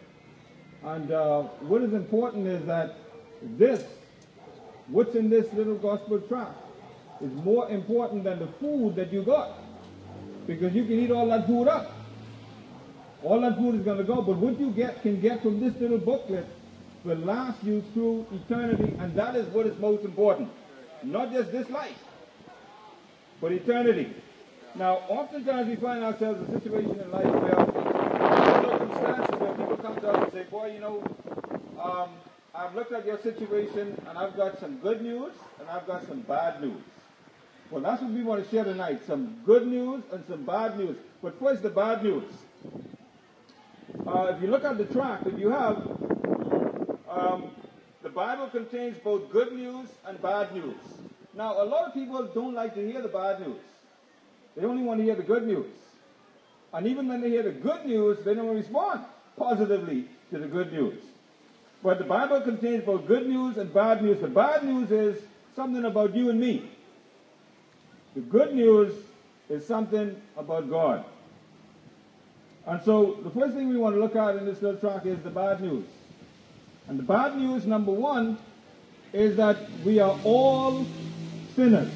And 0.82 1.10
uh, 1.10 1.42
what 1.60 1.82
is 1.82 1.92
important 1.92 2.46
is 2.46 2.64
that 2.66 2.96
this, 3.42 3.84
what's 4.88 5.14
in 5.14 5.28
this 5.28 5.52
little 5.52 5.76
gospel 5.76 6.20
tract, 6.20 6.56
is 7.20 7.32
more 7.32 7.68
important 7.70 8.24
than 8.24 8.38
the 8.38 8.48
food 8.60 8.96
that 8.96 9.12
you 9.12 9.22
got. 9.22 9.58
Because 10.46 10.74
you 10.74 10.84
can 10.84 10.98
eat 10.98 11.10
all 11.10 11.26
that 11.28 11.46
food 11.46 11.68
up. 11.68 11.92
All 13.22 13.40
that 13.40 13.56
food 13.56 13.76
is 13.76 13.82
going 13.82 13.98
to 13.98 14.04
go, 14.04 14.20
but 14.20 14.36
what 14.36 14.60
you 14.60 14.70
get 14.70 15.00
can 15.00 15.20
get 15.20 15.42
from 15.42 15.58
this 15.58 15.74
little 15.80 15.96
booklet 15.96 16.46
will 17.04 17.16
last 17.18 17.62
you 17.64 17.82
through 17.94 18.26
eternity, 18.32 18.94
and 18.98 19.14
that 19.14 19.34
is 19.36 19.46
what 19.48 19.66
is 19.66 19.78
most 19.78 20.04
important. 20.04 20.50
Not 21.02 21.32
just 21.32 21.50
this 21.50 21.68
life, 21.70 21.96
but 23.40 23.52
eternity. 23.52 24.12
Now, 24.74 24.96
oftentimes 25.08 25.68
we 25.68 25.76
find 25.76 26.04
ourselves 26.04 26.46
in 26.46 26.54
a 26.54 26.60
situation 26.60 27.00
in 27.00 27.10
life 27.10 27.24
where 27.24 27.93
circumstances 28.88 29.40
where 29.40 29.52
people 29.54 29.76
come 29.76 29.96
to 29.96 30.10
us 30.10 30.24
and 30.24 30.32
say, 30.32 30.50
boy, 30.50 30.72
you 30.72 30.80
know, 30.80 31.02
um, 31.80 32.10
I've 32.54 32.74
looked 32.74 32.92
at 32.92 33.04
your 33.06 33.18
situation 33.18 34.00
and 34.08 34.18
I've 34.18 34.36
got 34.36 34.60
some 34.60 34.78
good 34.78 35.02
news 35.02 35.32
and 35.60 35.68
I've 35.68 35.86
got 35.86 36.06
some 36.06 36.20
bad 36.20 36.60
news. 36.60 36.82
Well, 37.70 37.82
that's 37.82 38.02
what 38.02 38.12
we 38.12 38.22
want 38.22 38.44
to 38.44 38.50
share 38.50 38.64
tonight. 38.64 39.00
Some 39.06 39.38
good 39.44 39.66
news 39.66 40.02
and 40.12 40.24
some 40.28 40.44
bad 40.44 40.78
news. 40.78 40.96
But 41.22 41.38
first, 41.40 41.62
the 41.62 41.70
bad 41.70 42.02
news. 42.04 42.24
Uh, 44.06 44.34
if 44.36 44.42
you 44.42 44.48
look 44.48 44.64
at 44.64 44.76
the 44.76 44.84
tract, 44.84 45.26
if 45.26 45.38
you 45.38 45.50
have, 45.50 45.76
um, 47.08 47.50
the 48.02 48.10
Bible 48.10 48.48
contains 48.48 48.98
both 48.98 49.30
good 49.30 49.52
news 49.52 49.88
and 50.06 50.20
bad 50.20 50.54
news. 50.54 50.76
Now, 51.34 51.62
a 51.62 51.64
lot 51.64 51.88
of 51.88 51.94
people 51.94 52.22
don't 52.34 52.54
like 52.54 52.74
to 52.74 52.86
hear 52.86 53.02
the 53.02 53.08
bad 53.08 53.40
news. 53.40 53.60
They 54.56 54.64
only 54.64 54.82
want 54.82 55.00
to 55.00 55.04
hear 55.04 55.16
the 55.16 55.22
good 55.22 55.46
news. 55.46 55.66
And 56.74 56.88
even 56.88 57.06
when 57.06 57.20
they 57.20 57.30
hear 57.30 57.44
the 57.44 57.52
good 57.52 57.86
news, 57.86 58.18
they 58.24 58.34
don't 58.34 58.54
respond 58.54 59.04
positively 59.36 60.08
to 60.32 60.38
the 60.38 60.48
good 60.48 60.72
news. 60.72 61.00
But 61.84 61.98
the 61.98 62.04
Bible 62.04 62.40
contains 62.40 62.84
both 62.84 63.06
good 63.06 63.28
news 63.28 63.58
and 63.58 63.72
bad 63.72 64.02
news. 64.02 64.20
The 64.20 64.26
bad 64.26 64.64
news 64.64 64.90
is 64.90 65.22
something 65.54 65.84
about 65.84 66.16
you 66.16 66.30
and 66.30 66.40
me. 66.40 66.68
The 68.16 68.22
good 68.22 68.54
news 68.54 68.92
is 69.48 69.64
something 69.64 70.20
about 70.36 70.68
God. 70.68 71.04
And 72.66 72.82
so 72.82 73.20
the 73.22 73.30
first 73.30 73.54
thing 73.54 73.68
we 73.68 73.76
want 73.76 73.94
to 73.94 74.00
look 74.00 74.16
at 74.16 74.36
in 74.36 74.44
this 74.44 74.60
little 74.60 74.80
track 74.80 75.06
is 75.06 75.20
the 75.20 75.30
bad 75.30 75.60
news. 75.60 75.84
And 76.88 76.98
the 76.98 77.04
bad 77.04 77.36
news, 77.36 77.66
number 77.66 77.92
one, 77.92 78.36
is 79.12 79.36
that 79.36 79.58
we 79.84 80.00
are 80.00 80.18
all 80.24 80.84
sinners. 81.54 81.92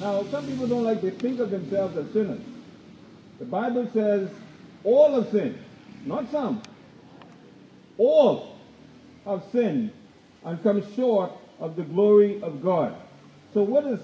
Now, 0.00 0.24
some 0.30 0.46
people 0.46 0.66
don't 0.66 0.84
like 0.84 1.02
to 1.02 1.10
think 1.10 1.40
of 1.40 1.50
themselves 1.50 1.96
as 1.98 2.10
sinners. 2.12 2.40
The 3.38 3.44
Bible 3.44 3.88
says 3.92 4.30
all 4.84 5.14
have 5.14 5.30
sinned, 5.30 5.58
not 6.04 6.30
some. 6.30 6.62
All 7.98 8.56
have 9.24 9.42
sinned 9.52 9.90
and 10.44 10.62
come 10.62 10.94
short 10.94 11.32
of 11.58 11.76
the 11.76 11.82
glory 11.82 12.40
of 12.42 12.62
God. 12.62 12.94
So 13.52 13.62
what 13.62 13.84
does 13.84 14.00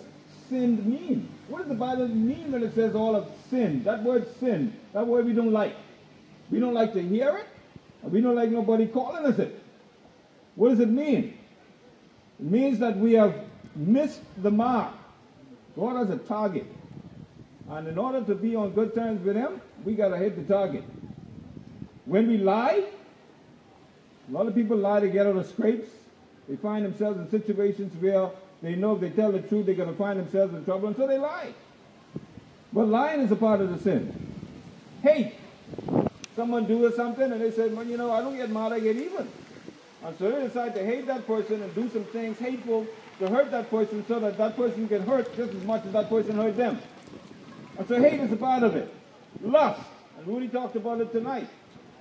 sin 0.49 0.89
mean? 0.89 1.28
What 1.49 1.59
does 1.59 1.68
the 1.68 1.74
Bible 1.74 2.09
mean 2.09 2.53
when 2.53 2.62
it 2.62 2.74
says 2.74 2.95
all 2.95 3.14
have 3.14 3.28
sinned? 3.49 3.85
That 3.85 4.03
word 4.03 4.26
sin, 4.41 4.76
that 4.93 5.07
word 5.07 5.26
we 5.26 5.33
don't 5.33 5.53
like. 5.53 5.76
We 6.51 6.61
don't 6.61 6.74
like 6.74 6.93
to 6.95 7.03
hear 7.03 7.37
it, 7.37 7.47
and 8.03 8.12
we 8.12 8.20
don't 8.20 8.35
like 8.35 8.51
nobody 8.51 8.87
calling 8.87 9.24
us 9.24 9.39
it. 9.39 9.62
What 10.57 10.70
does 10.70 10.80
it 10.80 10.91
mean? 10.91 11.39
It 12.39 12.51
means 12.51 12.78
that 12.80 12.97
we 12.97 13.12
have 13.14 13.35
missed 13.74 14.20
the 14.43 14.51
mark. 14.51 14.93
God 15.76 15.97
has 15.97 16.11
a 16.11 16.18
target. 16.18 16.66
And 17.71 17.89
in 17.89 17.99
order 17.99 18.23
to 18.23 18.35
be 18.35 18.55
on 18.57 18.71
good 18.71 18.95
terms 18.95 19.25
with 19.25 19.37
Him, 19.37 19.61
we 19.85 19.95
got 19.95 20.09
to 20.09 20.19
hit 20.19 20.37
the 20.37 20.53
target. 20.53 20.85
When 22.05 22.29
we 22.29 22.39
lie, 22.39 22.85
a 24.29 24.33
lot 24.33 24.47
of 24.47 24.55
people 24.55 24.77
lie 24.77 25.01
to 25.01 25.09
get 25.09 25.27
out 25.27 25.37
of 25.37 25.47
scrapes. 25.47 25.89
They 26.49 26.57
find 26.57 26.85
themselves 26.85 27.19
in 27.19 27.31
situations 27.31 27.95
where 28.01 28.31
they 28.63 28.75
know 28.75 28.95
if 28.95 29.01
they 29.01 29.11
tell 29.11 29.33
the 29.33 29.41
truth, 29.41 29.67
they're 29.67 29.75
going 29.75 29.89
to 29.89 29.97
find 29.97 30.19
themselves 30.19 30.55
in 30.55 30.65
trouble, 30.65 30.89
and 30.89 30.97
so 30.97 31.07
they 31.07 31.19
lie. 31.19 31.55
But 32.73 32.89
lying 32.89 33.21
is 33.21 33.31
a 33.31 33.37
part 33.37 33.61
of 33.61 33.71
the 33.71 33.79
sin. 33.79 34.15
Hate. 35.03 35.35
Someone 36.35 36.67
do 36.67 36.91
something, 36.97 37.31
and 37.31 37.41
they 37.41 37.51
say, 37.51 37.69
well, 37.69 37.87
you 37.87 37.97
know, 37.97 38.11
I 38.11 38.21
don't 38.21 38.37
get 38.37 38.51
mad, 38.51 38.73
I 38.73 38.81
get 38.81 38.97
even. 38.97 39.29
And 40.05 40.19
so 40.19 40.31
they 40.31 40.47
decide 40.47 40.75
to 40.75 40.85
hate 40.85 41.07
that 41.07 41.27
person 41.27 41.63
and 41.63 41.75
do 41.75 41.89
some 41.91 42.05
things 42.05 42.39
hateful 42.39 42.87
to 43.19 43.29
hurt 43.29 43.51
that 43.51 43.71
person 43.71 44.05
so 44.09 44.19
that 44.21 44.39
that 44.39 44.57
person 44.57 44.87
get 44.87 45.03
hurt 45.03 45.37
just 45.37 45.53
as 45.53 45.63
much 45.65 45.85
as 45.85 45.93
that 45.93 46.09
person 46.09 46.37
hurt 46.37 46.57
them. 46.57 46.81
And 47.79 47.89
so 47.89 48.01
hate 48.01 48.20
is 48.20 48.33
a 48.33 48.37
part 48.37 48.62
of 48.62 48.77
it. 48.77 48.93
Lust. 49.41 49.81
And 50.18 50.27
Rudy 50.27 50.49
talked 50.49 50.77
about 50.77 51.01
it 51.01 51.12
tonight. 51.12 51.49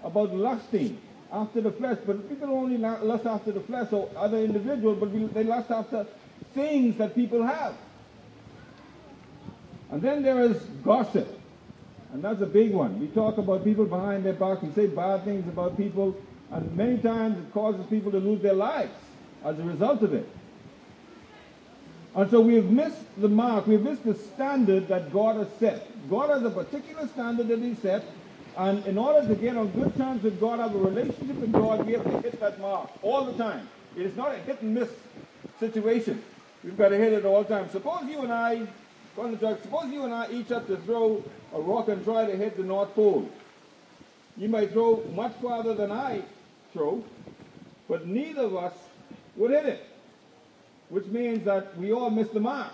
About 0.04 0.34
lusting 0.34 1.00
after 1.32 1.62
the 1.62 1.72
flesh. 1.72 1.98
But 2.06 2.28
people 2.30 2.50
only 2.50 2.78
lust 2.78 3.26
after 3.26 3.52
the 3.52 3.62
flesh 3.62 3.92
or 3.92 4.10
other 4.16 4.38
individuals, 4.38 4.98
but 5.00 5.34
they 5.34 5.44
lust 5.44 5.72
after 5.72 6.06
things 6.54 6.98
that 6.98 7.16
people 7.16 7.44
have. 7.44 7.76
And 9.92 10.02
then 10.02 10.24
there 10.24 10.42
is 10.42 10.58
gossip. 10.84 11.40
And 12.14 12.24
that's 12.24 12.42
a 12.42 12.46
big 12.46 12.74
one. 12.74 13.00
We 13.00 13.08
talk 13.08 13.38
about 13.38 13.64
people 13.64 13.86
behind 13.86 14.26
their 14.26 14.34
back. 14.34 14.62
We 14.62 14.72
say 14.74 14.88
bad 14.88 15.24
things 15.24 15.48
about 15.48 15.78
people. 15.78 16.16
And 16.52 16.76
many 16.76 16.98
times 16.98 17.38
it 17.38 17.54
causes 17.54 17.86
people 17.88 18.12
to 18.12 18.20
lose 18.20 18.42
their 18.42 18.54
lives 18.54 18.92
as 19.46 19.58
a 19.58 19.64
result 19.64 20.02
of 20.02 20.14
it. 20.14 20.28
And 22.14 22.30
so 22.30 22.42
we 22.42 22.56
have 22.56 22.66
missed 22.66 23.02
the 23.18 23.30
mark. 23.30 23.68
We 23.68 23.76
have 23.76 23.84
missed 23.84 24.04
the 24.04 24.16
standard 24.16 24.88
that 24.90 25.14
God 25.14 25.38
has 25.38 25.48
set. 25.60 25.88
God 26.10 26.30
has 26.30 26.44
a 26.44 26.50
particular 26.50 27.08
standard 27.08 27.48
that 27.48 27.60
He 27.60 27.76
set. 27.76 28.04
And 28.58 28.86
in 28.86 28.98
order 28.98 29.26
to 29.28 29.36
get 29.36 29.56
on 29.56 29.70
good 29.70 29.96
terms 29.96 30.24
with 30.24 30.40
God, 30.40 30.60
have 30.60 30.76
a 30.76 30.78
relationship 30.78 31.38
with 31.38 31.54
God, 31.54 31.86
we 31.86 31.94
have 31.94 32.04
to 32.04 32.22
hit 32.22 32.40
that 32.42 32.60
mark 32.60 32.90
all 33.02 33.24
the 33.24 33.34
time. 33.42 33.70
It 33.96 34.06
is 34.06 34.16
not 34.18 34.34
a 34.34 34.38
hit 34.40 34.62
and 34.62 34.74
miss 34.74 34.90
situation. 35.60 36.22
We've 36.64 36.78
got 36.78 36.90
to 36.90 36.98
hit 36.98 37.14
it 37.14 37.26
all 37.26 37.44
the 37.44 37.50
time. 37.50 37.70
Suppose 37.70 38.04
you 38.10 38.22
and 38.22 38.34
I, 38.34 38.68
suppose 39.16 39.92
you 39.92 40.04
and 40.04 40.14
I 40.14 40.30
each 40.32 40.50
have 40.50 40.68
to 40.68 40.78
throw 40.78 41.24
a 41.54 41.62
rock 41.62 41.88
and 41.88 42.04
try 42.04 42.26
to 42.26 42.36
hit 42.36 42.58
the 42.58 42.64
North 42.64 42.94
Pole. 42.94 43.30
You 44.38 44.50
might 44.50 44.72
throw 44.72 45.04
much 45.16 45.34
farther 45.42 45.74
than 45.74 45.92
I 45.92 46.22
throw, 46.74 47.04
but 47.88 48.06
neither 48.06 48.44
of 48.44 48.56
us 48.56 48.74
would 49.38 49.52
hit 49.52 49.66
it, 49.66 49.86
which 50.92 51.06
means 51.06 51.46
that 51.46 51.76
we 51.78 51.94
all 51.94 52.10
miss 52.10 52.28
the 52.30 52.40
mark. 52.40 52.74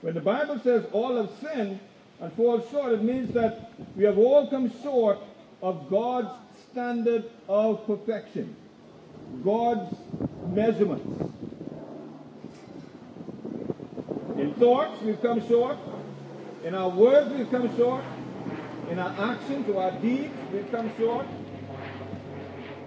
When 0.00 0.14
the 0.14 0.22
Bible 0.22 0.58
says 0.58 0.86
all 0.92 1.16
have 1.16 1.30
sinned 1.38 1.78
and 2.18 2.32
fall 2.32 2.66
short, 2.70 2.94
it 2.94 3.02
means 3.02 3.32
that 3.34 3.70
we 3.94 4.04
have 4.04 4.16
all 4.16 4.48
come 4.48 4.72
short 4.82 5.18
of 5.62 5.90
God's 5.90 6.30
standard 6.70 7.30
of 7.46 7.86
perfection, 7.86 8.56
God's 9.44 9.94
measurements. 10.46 11.06
In 14.38 14.54
thoughts, 14.54 15.02
we've 15.02 15.20
come 15.20 15.46
short. 15.46 15.76
In 16.64 16.74
our 16.74 16.88
words, 16.88 17.30
we've 17.34 17.50
come 17.50 17.76
short. 17.76 18.02
In 18.88 18.98
our 18.98 19.30
actions 19.30 19.68
or 19.68 19.82
our 19.82 19.92
deeds, 20.00 20.32
we've 20.54 20.70
come 20.70 20.90
short. 20.96 21.26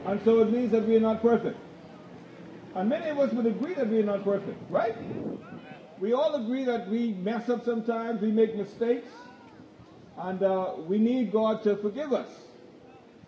And 0.08 0.20
so 0.26 0.40
it 0.40 0.52
means 0.52 0.72
that 0.72 0.88
we 0.88 0.96
are 0.96 1.02
not 1.02 1.22
perfect. 1.22 1.60
And 2.76 2.90
many 2.90 3.10
of 3.10 3.20
us 3.20 3.34
would 3.34 3.46
agree 3.46 3.74
that 3.74 3.90
we 3.90 4.00
are 4.00 4.06
not 4.06 4.24
perfect, 4.24 4.58
right? 4.70 4.96
We 6.00 6.14
all 6.14 6.36
agree 6.36 6.64
that 6.66 6.90
we 6.90 7.14
mess 7.14 7.50
up 7.50 7.66
sometimes, 7.66 8.22
we 8.22 8.32
make 8.32 8.56
mistakes, 8.56 9.10
and 10.18 10.42
uh, 10.42 10.74
we 10.88 10.98
need 10.98 11.32
God 11.32 11.64
to 11.64 11.76
forgive 11.78 12.14
us. 12.14 12.30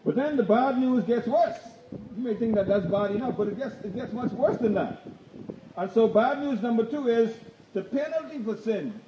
But 0.06 0.16
then 0.16 0.38
the 0.38 0.44
bad 0.44 0.78
news 0.78 1.04
gets 1.06 1.28
worse. 1.28 1.60
You 1.92 2.24
may 2.24 2.36
think 2.36 2.56
that 2.56 2.68
that's 2.68 2.86
bad 2.86 3.12
enough, 3.12 3.38
but 3.38 3.48
it 3.48 3.58
gets, 3.58 3.76
it 3.84 3.96
gets 3.96 4.14
much 4.14 4.32
worse 4.32 4.58
than 4.58 4.74
that. 4.74 5.06
And 5.78 5.92
so 5.92 6.08
bad 6.08 6.40
news 6.40 6.62
number 6.62 6.86
two 6.86 7.08
is 7.08 7.36
the 7.74 7.82
penalty 7.82 8.40
for 8.44 8.58
sin 8.58 9.00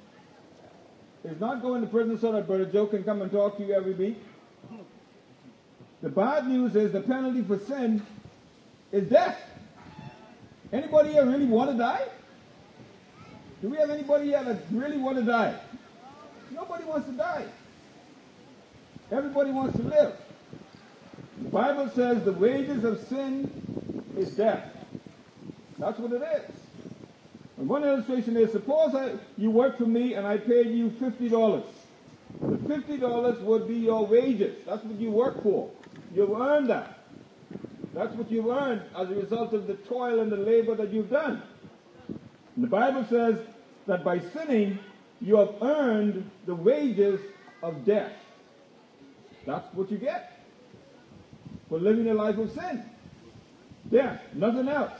is 1.24 1.40
not 1.40 1.60
going 1.60 1.80
to 1.82 1.88
prison 1.88 2.18
so 2.18 2.32
that 2.32 2.46
Brother 2.46 2.66
Joe 2.66 2.86
can 2.86 3.02
come 3.02 3.22
and 3.22 3.30
talk 3.30 3.56
to 3.58 3.64
you 3.64 3.72
every 3.74 3.94
week. 3.94 4.22
The 6.02 6.08
bad 6.08 6.46
news 6.46 6.76
is 6.76 6.92
the 6.92 7.00
penalty 7.00 7.42
for 7.42 7.58
sin 7.58 8.02
is 8.92 9.08
death. 9.08 9.40
Anybody 10.76 11.12
here 11.12 11.24
really 11.24 11.46
want 11.46 11.70
to 11.70 11.78
die? 11.78 12.06
Do 13.62 13.70
we 13.70 13.78
have 13.78 13.88
anybody 13.88 14.26
here 14.26 14.44
that 14.44 14.58
really 14.70 14.98
want 14.98 15.16
to 15.16 15.24
die? 15.24 15.58
Nobody 16.50 16.84
wants 16.84 17.08
to 17.08 17.14
die. 17.14 17.46
Everybody 19.10 19.52
wants 19.52 19.76
to 19.78 19.82
live. 19.82 20.14
The 21.40 21.48
Bible 21.48 21.88
says 21.94 22.24
the 22.24 22.32
wages 22.32 22.84
of 22.84 23.00
sin 23.08 23.50
is 24.18 24.36
death. 24.36 24.70
That's 25.78 25.98
what 25.98 26.12
it 26.12 26.22
is. 26.22 26.54
And 27.56 27.68
one 27.70 27.82
illustration 27.82 28.36
is 28.36 28.52
suppose 28.52 28.94
I, 28.94 29.14
you 29.38 29.50
work 29.50 29.78
for 29.78 29.86
me 29.86 30.12
and 30.12 30.26
I 30.26 30.36
paid 30.36 30.66
you 30.66 30.90
$50. 30.90 31.64
The 32.42 32.56
$50 32.56 33.40
would 33.40 33.66
be 33.66 33.76
your 33.76 34.06
wages. 34.06 34.62
That's 34.66 34.84
what 34.84 35.00
you 35.00 35.10
work 35.10 35.42
for. 35.42 35.70
You've 36.14 36.38
earned 36.38 36.68
that. 36.68 36.95
That's 37.96 38.14
what 38.14 38.30
you've 38.30 38.48
earned 38.48 38.82
as 38.94 39.10
a 39.10 39.14
result 39.14 39.54
of 39.54 39.66
the 39.66 39.74
toil 39.74 40.20
and 40.20 40.30
the 40.30 40.36
labor 40.36 40.74
that 40.74 40.92
you've 40.92 41.08
done. 41.08 41.42
And 42.08 42.62
the 42.62 42.68
Bible 42.68 43.06
says 43.08 43.38
that 43.86 44.04
by 44.04 44.20
sinning, 44.34 44.78
you 45.22 45.36
have 45.38 45.54
earned 45.62 46.30
the 46.44 46.54
wages 46.54 47.18
of 47.62 47.86
death. 47.86 48.12
That's 49.46 49.66
what 49.74 49.90
you 49.90 49.96
get 49.96 50.38
for 51.70 51.78
living 51.78 52.08
a 52.10 52.14
life 52.14 52.36
of 52.36 52.52
sin. 52.52 52.84
Death, 53.90 54.20
nothing 54.34 54.68
else. 54.68 54.92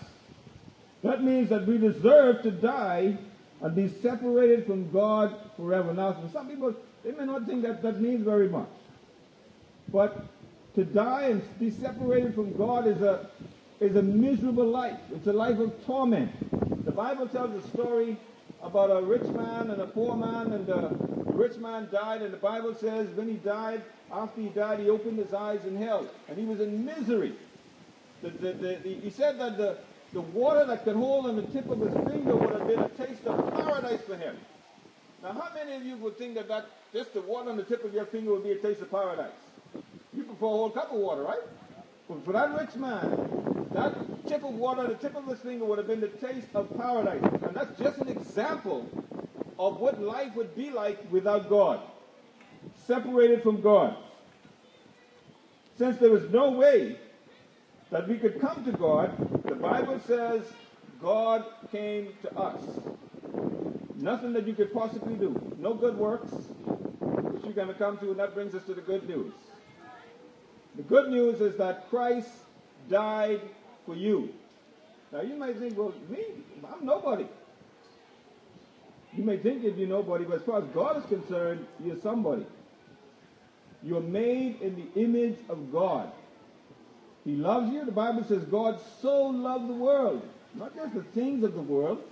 That 1.02 1.22
means 1.22 1.50
that 1.50 1.66
we 1.66 1.76
deserve 1.76 2.42
to 2.44 2.50
die 2.50 3.18
and 3.60 3.76
be 3.76 3.88
separated 4.00 4.64
from 4.64 4.90
God 4.90 5.36
forever. 5.58 5.92
Now, 5.92 6.14
for 6.14 6.30
some 6.32 6.48
people, 6.48 6.74
they 7.04 7.12
may 7.12 7.26
not 7.26 7.44
think 7.44 7.62
that 7.62 7.82
that 7.82 8.00
means 8.00 8.24
very 8.24 8.48
much. 8.48 8.68
But 9.92 10.24
to 10.76 10.84
die 10.84 11.28
and 11.30 11.58
be 11.58 11.70
separated 11.70 12.34
from 12.34 12.52
God 12.56 12.86
is 12.86 13.00
a, 13.00 13.26
is 13.80 13.96
a 13.96 14.02
miserable 14.02 14.66
life. 14.66 14.98
It's 15.10 15.26
a 15.26 15.32
life 15.32 15.58
of 15.58 15.72
torment. 15.86 16.30
The 16.84 16.92
Bible 16.92 17.26
tells 17.28 17.64
a 17.64 17.66
story 17.68 18.18
about 18.62 18.90
a 18.90 19.02
rich 19.02 19.26
man 19.28 19.70
and 19.70 19.80
a 19.80 19.86
poor 19.86 20.14
man, 20.14 20.52
and 20.52 20.66
the 20.66 20.94
rich 21.32 21.56
man 21.56 21.88
died, 21.90 22.20
and 22.20 22.32
the 22.32 22.38
Bible 22.38 22.74
says 22.74 23.08
when 23.16 23.26
he 23.26 23.36
died, 23.36 23.82
after 24.12 24.42
he 24.42 24.48
died, 24.48 24.80
he 24.80 24.90
opened 24.90 25.18
his 25.18 25.32
eyes 25.32 25.64
in 25.64 25.76
hell, 25.76 26.06
and 26.28 26.38
he 26.38 26.44
was 26.44 26.60
in 26.60 26.84
misery. 26.84 27.32
The, 28.22 28.30
the, 28.30 28.52
the, 28.52 28.94
he 29.02 29.08
said 29.08 29.40
that 29.40 29.56
the, 29.56 29.78
the 30.12 30.20
water 30.20 30.66
that 30.66 30.84
could 30.84 30.96
hold 30.96 31.24
on 31.24 31.36
the 31.36 31.42
tip 31.42 31.70
of 31.70 31.80
his 31.80 31.94
finger 32.06 32.36
would 32.36 32.52
have 32.52 32.68
been 32.68 32.80
a 32.80 32.88
taste 32.90 33.26
of 33.26 33.54
paradise 33.54 34.02
for 34.02 34.16
him. 34.16 34.36
Now, 35.22 35.32
how 35.32 35.54
many 35.54 35.74
of 35.74 35.84
you 35.84 35.96
would 35.96 36.18
think 36.18 36.34
that, 36.34 36.48
that 36.48 36.66
just 36.92 37.14
the 37.14 37.22
water 37.22 37.48
on 37.48 37.56
the 37.56 37.64
tip 37.64 37.82
of 37.82 37.94
your 37.94 38.04
finger 38.04 38.32
would 38.32 38.44
be 38.44 38.52
a 38.52 38.58
taste 38.58 38.82
of 38.82 38.90
paradise? 38.90 39.32
Prefer 40.38 40.46
a 40.46 40.50
whole 40.50 40.70
cup 40.70 40.92
of 40.92 40.98
water, 40.98 41.22
right? 41.22 41.40
But 42.10 42.22
for 42.26 42.32
that 42.32 42.54
rich 42.60 42.76
man, 42.76 43.66
that 43.72 43.94
tip 44.28 44.44
of 44.44 44.54
water 44.54 44.86
the 44.86 44.94
tip 44.94 45.16
of 45.16 45.26
his 45.26 45.40
finger 45.40 45.64
would 45.64 45.78
have 45.78 45.86
been 45.86 46.00
the 46.00 46.08
taste 46.08 46.48
of 46.54 46.76
paradise. 46.76 47.22
And 47.22 47.56
that's 47.56 47.78
just 47.78 47.98
an 47.98 48.08
example 48.08 48.86
of 49.58 49.80
what 49.80 49.98
life 49.98 50.34
would 50.34 50.54
be 50.54 50.68
like 50.70 51.10
without 51.10 51.48
God, 51.48 51.80
separated 52.86 53.42
from 53.42 53.62
God. 53.62 53.96
Since 55.78 55.96
there 55.98 56.10
was 56.10 56.28
no 56.30 56.50
way 56.50 56.98
that 57.90 58.06
we 58.06 58.18
could 58.18 58.38
come 58.38 58.62
to 58.66 58.72
God, 58.72 59.16
the 59.44 59.54
Bible 59.54 59.98
says 60.06 60.42
God 61.00 61.46
came 61.72 62.12
to 62.20 62.38
us. 62.38 62.62
Nothing 63.94 64.34
that 64.34 64.46
you 64.46 64.52
could 64.52 64.74
possibly 64.74 65.14
do. 65.14 65.56
No 65.58 65.72
good 65.72 65.96
works 65.96 66.30
which 66.30 67.42
you're 67.44 67.54
going 67.54 67.68
to 67.68 67.74
come 67.74 67.96
to, 67.98 68.10
and 68.10 68.18
that 68.18 68.34
brings 68.34 68.54
us 68.54 68.64
to 68.64 68.74
the 68.74 68.82
good 68.82 69.08
news. 69.08 69.32
The 70.76 70.82
good 70.82 71.10
news 71.10 71.40
is 71.40 71.56
that 71.56 71.88
Christ 71.88 72.28
died 72.90 73.40
for 73.86 73.94
you. 73.94 74.30
Now 75.12 75.22
you 75.22 75.34
might 75.34 75.58
think, 75.58 75.78
well, 75.78 75.94
me, 76.10 76.24
I'm 76.64 76.84
nobody. 76.84 77.26
You 79.14 79.24
may 79.24 79.38
think 79.38 79.62
that 79.62 79.78
you're 79.78 79.88
nobody, 79.88 80.24
but 80.24 80.36
as 80.36 80.42
far 80.42 80.58
as 80.58 80.64
God 80.74 80.98
is 80.98 81.04
concerned, 81.06 81.66
you're 81.82 81.98
somebody. 82.02 82.44
You're 83.82 84.02
made 84.02 84.60
in 84.60 84.74
the 84.76 85.00
image 85.00 85.38
of 85.48 85.72
God. 85.72 86.10
He 87.24 87.32
loves 87.32 87.72
you. 87.72 87.84
The 87.84 87.92
Bible 87.92 88.24
says 88.24 88.42
God 88.44 88.78
so 89.00 89.28
loved 89.28 89.68
the 89.68 89.74
world, 89.74 90.22
not 90.54 90.74
just 90.76 90.94
the 90.94 91.02
things 91.02 91.42
of 91.44 91.54
the 91.54 91.62
world. 91.62 92.02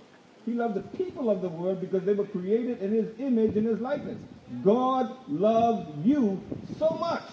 He 0.45 0.53
loved 0.53 0.75
the 0.75 0.81
people 0.97 1.29
of 1.29 1.41
the 1.41 1.49
world 1.49 1.81
because 1.81 2.03
they 2.03 2.13
were 2.13 2.25
created 2.25 2.81
in 2.81 2.91
His 2.91 3.07
image 3.19 3.55
and 3.55 3.67
His 3.67 3.79
likeness. 3.79 4.17
God 4.63 5.15
loved 5.27 6.05
you 6.05 6.41
so 6.79 6.97
much 6.97 7.23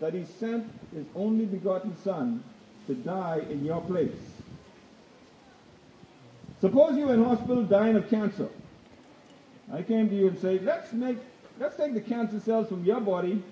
that 0.00 0.14
He 0.14 0.24
sent 0.24 0.66
His 0.94 1.06
only 1.14 1.44
begotten 1.44 1.96
Son 2.02 2.42
to 2.86 2.94
die 2.94 3.42
in 3.50 3.64
your 3.64 3.80
place. 3.82 4.10
Suppose 6.60 6.96
you're 6.96 7.14
in 7.14 7.22
hospital 7.22 7.62
dying 7.62 7.96
of 7.96 8.08
cancer. 8.08 8.48
I 9.72 9.82
came 9.82 10.08
to 10.08 10.14
you 10.14 10.28
and 10.28 10.38
say, 10.38 10.58
let's 10.58 10.92
make, 10.92 11.18
let's 11.60 11.76
take 11.76 11.94
the 11.94 12.00
cancer 12.00 12.40
cells 12.40 12.68
from 12.68 12.84
your 12.84 13.00
body 13.00 13.42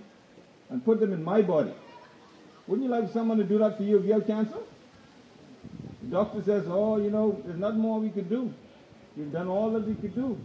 and 0.70 0.84
put 0.84 0.98
them 0.98 1.12
in 1.12 1.22
my 1.22 1.42
body. 1.42 1.72
Wouldn't 2.66 2.88
you 2.88 2.90
like 2.90 3.12
someone 3.12 3.38
to 3.38 3.44
do 3.44 3.58
that 3.58 3.76
for 3.76 3.84
you 3.84 3.98
if 3.98 4.04
you 4.04 4.14
have 4.14 4.26
cancer? 4.26 4.58
The 6.02 6.08
doctor 6.08 6.42
says, 6.42 6.64
oh, 6.68 6.96
you 6.96 7.10
know, 7.10 7.40
there's 7.44 7.58
nothing 7.58 7.80
more 7.80 8.00
we 8.00 8.10
can 8.10 8.28
do. 8.28 8.52
We've 9.16 9.32
done 9.32 9.48
all 9.48 9.70
that 9.72 9.86
we 9.86 9.94
could 9.94 10.14
do. 10.14 10.38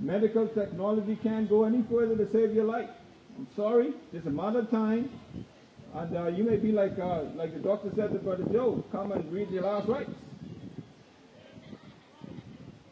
Medical 0.00 0.46
technology 0.48 1.16
can't 1.22 1.48
go 1.48 1.64
any 1.64 1.82
further 1.82 2.16
to 2.16 2.30
save 2.30 2.54
your 2.54 2.64
life. 2.64 2.90
I'm 3.36 3.48
sorry, 3.56 3.92
it's 4.12 4.26
a 4.26 4.30
matter 4.30 4.60
of 4.60 4.70
time. 4.70 5.10
And 5.94 6.16
uh, 6.16 6.26
you 6.28 6.44
may 6.44 6.56
be 6.56 6.72
like, 6.72 6.98
uh, 6.98 7.22
like 7.36 7.52
the 7.54 7.60
doctor 7.60 7.90
said 7.94 8.12
to 8.12 8.18
Brother 8.18 8.44
Joe, 8.52 8.84
come 8.90 9.12
and 9.12 9.32
read 9.32 9.50
your 9.50 9.62
last 9.62 9.88
rites. 9.88 10.10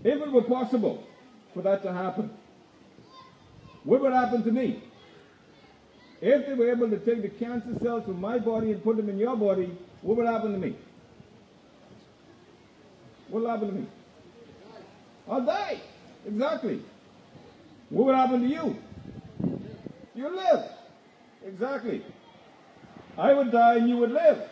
If 0.05 0.21
it 0.21 0.33
were 0.33 0.43
possible 0.43 1.05
for 1.55 1.63
that 1.63 1.83
to 1.83 1.93
happen, 1.93 2.31
what 3.85 4.01
would 4.01 4.13
happen 4.13 4.43
to 4.45 4.53
me? 4.53 4.83
If 6.21 6.47
they 6.47 6.55
were 6.55 6.71
able 6.71 6.89
to 6.91 6.99
take 6.99 7.23
the 7.23 7.29
cancer 7.29 7.77
cells 7.83 8.05
from 8.05 8.21
my 8.21 8.39
body 8.39 8.71
and 8.71 8.83
put 8.83 8.97
them 8.97 9.09
in 9.09 9.19
your 9.19 9.37
body, 9.37 9.77
what 10.03 10.17
would 10.17 10.27
happen 10.27 10.53
to 10.53 10.59
me? 10.59 10.77
What 13.29 13.43
would 13.43 13.51
happen 13.51 13.69
to 13.69 13.75
me? 13.75 13.87
I'll 15.29 15.45
die. 15.45 15.81
Exactly. 16.27 16.83
What 17.91 18.07
would 18.07 18.15
happen 18.15 18.43
to 18.43 18.49
you? 18.49 18.77
You 20.15 20.35
live. 20.35 20.65
Exactly. 21.47 22.03
I 23.19 23.33
would 23.33 23.51
die 23.51 23.77
and 23.77 23.89
you 23.89 23.97
would 23.99 24.13
live. 24.13 24.49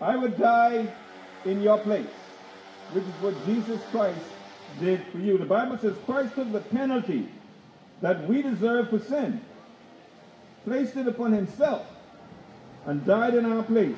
I 0.00 0.16
would 0.16 0.38
die 0.38 0.92
in 1.44 1.62
your 1.62 1.78
place, 1.78 2.06
which 2.92 3.04
is 3.04 3.14
what 3.20 3.34
Jesus 3.46 3.80
Christ 3.90 4.20
did 4.80 5.00
for 5.12 5.18
you. 5.18 5.38
The 5.38 5.44
Bible 5.44 5.78
says 5.78 5.94
Christ 6.06 6.34
took 6.34 6.50
the 6.52 6.60
penalty 6.60 7.28
that 8.00 8.26
we 8.28 8.42
deserve 8.42 8.90
for 8.90 8.98
sin, 8.98 9.40
placed 10.64 10.96
it 10.96 11.06
upon 11.06 11.32
himself, 11.32 11.86
and 12.86 13.04
died 13.06 13.34
in 13.34 13.46
our 13.46 13.62
place. 13.62 13.96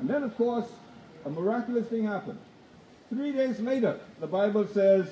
And 0.00 0.08
then, 0.08 0.22
of 0.22 0.34
course, 0.36 0.68
a 1.26 1.30
miraculous 1.30 1.86
thing 1.88 2.04
happened. 2.04 2.38
Three 3.10 3.32
days 3.32 3.60
later, 3.60 4.00
the 4.20 4.26
Bible 4.26 4.66
says 4.68 5.06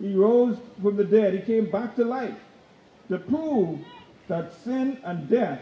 he 0.00 0.14
rose 0.14 0.56
from 0.82 0.96
the 0.96 1.04
dead. 1.04 1.34
He 1.34 1.40
came 1.40 1.70
back 1.70 1.94
to 1.96 2.04
life 2.04 2.36
to 3.10 3.18
prove 3.18 3.80
that 4.28 4.54
sin 4.62 4.98
and 5.04 5.28
death 5.28 5.60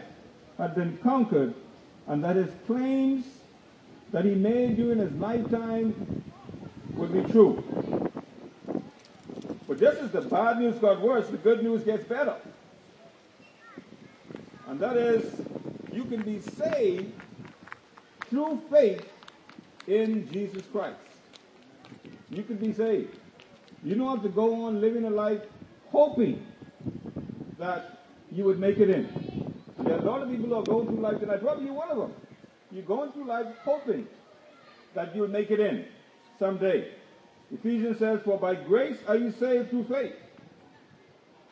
had 0.59 0.75
been 0.75 0.97
conquered 0.99 1.53
and 2.07 2.23
that 2.23 2.35
his 2.35 2.51
claims 2.67 3.25
that 4.11 4.23
he 4.23 4.35
made 4.35 4.77
during 4.77 4.99
his 4.99 5.11
lifetime 5.13 6.23
would 6.93 7.11
be 7.11 7.23
true. 7.31 7.63
But 9.67 9.79
this 9.79 9.99
is 9.99 10.11
the 10.11 10.21
bad 10.21 10.59
news 10.59 10.75
got 10.75 11.01
worse, 11.01 11.27
the 11.29 11.37
good 11.37 11.63
news 11.63 11.83
gets 11.83 12.03
better. 12.03 12.35
And 14.67 14.79
that 14.79 14.95
is, 14.97 15.41
you 15.91 16.05
can 16.05 16.21
be 16.21 16.39
saved 16.39 17.11
through 18.29 18.61
faith 18.69 19.07
in 19.87 20.31
Jesus 20.31 20.63
Christ. 20.71 20.99
You 22.29 22.43
can 22.43 22.57
be 22.57 22.73
saved. 22.73 23.17
You 23.83 23.95
don't 23.95 24.07
have 24.07 24.23
to 24.23 24.29
go 24.29 24.65
on 24.65 24.79
living 24.81 25.05
a 25.05 25.09
life 25.09 25.41
hoping 25.91 26.45
that 27.59 27.99
you 28.31 28.45
would 28.45 28.59
make 28.59 28.77
it 28.77 28.89
in. 28.89 29.53
There 29.79 29.93
are 29.93 29.99
a 29.99 30.03
lot 30.03 30.21
of 30.21 30.29
people 30.29 30.47
who 30.47 30.55
are 30.55 30.63
going 30.63 30.87
through 30.87 31.01
life 31.01 31.19
tonight. 31.19 31.41
Probably 31.41 31.65
you're 31.65 31.73
one 31.73 31.91
of 31.91 31.97
them. 31.97 32.13
You're 32.71 32.83
going 32.83 33.11
through 33.11 33.25
life 33.25 33.47
hoping 33.63 34.07
that 34.95 35.15
you'll 35.15 35.27
make 35.27 35.51
it 35.51 35.59
in 35.59 35.85
someday. 36.39 36.91
Ephesians 37.51 37.99
says, 37.99 38.21
For 38.23 38.37
by 38.37 38.55
grace 38.55 38.97
are 39.07 39.17
you 39.17 39.31
saved 39.31 39.69
through 39.69 39.85
faith. 39.85 40.15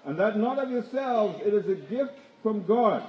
And 0.05 0.17
that 0.19 0.37
not 0.37 0.59
of 0.59 0.69
yourselves, 0.69 1.41
it 1.45 1.53
is 1.53 1.67
a 1.67 1.75
gift 1.75 2.13
from 2.41 2.65
God. 2.65 3.03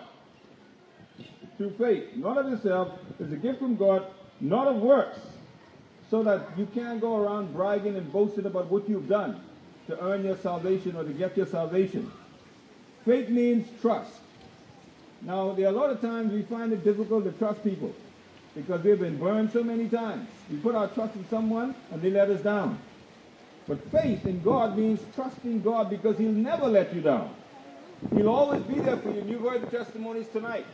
Through 1.56 1.74
faith. 1.76 2.16
Not 2.16 2.38
of 2.38 2.48
yourselves, 2.48 2.92
it's 3.20 3.32
a 3.32 3.36
gift 3.36 3.58
from 3.60 3.76
God, 3.76 4.06
not 4.40 4.66
of 4.66 4.76
works. 4.76 5.18
So 6.10 6.22
that 6.22 6.56
you 6.56 6.66
can't 6.74 7.00
go 7.00 7.16
around 7.16 7.52
bragging 7.52 7.96
and 7.96 8.10
boasting 8.10 8.46
about 8.46 8.70
what 8.70 8.88
you've 8.88 9.08
done 9.08 9.40
to 9.88 10.02
earn 10.02 10.24
your 10.24 10.36
salvation 10.38 10.96
or 10.96 11.04
to 11.04 11.12
get 11.12 11.36
your 11.36 11.46
salvation. 11.46 12.10
Faith 13.08 13.30
means 13.30 13.66
trust. 13.80 14.20
Now, 15.22 15.54
there 15.54 15.64
are 15.64 15.70
a 15.70 15.72
lot 15.72 15.88
of 15.88 16.02
times 16.02 16.30
we 16.30 16.42
find 16.42 16.74
it 16.74 16.84
difficult 16.84 17.24
to 17.24 17.32
trust 17.32 17.64
people 17.64 17.94
because 18.54 18.84
we've 18.84 19.00
been 19.00 19.16
burned 19.16 19.50
so 19.50 19.64
many 19.64 19.88
times. 19.88 20.28
We 20.50 20.58
put 20.58 20.74
our 20.74 20.88
trust 20.88 21.16
in 21.16 21.26
someone 21.30 21.74
and 21.90 22.02
they 22.02 22.10
let 22.10 22.28
us 22.28 22.42
down. 22.42 22.78
But 23.66 23.82
faith 23.90 24.26
in 24.26 24.42
God 24.42 24.76
means 24.76 25.00
trusting 25.14 25.62
God 25.62 25.88
because 25.88 26.18
He'll 26.18 26.30
never 26.30 26.66
let 26.66 26.94
you 26.94 27.00
down. 27.00 27.34
He'll 28.14 28.28
always 28.28 28.60
be 28.64 28.78
there 28.78 28.98
for 28.98 29.08
you. 29.08 29.20
And 29.20 29.30
you've 29.30 29.40
heard 29.40 29.62
the 29.62 29.74
testimonies 29.74 30.28
tonight 30.28 30.66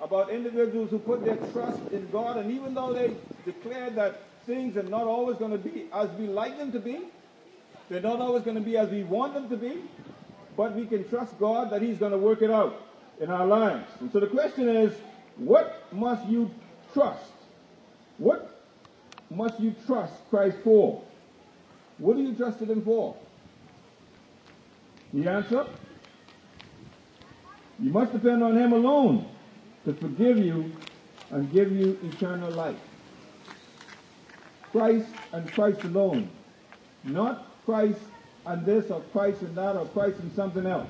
about 0.00 0.30
individuals 0.30 0.88
who 0.88 0.98
put 0.98 1.22
their 1.22 1.36
trust 1.52 1.80
in 1.92 2.08
God, 2.10 2.38
and 2.38 2.50
even 2.50 2.72
though 2.72 2.94
they 2.94 3.14
declare 3.44 3.90
that 3.90 4.22
things 4.46 4.78
are 4.78 4.84
not 4.84 5.02
always 5.02 5.36
going 5.36 5.50
to 5.50 5.58
be 5.58 5.84
as 5.92 6.08
we 6.12 6.28
like 6.28 6.56
them 6.56 6.72
to 6.72 6.80
be, 6.80 7.00
they're 7.90 8.00
not 8.00 8.20
always 8.20 8.42
going 8.42 8.56
to 8.56 8.62
be 8.62 8.78
as 8.78 8.88
we 8.88 9.02
want 9.02 9.34
them 9.34 9.50
to 9.50 9.56
be, 9.56 9.82
but 10.58 10.74
we 10.74 10.84
can 10.86 11.08
trust 11.08 11.38
God 11.38 11.70
that 11.70 11.82
He's 11.82 11.98
going 11.98 12.10
to 12.10 12.18
work 12.18 12.42
it 12.42 12.50
out 12.50 12.82
in 13.20 13.30
our 13.30 13.46
lives. 13.46 13.88
And 14.00 14.12
so 14.12 14.18
the 14.18 14.26
question 14.26 14.68
is, 14.68 14.92
what 15.36 15.84
must 15.92 16.26
you 16.26 16.50
trust? 16.92 17.30
What 18.18 18.60
must 19.30 19.60
you 19.60 19.72
trust 19.86 20.14
Christ 20.30 20.58
for? 20.64 21.00
What 21.98 22.16
are 22.16 22.20
you 22.20 22.34
trusted 22.34 22.68
Him 22.68 22.82
for? 22.82 23.16
The 25.14 25.30
answer? 25.30 25.64
You 27.78 27.92
must 27.92 28.12
depend 28.12 28.42
on 28.42 28.58
Him 28.58 28.72
alone 28.72 29.28
to 29.84 29.94
forgive 29.94 30.38
you 30.38 30.72
and 31.30 31.52
give 31.52 31.70
you 31.70 31.96
eternal 32.02 32.50
life. 32.50 32.80
Christ 34.72 35.08
and 35.32 35.50
Christ 35.52 35.84
alone. 35.84 36.28
Not 37.04 37.46
Christ 37.64 38.00
and 38.48 38.64
this 38.64 38.90
or 38.90 39.00
Christ 39.12 39.42
and 39.42 39.54
that 39.56 39.76
or 39.76 39.86
Christ 39.86 40.18
and 40.20 40.34
something 40.34 40.66
else. 40.66 40.88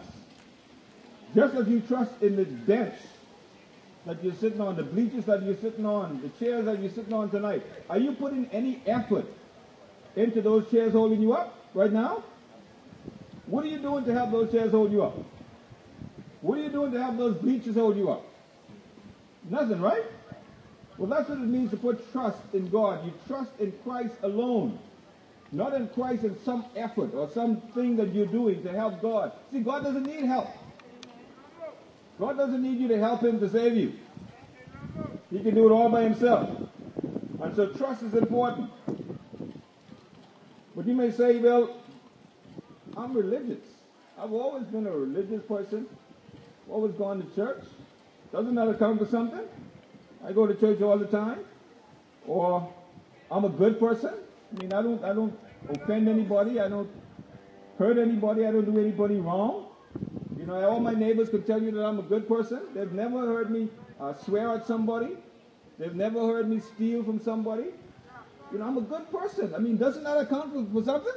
Just 1.34 1.54
as 1.54 1.68
you 1.68 1.80
trust 1.80 2.12
in 2.22 2.36
the 2.36 2.44
bench 2.44 2.94
that 4.06 4.22
you're 4.22 4.34
sitting 4.34 4.60
on, 4.60 4.76
the 4.76 4.84
bleachers 4.84 5.24
that 5.24 5.42
you're 5.42 5.56
sitting 5.56 5.84
on, 5.84 6.22
the 6.22 6.28
chairs 6.42 6.64
that 6.66 6.80
you're 6.80 6.92
sitting 6.92 7.12
on 7.12 7.30
tonight, 7.30 7.62
are 7.90 7.98
you 7.98 8.12
putting 8.12 8.46
any 8.52 8.80
effort 8.86 9.26
into 10.16 10.40
those 10.40 10.70
chairs 10.70 10.92
holding 10.92 11.20
you 11.20 11.32
up 11.32 11.58
right 11.74 11.92
now? 11.92 12.22
What 13.46 13.64
are 13.64 13.68
you 13.68 13.78
doing 13.78 14.04
to 14.04 14.14
help 14.14 14.30
those 14.30 14.52
chairs 14.52 14.70
hold 14.70 14.92
you 14.92 15.02
up? 15.02 15.18
What 16.40 16.58
are 16.58 16.62
you 16.62 16.70
doing 16.70 16.92
to 16.92 17.02
help 17.02 17.18
those 17.18 17.36
bleachers 17.36 17.74
hold 17.74 17.96
you 17.96 18.10
up? 18.10 18.24
Nothing, 19.50 19.80
right? 19.80 20.04
Well, 20.96 21.08
that's 21.08 21.28
what 21.28 21.38
it 21.38 21.46
means 21.46 21.70
to 21.70 21.76
put 21.76 22.10
trust 22.12 22.38
in 22.52 22.68
God. 22.68 23.04
You 23.04 23.12
trust 23.26 23.50
in 23.58 23.72
Christ 23.84 24.14
alone. 24.22 24.78
Not 25.50 25.72
in 25.74 25.88
Christ 25.88 26.24
in 26.24 26.36
some 26.44 26.66
effort 26.76 27.14
or 27.14 27.30
something 27.30 27.96
that 27.96 28.14
you're 28.14 28.26
doing 28.26 28.62
to 28.64 28.72
help 28.72 29.00
God. 29.00 29.32
See, 29.50 29.60
God 29.60 29.82
doesn't 29.82 30.04
need 30.04 30.24
help. 30.24 30.48
God 32.18 32.36
doesn't 32.36 32.62
need 32.62 32.78
you 32.78 32.88
to 32.88 32.98
help 32.98 33.22
him 33.22 33.40
to 33.40 33.48
save 33.48 33.76
you. 33.76 33.94
He 35.30 35.40
can 35.42 35.54
do 35.54 35.68
it 35.68 35.72
all 35.72 35.88
by 35.88 36.02
himself. 36.02 36.50
And 37.40 37.54
so 37.54 37.68
trust 37.72 38.02
is 38.02 38.14
important. 38.14 38.70
But 40.74 40.86
you 40.86 40.94
may 40.94 41.10
say, 41.10 41.38
well, 41.38 41.76
I'm 42.96 43.14
religious. 43.14 43.64
I've 44.18 44.32
always 44.32 44.64
been 44.64 44.86
a 44.86 44.90
religious 44.90 45.42
person. 45.46 45.86
Always 46.68 46.92
gone 46.94 47.22
to 47.22 47.34
church. 47.34 47.64
Doesn't 48.32 48.54
that 48.56 48.68
account 48.68 48.98
for 48.98 49.06
something? 49.06 49.46
I 50.26 50.32
go 50.32 50.46
to 50.46 50.54
church 50.54 50.82
all 50.82 50.98
the 50.98 51.06
time. 51.06 51.38
Or 52.26 52.72
I'm 53.30 53.44
a 53.44 53.48
good 53.48 53.78
person. 53.78 54.14
I 54.50 54.60
mean, 54.60 54.72
I 54.72 54.82
don't, 54.82 55.04
I 55.04 55.12
don't 55.12 55.38
offend 55.68 56.08
anybody. 56.08 56.60
I 56.60 56.68
don't 56.68 56.90
hurt 57.78 57.98
anybody. 57.98 58.46
I 58.46 58.52
don't 58.52 58.64
do 58.64 58.78
anybody 58.80 59.16
wrong. 59.16 59.66
You 60.36 60.46
know, 60.46 60.68
all 60.68 60.80
my 60.80 60.94
neighbors 60.94 61.28
could 61.28 61.46
tell 61.46 61.62
you 61.62 61.70
that 61.72 61.84
I'm 61.84 61.98
a 61.98 62.02
good 62.02 62.28
person. 62.28 62.62
They've 62.74 62.92
never 62.92 63.26
heard 63.26 63.50
me 63.50 63.68
uh, 64.00 64.14
swear 64.14 64.54
at 64.54 64.66
somebody. 64.66 65.16
They've 65.78 65.94
never 65.94 66.20
heard 66.20 66.48
me 66.48 66.60
steal 66.60 67.04
from 67.04 67.20
somebody. 67.20 67.66
You 68.52 68.58
know, 68.58 68.66
I'm 68.66 68.78
a 68.78 68.82
good 68.82 69.10
person. 69.10 69.54
I 69.54 69.58
mean, 69.58 69.76
doesn't 69.76 70.04
that 70.04 70.18
account 70.18 70.52
for, 70.52 70.80
for 70.80 70.84
something? 70.84 71.12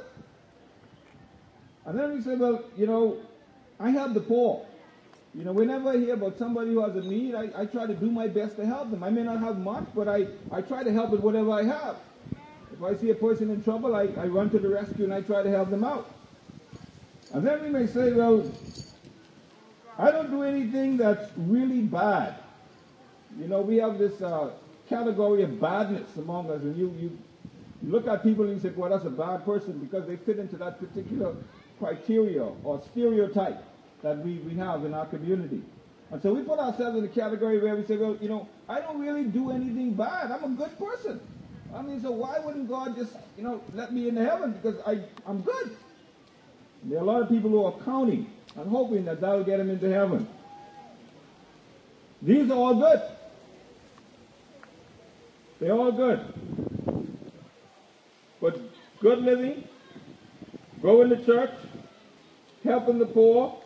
And 1.86 1.98
then 1.98 2.14
we 2.14 2.20
say, 2.20 2.36
well, 2.36 2.62
you 2.76 2.86
know, 2.86 3.18
I 3.80 3.90
help 3.90 4.14
the 4.14 4.20
poor. 4.20 4.66
You 5.34 5.44
know, 5.44 5.52
whenever 5.52 5.90
I 5.90 5.96
hear 5.96 6.14
about 6.14 6.36
somebody 6.36 6.70
who 6.70 6.80
has 6.82 6.94
a 6.94 7.08
need, 7.08 7.34
I, 7.34 7.48
I 7.56 7.64
try 7.64 7.86
to 7.86 7.94
do 7.94 8.10
my 8.10 8.28
best 8.28 8.56
to 8.56 8.66
help 8.66 8.90
them. 8.90 9.02
I 9.02 9.08
may 9.10 9.22
not 9.22 9.40
have 9.40 9.58
much, 9.58 9.86
but 9.94 10.06
I, 10.06 10.26
I 10.50 10.60
try 10.60 10.84
to 10.84 10.92
help 10.92 11.10
with 11.10 11.22
whatever 11.22 11.52
I 11.52 11.64
have. 11.64 11.96
If 12.82 12.98
I 12.98 13.00
see 13.00 13.10
a 13.10 13.14
person 13.14 13.48
in 13.50 13.62
trouble, 13.62 13.94
I, 13.94 14.08
I 14.18 14.26
run 14.26 14.50
to 14.50 14.58
the 14.58 14.68
rescue 14.68 15.04
and 15.04 15.14
I 15.14 15.20
try 15.20 15.44
to 15.44 15.50
help 15.50 15.70
them 15.70 15.84
out. 15.84 16.10
And 17.32 17.46
then 17.46 17.62
we 17.62 17.68
may 17.68 17.86
say, 17.86 18.12
well, 18.12 18.52
I 19.96 20.10
don't 20.10 20.32
do 20.32 20.42
anything 20.42 20.96
that's 20.96 21.30
really 21.36 21.82
bad. 21.82 22.34
You 23.38 23.46
know, 23.46 23.60
we 23.60 23.76
have 23.76 23.98
this 23.98 24.20
uh, 24.20 24.50
category 24.88 25.44
of 25.44 25.60
badness 25.60 26.16
among 26.16 26.50
us, 26.50 26.60
and 26.62 26.76
you, 26.76 26.92
you 26.98 27.16
look 27.84 28.08
at 28.08 28.24
people 28.24 28.46
and 28.46 28.54
you 28.54 28.60
say, 28.60 28.74
well, 28.76 28.90
that's 28.90 29.04
a 29.04 29.10
bad 29.10 29.44
person 29.44 29.78
because 29.78 30.08
they 30.08 30.16
fit 30.16 30.40
into 30.40 30.56
that 30.56 30.80
particular 30.80 31.36
criteria 31.78 32.42
or 32.64 32.82
stereotype 32.90 33.62
that 34.02 34.18
we, 34.18 34.38
we 34.38 34.56
have 34.56 34.84
in 34.84 34.92
our 34.92 35.06
community. 35.06 35.62
And 36.10 36.20
so 36.20 36.34
we 36.34 36.42
put 36.42 36.58
ourselves 36.58 36.98
in 36.98 37.04
a 37.04 37.08
category 37.08 37.60
where 37.60 37.76
we 37.76 37.84
say, 37.86 37.96
well, 37.96 38.18
you 38.20 38.28
know, 38.28 38.48
I 38.68 38.80
don't 38.80 38.98
really 38.98 39.24
do 39.24 39.52
anything 39.52 39.94
bad. 39.94 40.32
I'm 40.32 40.42
a 40.42 40.56
good 40.56 40.76
person. 40.80 41.20
I 41.74 41.80
mean, 41.80 42.02
so 42.02 42.10
why 42.10 42.38
wouldn't 42.38 42.68
God 42.68 42.96
just, 42.96 43.12
you 43.36 43.42
know, 43.42 43.62
let 43.72 43.92
me 43.92 44.08
into 44.08 44.24
heaven 44.24 44.52
because 44.52 44.80
I, 44.86 45.00
I'm 45.26 45.40
good? 45.40 45.76
There 46.84 46.98
are 46.98 47.02
a 47.02 47.04
lot 47.04 47.22
of 47.22 47.28
people 47.28 47.50
who 47.50 47.64
are 47.64 47.74
counting 47.84 48.30
and 48.56 48.68
hoping 48.68 49.04
that 49.06 49.20
that 49.20 49.30
will 49.30 49.44
get 49.44 49.58
them 49.58 49.70
into 49.70 49.90
heaven. 49.90 50.28
These 52.20 52.50
are 52.50 52.54
all 52.54 52.74
good. 52.74 53.00
They're 55.60 55.72
all 55.72 55.92
good. 55.92 56.20
But 58.40 58.58
good 59.00 59.20
living, 59.20 59.64
going 60.82 61.08
to 61.10 61.24
church, 61.24 61.54
helping 62.64 62.98
the 62.98 63.06
poor, 63.06 63.60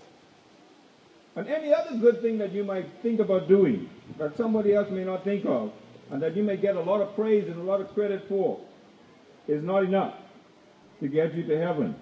and 1.34 1.48
any 1.48 1.72
other 1.72 1.96
good 1.96 2.22
thing 2.22 2.38
that 2.38 2.52
you 2.52 2.64
might 2.64 2.86
think 3.02 3.20
about 3.20 3.48
doing 3.48 3.88
that 4.18 4.36
somebody 4.36 4.74
else 4.74 4.90
may 4.90 5.04
not 5.04 5.24
think 5.24 5.44
of, 5.44 5.72
and 6.11 6.22
that 6.22 6.36
you 6.36 6.42
may 6.42 6.57
get 6.57 6.76
a 6.76 6.80
lot 6.80 7.00
of 7.00 7.14
praise 7.14 7.48
and 7.48 7.57
a 7.57 7.62
lot 7.62 7.80
of 7.80 7.92
credit 7.94 8.28
for, 8.28 8.61
is 9.48 9.62
not 9.62 9.84
enough 9.84 10.14
to 11.00 11.09
get 11.09 11.34
you 11.34 11.44
to 11.44 11.59
heaven. 11.59 11.94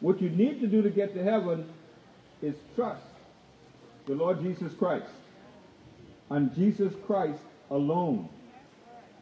What 0.00 0.20
you 0.20 0.30
need 0.30 0.60
to 0.60 0.66
do 0.66 0.82
to 0.82 0.90
get 0.90 1.14
to 1.14 1.22
heaven 1.22 1.68
is 2.42 2.54
trust 2.74 3.02
the 4.06 4.14
Lord 4.14 4.42
Jesus 4.42 4.72
Christ 4.74 5.10
and 6.30 6.54
Jesus 6.54 6.92
Christ 7.06 7.40
alone. 7.70 8.28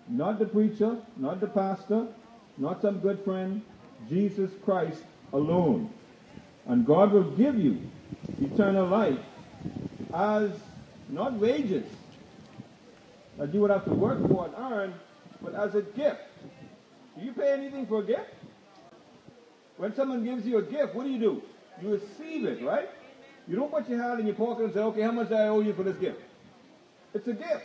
Not 0.09 0.39
the 0.39 0.47
preacher, 0.47 0.97
not 1.17 1.41
the 1.41 1.49
pastor, 1.49 2.07
not 2.57 2.81
some 2.81 3.01
good 3.01 3.23
friend, 3.25 3.63
Jesus 4.09 4.51
Christ 4.65 5.03
alone. 5.33 5.91
And 6.67 6.87
God 6.87 7.13
will 7.13 7.31
give 7.33 7.59
you 7.59 7.81
eternal 8.41 8.87
life 8.87 9.19
as 10.15 10.51
not 11.09 11.35
wages 11.35 11.87
that 13.39 13.55
you 13.55 13.61
would 13.61 13.71
have 13.71 13.85
to 13.85 13.95
work 13.95 14.19
for 14.29 14.47
and 14.47 14.55
earn, 14.59 14.95
but 15.41 15.55
as 15.55 15.75
a 15.75 15.83
gift. 15.83 16.21
Do 17.17 17.25
you 17.25 17.33
pay 17.33 17.53
anything 17.53 17.87
for 17.87 18.01
a 18.01 18.05
gift? 18.05 18.35
When 19.77 19.95
someone 19.95 20.25
gives 20.25 20.45
you 20.45 20.59
a 20.59 20.63
gift, 20.63 20.95
what 20.95 21.05
do 21.05 21.11
you 21.11 21.19
do? 21.19 21.43
You 21.81 21.91
receive 21.91 22.45
it, 22.45 22.63
right? 22.65 22.89
You 23.47 23.57
don't 23.57 23.71
put 23.71 23.89
your 23.89 24.03
hand 24.03 24.21
in 24.21 24.27
your 24.27 24.35
pocket 24.35 24.65
and 24.65 24.75
say, 24.75 24.81
okay, 24.81 25.03
how 25.03 25.13
much 25.13 25.29
do 25.29 25.37
I 25.37 25.49
owe 25.49 25.61
you 25.61 25.73
for 25.73 25.85
this 25.85 25.97
gift? 25.97 26.21
It's 27.15 27.27
a 27.29 27.33
gift. 27.33 27.65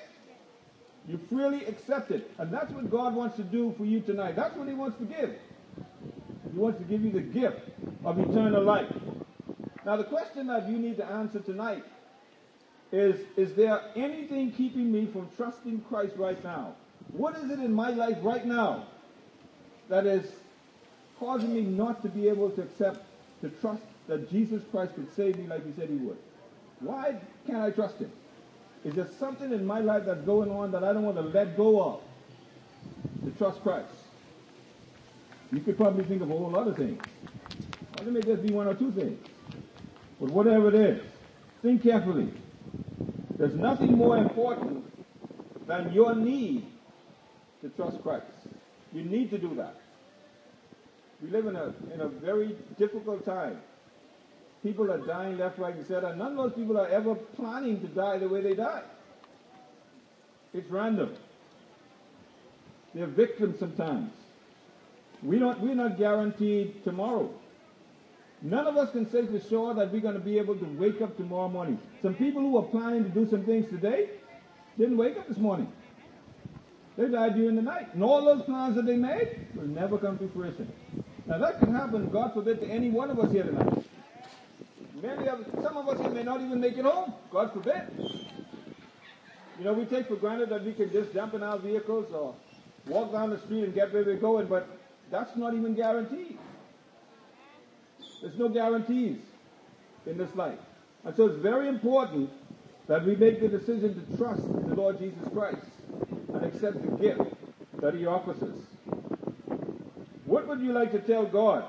You 1.07 1.19
freely 1.29 1.65
accept 1.65 2.11
it. 2.11 2.31
And 2.37 2.53
that's 2.53 2.71
what 2.71 2.89
God 2.89 3.15
wants 3.15 3.35
to 3.37 3.43
do 3.43 3.73
for 3.77 3.83
you 3.83 3.99
tonight. 3.99 4.35
That's 4.35 4.55
what 4.55 4.67
He 4.67 4.73
wants 4.73 4.97
to 4.99 5.05
give. 5.05 5.31
He 6.51 6.57
wants 6.57 6.79
to 6.79 6.85
give 6.85 7.01
you 7.01 7.11
the 7.11 7.21
gift 7.21 7.59
of 8.05 8.19
eternal 8.19 8.63
life. 8.63 8.93
Now, 9.85 9.97
the 9.97 10.05
question 10.05 10.47
that 10.47 10.69
you 10.69 10.77
need 10.77 10.97
to 10.97 11.05
answer 11.05 11.39
tonight 11.39 11.83
is 12.93 13.25
Is 13.35 13.53
there 13.55 13.81
anything 13.95 14.51
keeping 14.51 14.91
me 14.91 15.07
from 15.07 15.27
trusting 15.35 15.81
Christ 15.89 16.13
right 16.15 16.41
now? 16.43 16.75
What 17.11 17.35
is 17.37 17.49
it 17.49 17.59
in 17.59 17.73
my 17.73 17.89
life 17.89 18.17
right 18.21 18.45
now 18.45 18.85
that 19.89 20.05
is 20.05 20.31
causing 21.19 21.53
me 21.53 21.61
not 21.61 22.03
to 22.03 22.09
be 22.09 22.29
able 22.29 22.51
to 22.51 22.61
accept, 22.61 23.03
to 23.41 23.49
trust 23.49 23.81
that 24.07 24.29
Jesus 24.29 24.61
Christ 24.71 24.93
could 24.93 25.13
save 25.15 25.37
me 25.37 25.47
like 25.47 25.65
He 25.65 25.73
said 25.73 25.89
He 25.89 25.95
would? 25.95 26.17
Why 26.81 27.19
can't 27.47 27.63
I 27.63 27.71
trust 27.71 27.97
Him? 27.97 28.11
Is 28.85 28.93
there 28.93 29.09
something 29.19 29.51
in 29.51 29.65
my 29.65 29.79
life 29.79 30.05
that's 30.05 30.21
going 30.21 30.51
on 30.51 30.71
that 30.73 30.83
I 30.83 30.93
don't 30.93 31.03
want 31.03 31.17
to 31.17 31.23
let 31.23 31.57
go 31.57 31.81
of 31.83 32.01
to 33.25 33.31
trust 33.37 33.63
Christ? 33.63 33.89
You 35.51 35.61
could 35.61 35.77
probably 35.77 36.03
think 36.03 36.21
of 36.21 36.29
a 36.29 36.37
whole 36.37 36.51
lot 36.51 36.67
of 36.67 36.75
things. 36.75 37.01
Or 37.99 38.07
it 38.07 38.11
may 38.11 38.21
just 38.21 38.45
be 38.45 38.53
one 38.53 38.67
or 38.67 38.75
two 38.75 38.91
things. 38.91 39.19
But 40.19 40.29
whatever 40.29 40.67
it 40.67 40.75
is, 40.75 41.01
think 41.63 41.81
carefully. 41.81 42.31
There's 43.43 43.55
nothing 43.55 43.97
more 43.97 44.17
important 44.17 44.85
than 45.67 45.91
your 45.91 46.15
need 46.15 46.65
to 47.61 47.67
trust 47.67 48.01
Christ. 48.01 48.23
You 48.93 49.03
need 49.03 49.31
to 49.31 49.37
do 49.37 49.53
that. 49.55 49.75
We 51.21 51.29
live 51.29 51.47
in 51.47 51.57
a, 51.57 51.73
in 51.93 51.99
a 51.99 52.07
very 52.07 52.55
difficult 52.79 53.25
time. 53.25 53.59
People 54.63 54.89
are 54.89 54.99
dying 54.99 55.37
left, 55.37 55.59
right, 55.59 55.75
and 55.75 55.85
center. 55.85 56.15
None 56.15 56.31
of 56.31 56.37
those 56.37 56.53
people 56.53 56.77
are 56.77 56.87
ever 56.87 57.15
planning 57.15 57.81
to 57.81 57.87
die 57.87 58.17
the 58.17 58.29
way 58.29 58.39
they 58.39 58.53
die. 58.53 58.83
It's 60.53 60.69
random. 60.71 61.13
They're 62.95 63.07
victims 63.07 63.59
sometimes. 63.59 64.13
We 65.21 65.37
don't, 65.37 65.59
we're 65.59 65.75
not 65.75 65.97
guaranteed 65.97 66.85
tomorrow. 66.85 67.29
None 68.43 68.67
of 68.67 68.75
us 68.75 68.91
can 68.91 69.09
say 69.09 69.25
for 69.25 69.39
sure 69.39 69.73
that 69.73 69.91
we're 69.91 70.01
going 70.01 70.15
to 70.15 70.19
be 70.19 70.37
able 70.37 70.55
to 70.57 70.65
wake 70.77 71.01
up 71.01 71.15
tomorrow 71.15 71.47
morning. 71.47 71.79
Some 72.01 72.13
people 72.13 72.41
who 72.41 72.57
are 72.57 72.63
planning 72.63 73.05
to 73.05 73.09
do 73.09 73.25
some 73.29 73.45
things 73.45 73.69
today 73.69 74.09
didn't 74.77 74.97
wake 74.97 75.17
up 75.17 75.29
this 75.29 75.37
morning. 75.37 75.71
They 76.97 77.07
died 77.07 77.35
during 77.35 77.55
the 77.55 77.61
night. 77.61 77.93
And 77.93 78.03
all 78.03 78.23
those 78.25 78.43
plans 78.43 78.75
that 78.75 78.85
they 78.85 78.97
made 78.97 79.47
will 79.55 79.67
never 79.67 79.97
come 79.97 80.17
to 80.17 80.27
fruition. 80.27 80.69
Now 81.25 81.37
that 81.37 81.59
can 81.59 81.73
happen, 81.73 82.09
God 82.09 82.33
forbid, 82.33 82.59
to 82.59 82.67
any 82.67 82.89
one 82.89 83.09
of 83.09 83.17
us 83.17 83.31
here 83.31 83.43
tonight. 83.43 83.85
Many 85.01 85.29
of, 85.29 85.45
some 85.63 85.77
of 85.77 85.87
us 85.87 86.01
here 86.01 86.09
may 86.09 86.23
not 86.23 86.41
even 86.41 86.59
make 86.59 86.77
it 86.77 86.83
home. 86.83 87.13
God 87.31 87.53
forbid. 87.53 87.83
You 89.57 89.63
know, 89.63 89.71
we 89.71 89.85
take 89.85 90.09
for 90.09 90.17
granted 90.17 90.49
that 90.49 90.65
we 90.65 90.73
can 90.73 90.91
just 90.91 91.13
jump 91.13 91.33
in 91.33 91.43
our 91.43 91.59
vehicles 91.59 92.11
or 92.13 92.35
walk 92.87 93.13
down 93.13 93.29
the 93.29 93.39
street 93.39 93.63
and 93.63 93.73
get 93.73 93.93
where 93.93 94.03
we're 94.03 94.17
going, 94.17 94.47
but 94.47 94.67
that's 95.09 95.37
not 95.37 95.53
even 95.53 95.75
guaranteed. 95.75 96.37
There's 98.23 98.37
no 98.37 98.47
guarantees 98.47 99.17
in 100.05 100.17
this 100.17 100.33
life. 100.33 100.57
And 101.03 101.13
so 101.13 101.25
it's 101.25 101.41
very 101.41 101.67
important 101.67 102.29
that 102.87 103.05
we 103.05 103.17
make 103.17 103.41
the 103.41 103.49
decision 103.49 103.93
to 103.93 104.17
trust 104.17 104.43
the 104.43 104.75
Lord 104.75 104.97
Jesus 104.97 105.27
Christ 105.33 105.67
and 106.33 106.45
accept 106.45 106.81
the 106.81 106.95
gift 106.95 107.21
that 107.81 107.93
He 107.93 108.05
offers 108.05 108.41
us. 108.41 108.57
What 110.23 110.47
would 110.47 110.61
you 110.61 110.71
like 110.71 110.93
to 110.93 110.99
tell 110.99 111.25
God? 111.25 111.65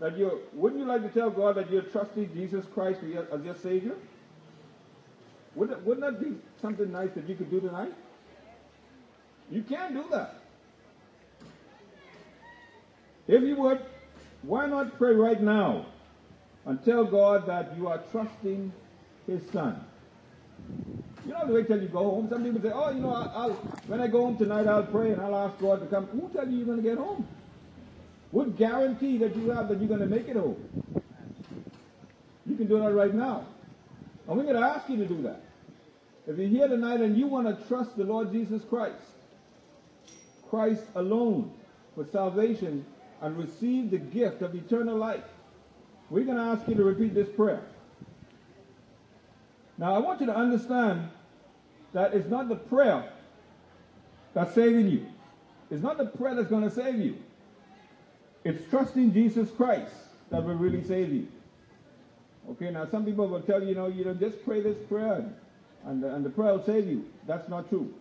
That 0.00 0.16
you 0.16 0.40
wouldn't 0.54 0.80
you 0.80 0.86
like 0.86 1.02
to 1.02 1.10
tell 1.10 1.28
God 1.28 1.56
that 1.56 1.70
you're 1.70 1.82
trusting 1.82 2.32
Jesus 2.32 2.64
Christ 2.72 3.00
as 3.30 3.44
your 3.44 3.56
Savior? 3.56 3.96
Wouldn't, 5.54 5.84
wouldn't 5.84 6.06
that 6.06 6.18
be 6.18 6.34
something 6.62 6.90
nice 6.90 7.10
that 7.14 7.28
you 7.28 7.34
could 7.34 7.50
do 7.50 7.60
tonight? 7.60 7.92
You 9.50 9.62
can 9.62 9.92
do 9.92 10.04
that. 10.10 10.40
If 13.28 13.42
you 13.42 13.56
would, 13.56 13.80
why 14.46 14.66
not 14.66 14.98
pray 14.98 15.14
right 15.14 15.40
now 15.40 15.86
and 16.66 16.82
tell 16.84 17.04
God 17.04 17.46
that 17.46 17.76
you 17.76 17.88
are 17.88 17.98
trusting 18.10 18.72
His 19.26 19.42
Son? 19.50 19.84
You 21.24 21.30
don't 21.30 21.38
have 21.38 21.48
to 21.48 21.54
wait 21.54 21.66
till 21.66 21.80
you 21.80 21.88
go 21.88 22.10
home. 22.10 22.28
Some 22.28 22.44
people 22.44 22.60
say, 22.60 22.70
oh, 22.74 22.90
you 22.90 23.00
know, 23.00 23.14
I'll, 23.14 23.32
I'll, 23.34 23.52
when 23.86 24.00
I 24.00 24.06
go 24.06 24.20
home 24.20 24.36
tonight, 24.36 24.66
I'll 24.66 24.84
pray 24.84 25.12
and 25.12 25.22
I'll 25.22 25.36
ask 25.36 25.58
God 25.58 25.80
to 25.80 25.86
come. 25.86 26.06
Who 26.08 26.28
tell 26.34 26.46
you 26.46 26.58
you're 26.58 26.66
going 26.66 26.82
to 26.82 26.88
get 26.88 26.98
home? 26.98 27.26
What 28.30 28.58
guarantee 28.58 29.16
that 29.18 29.34
you 29.36 29.50
have 29.50 29.68
that 29.68 29.78
you're 29.78 29.88
going 29.88 30.00
to 30.00 30.06
make 30.06 30.28
it 30.28 30.36
home? 30.36 30.56
You 32.46 32.56
can 32.56 32.66
do 32.66 32.78
that 32.80 32.92
right 32.92 33.14
now. 33.14 33.46
And 34.28 34.36
we're 34.36 34.44
going 34.44 34.56
to 34.56 34.62
ask 34.62 34.88
you 34.88 34.96
to 34.98 35.06
do 35.06 35.22
that. 35.22 35.40
If 36.26 36.38
you're 36.38 36.48
here 36.48 36.68
tonight 36.68 37.00
and 37.00 37.16
you 37.16 37.26
want 37.26 37.46
to 37.46 37.68
trust 37.68 37.96
the 37.96 38.04
Lord 38.04 38.32
Jesus 38.32 38.62
Christ, 38.68 39.00
Christ 40.50 40.82
alone 40.94 41.52
for 41.94 42.06
salvation 42.10 42.84
and 43.20 43.36
receive 43.36 43.90
the 43.90 43.98
gift 43.98 44.42
of 44.42 44.54
eternal 44.54 44.96
life, 44.96 45.24
we're 46.10 46.24
going 46.24 46.36
to 46.36 46.42
ask 46.42 46.68
you 46.68 46.74
to 46.74 46.84
repeat 46.84 47.14
this 47.14 47.28
prayer. 47.28 47.62
Now, 49.78 49.94
I 49.94 49.98
want 49.98 50.20
you 50.20 50.26
to 50.26 50.36
understand 50.36 51.08
that 51.92 52.14
it's 52.14 52.28
not 52.28 52.48
the 52.48 52.56
prayer 52.56 53.10
that's 54.34 54.54
saving 54.54 54.88
you. 54.88 55.06
It's 55.70 55.82
not 55.82 55.96
the 55.98 56.06
prayer 56.06 56.34
that's 56.34 56.48
going 56.48 56.64
to 56.64 56.70
save 56.70 56.96
you. 56.96 57.16
It's 58.44 58.68
trusting 58.70 59.12
Jesus 59.12 59.50
Christ 59.50 59.94
that 60.30 60.44
will 60.44 60.54
really 60.54 60.84
save 60.84 61.12
you. 61.12 61.28
Okay, 62.50 62.70
now 62.70 62.86
some 62.90 63.04
people 63.04 63.26
will 63.26 63.40
tell 63.40 63.62
you, 63.62 63.70
you 63.70 63.74
know, 63.74 63.86
you 63.86 64.04
know, 64.04 64.12
just 64.12 64.44
pray 64.44 64.60
this 64.60 64.76
prayer 64.86 65.24
and, 65.86 66.04
and 66.04 66.24
the 66.24 66.30
prayer 66.30 66.52
will 66.52 66.64
save 66.64 66.86
you. 66.86 67.06
That's 67.26 67.48
not 67.48 67.68
true. 67.68 67.92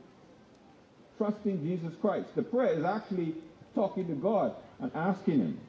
Trusting 1.18 1.64
Jesus 1.64 1.94
Christ. 2.02 2.36
The 2.36 2.42
prayer 2.44 2.74
is 2.74 2.84
actually 2.84 3.36
talking 3.74 4.08
to 4.08 4.14
God 4.16 4.54
and 4.80 4.92
asking 4.96 5.40
Him, 5.40 5.60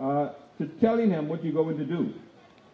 uh, 0.00 0.30
to 0.58 0.66
telling 0.80 1.10
Him 1.10 1.28
what 1.28 1.44
you're 1.44 1.52
going 1.52 1.78
to 1.78 1.84
do. 1.84 2.12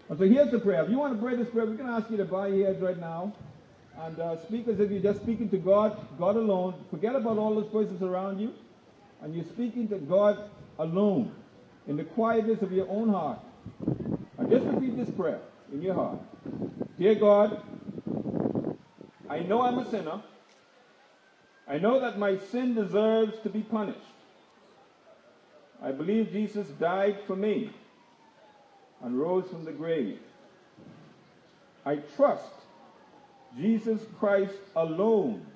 And 0.09 0.19
so 0.19 0.25
here's 0.27 0.51
the 0.51 0.59
prayer. 0.59 0.83
If 0.83 0.91
you 0.91 0.99
want 0.99 1.15
to 1.15 1.23
pray 1.23 1.37
this 1.37 1.49
prayer, 1.49 1.67
we're 1.67 1.75
going 1.75 1.89
to 1.89 1.93
ask 1.93 2.11
you 2.11 2.17
to 2.17 2.25
bow 2.25 2.47
your 2.47 2.67
heads 2.67 2.81
right 2.81 2.99
now 2.99 3.35
and 4.01 4.19
uh, 4.19 4.41
speak 4.45 4.69
as 4.69 4.81
if 4.81 4.91
you're 4.91 5.03
just 5.03 5.21
speaking 5.23 5.49
to 5.51 5.59
God, 5.59 5.99
God 6.19 6.37
alone. 6.37 6.75
Forget 6.91 7.15
about 7.15 7.37
all 7.37 7.55
those 7.55 7.71
voices 7.71 8.03
around 8.03 8.41
you, 8.41 8.53
and 9.23 9.35
you're 9.35 9.45
speaking 9.45 9.89
to 9.89 9.99
God 9.99 10.51
alone 10.79 11.33
in 11.87 11.97
the 11.97 12.05
quietness 12.05 12.63
of 12.63 12.73
your 12.73 12.89
own 12.89 13.09
heart. 13.09 13.41
And 14.39 14.51
just 14.51 14.65
repeat 14.67 14.97
this 14.97 15.11
prayer 15.11 15.41
in 15.73 15.83
your 15.83 15.95
heart. 15.95 16.19
Dear 16.99 17.17
God, 17.17 17.63
I 19.29 19.41
know 19.41 19.63
I'm 19.63 19.79
a 19.79 19.91
sinner. 19.91 20.23
I 21.67 21.79
know 21.79 22.01
that 22.01 22.19
my 22.19 22.39
sin 22.39 22.75
deserves 22.75 23.39
to 23.41 23.51
be 23.51 23.61
punished. 23.61 23.99
I 25.83 25.93
believe 25.93 26.33
Jesus 26.33 26.69
died 26.69 27.19
for 27.27 27.37
me 27.37 27.71
and 29.03 29.19
rose 29.19 29.49
from 29.49 29.65
the 29.65 29.73
grave. 29.73 30.19
I 31.87 31.97
trust 32.17 32.53
Jesus 33.57 34.01
Christ 34.19 34.55
alone 34.77 35.47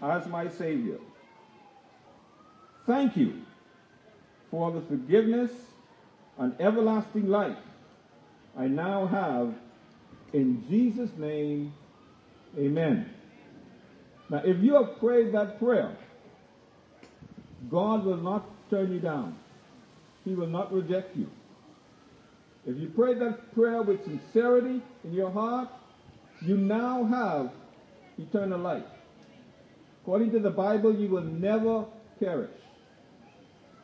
as 0.00 0.26
my 0.26 0.48
Savior. 0.48 0.98
Thank 2.86 3.16
you 3.16 3.42
for 4.50 4.72
the 4.72 4.80
forgiveness 4.80 5.52
and 6.38 6.54
everlasting 6.60 7.28
life 7.28 7.58
I 8.58 8.66
now 8.66 9.06
have. 9.06 9.54
In 10.32 10.64
Jesus' 10.68 11.10
name, 11.16 11.72
amen. 12.58 13.10
Now, 14.30 14.42
if 14.44 14.58
you 14.62 14.74
have 14.74 14.98
prayed 14.98 15.32
that 15.32 15.58
prayer, 15.58 15.94
God 17.70 18.04
will 18.04 18.16
not 18.16 18.44
turn 18.70 18.92
you 18.92 18.98
down. 18.98 19.36
He 20.24 20.34
will 20.34 20.46
not 20.46 20.72
reject 20.72 21.16
you. 21.16 21.28
If 22.66 22.76
you 22.76 22.88
pray 22.94 23.14
that 23.14 23.54
prayer 23.54 23.82
with 23.82 24.04
sincerity 24.04 24.80
in 25.04 25.12
your 25.12 25.30
heart, 25.30 25.68
you 26.40 26.56
now 26.56 27.04
have 27.04 27.50
eternal 28.18 28.58
life. 28.58 28.84
According 30.02 30.32
to 30.32 30.38
the 30.38 30.50
Bible, 30.50 30.94
you 30.94 31.08
will 31.08 31.22
never 31.22 31.84
perish. 32.20 32.50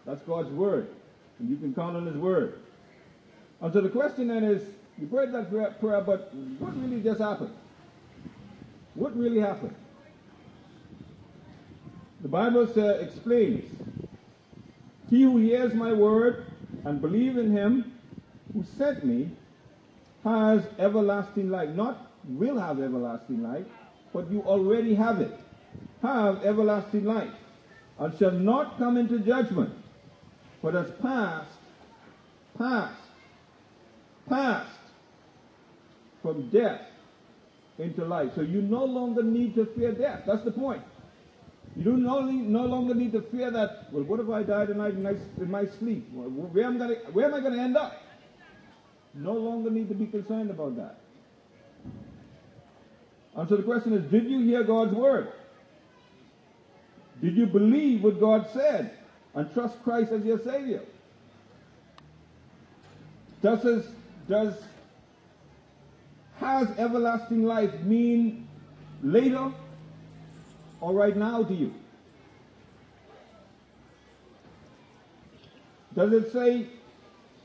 That's 0.07 0.23
God's 0.23 0.51
word. 0.51 0.89
And 1.39 1.51
you 1.51 1.57
can 1.57 1.75
count 1.75 1.97
on 1.97 2.07
His 2.07 2.17
word. 2.17 2.61
And 3.61 3.73
so 3.73 3.81
the 3.81 3.89
question 3.89 4.29
then 4.29 4.45
is, 4.45 4.63
you 4.97 5.07
prayed 5.07 5.33
that 5.33 5.51
prayer, 5.51 6.01
but 6.01 6.33
what 6.59 6.77
really 6.77 7.01
just 7.01 7.21
happened? 7.21 7.55
What 8.95 9.17
really 9.17 9.41
happened? 9.41 9.75
The 12.21 12.29
Bible 12.29 12.67
says, 12.67 13.01
explains, 13.09 13.65
He 15.11 15.23
who 15.23 15.39
hears 15.39 15.75
my 15.75 15.93
word 15.93 16.47
and 16.85 17.01
believe 17.01 17.37
in 17.37 17.51
him 17.51 17.93
who 18.53 18.65
sent 18.77 19.05
me 19.05 19.31
has 20.25 20.63
everlasting 20.79 21.51
life. 21.51 21.71
Not 21.71 22.11
will 22.29 22.59
have 22.59 22.81
everlasting 22.81 23.43
life, 23.43 23.67
but 24.13 24.31
you 24.31 24.43
already 24.43 24.95
have 24.95 25.21
it. 25.21 25.33
Have 26.03 26.45
everlasting 26.45 27.05
life 27.05 27.33
and 27.99 28.17
shall 28.19 28.31
not 28.31 28.79
come 28.79 28.97
into 28.97 29.19
judgment, 29.19 29.75
but 30.63 30.75
has 30.75 30.91
passed, 31.03 31.51
passed, 32.57 33.03
passed 34.29 34.71
from 36.23 36.49
death 36.51 36.83
into 37.79 38.05
life. 38.05 38.31
So 38.35 38.43
you 38.43 38.63
no 38.63 38.85
longer 38.85 39.23
need 39.23 39.55
to 39.57 39.67
fear 39.67 39.93
death. 39.93 40.23
That's 40.27 40.45
the 40.45 40.53
point. 40.53 40.83
You 41.77 41.85
do 41.85 41.97
no, 41.97 42.21
no 42.21 42.67
longer 42.67 42.95
need 42.95 43.13
to 43.13 43.23
fear 43.23 43.51
that, 43.51 43.93
well, 43.93 44.03
what 44.05 44.21
if 44.21 44.29
I 44.29 44.43
die 44.43 44.67
tonight 44.67 44.95
in 44.95 45.03
my, 45.03 45.15
in 45.37 45.51
my 45.51 45.67
sleep? 45.79 46.09
Where 46.13 46.65
am, 46.65 46.83
I 46.83 47.41
going 47.41 47.53
to 47.53 47.61
end 47.61 47.77
up? 47.77 48.03
No 49.15 49.33
longer 49.33 49.71
need 49.71 49.89
to 49.89 49.95
be 49.95 50.07
concerned 50.07 50.51
about 50.51 50.77
that. 50.77 50.99
And 53.37 53.49
so 53.49 53.57
the 53.57 53.63
question 53.63 53.93
is, 53.93 54.11
did 54.11 54.29
you 54.29 54.41
hear 54.41 54.65
God's 54.65 54.95
word? 54.95 55.33
Did 57.23 57.37
you 57.37 57.47
believe 57.47 58.03
what 58.03 58.19
God 58.19 58.49
said 58.53 58.93
and 59.35 59.53
trust 59.53 59.81
Christ 59.83 60.13
as 60.13 60.25
your 60.25 60.41
Savior? 60.43 60.83
Does, 63.43 63.63
this, 63.63 63.87
does 64.29 64.55
has 66.39 66.69
everlasting 66.79 67.45
life 67.45 67.73
mean 67.83 68.49
later 69.03 69.53
or 70.81 70.93
right 70.93 71.17
now 71.17 71.43
to 71.43 71.55
you? 71.55 71.75
Does 75.95 76.13
it 76.13 76.33
say 76.33 76.67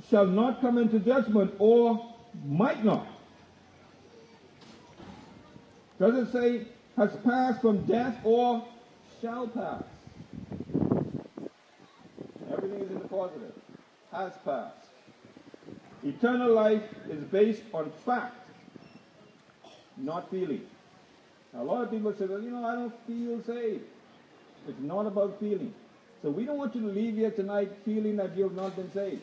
shall 0.10 0.27
not 0.27 0.61
come 0.61 0.77
into 0.77 0.99
judgment 0.99 1.53
or 1.60 2.14
might 2.45 2.84
not? 2.84 3.07
Does 5.99 6.27
it 6.27 6.31
say 6.31 6.68
has 6.97 7.15
passed 7.23 7.61
from 7.61 7.85
death 7.85 8.18
or 8.23 8.64
shall 9.22 9.47
pass? 9.47 9.84
Everything 12.51 12.81
is 12.81 12.91
in 12.91 12.99
the 12.99 13.07
positive. 13.07 13.53
Has 14.11 14.34
passed. 14.45 14.88
Eternal 16.03 16.53
life 16.53 16.84
is 17.10 17.23
based 17.23 17.64
on 17.73 17.91
fact, 18.05 18.35
not 19.97 20.30
feeling. 20.30 20.61
A 21.55 21.63
lot 21.63 21.84
of 21.84 21.91
people 21.91 22.13
say, 22.17 22.25
well, 22.25 22.41
you 22.41 22.49
know, 22.49 22.65
I 22.65 22.75
don't 22.75 22.93
feel 23.05 23.41
saved. 23.43 23.84
It's 24.67 24.80
not 24.80 25.05
about 25.05 25.39
feeling. 25.39 25.73
So 26.21 26.30
we 26.30 26.45
don't 26.45 26.57
want 26.57 26.73
you 26.73 26.81
to 26.81 26.88
leave 26.88 27.15
here 27.15 27.31
tonight 27.31 27.69
feeling 27.84 28.15
that 28.17 28.35
you 28.35 28.43
have 28.43 28.55
not 28.55 28.75
been 28.75 28.91
saved. 28.93 29.21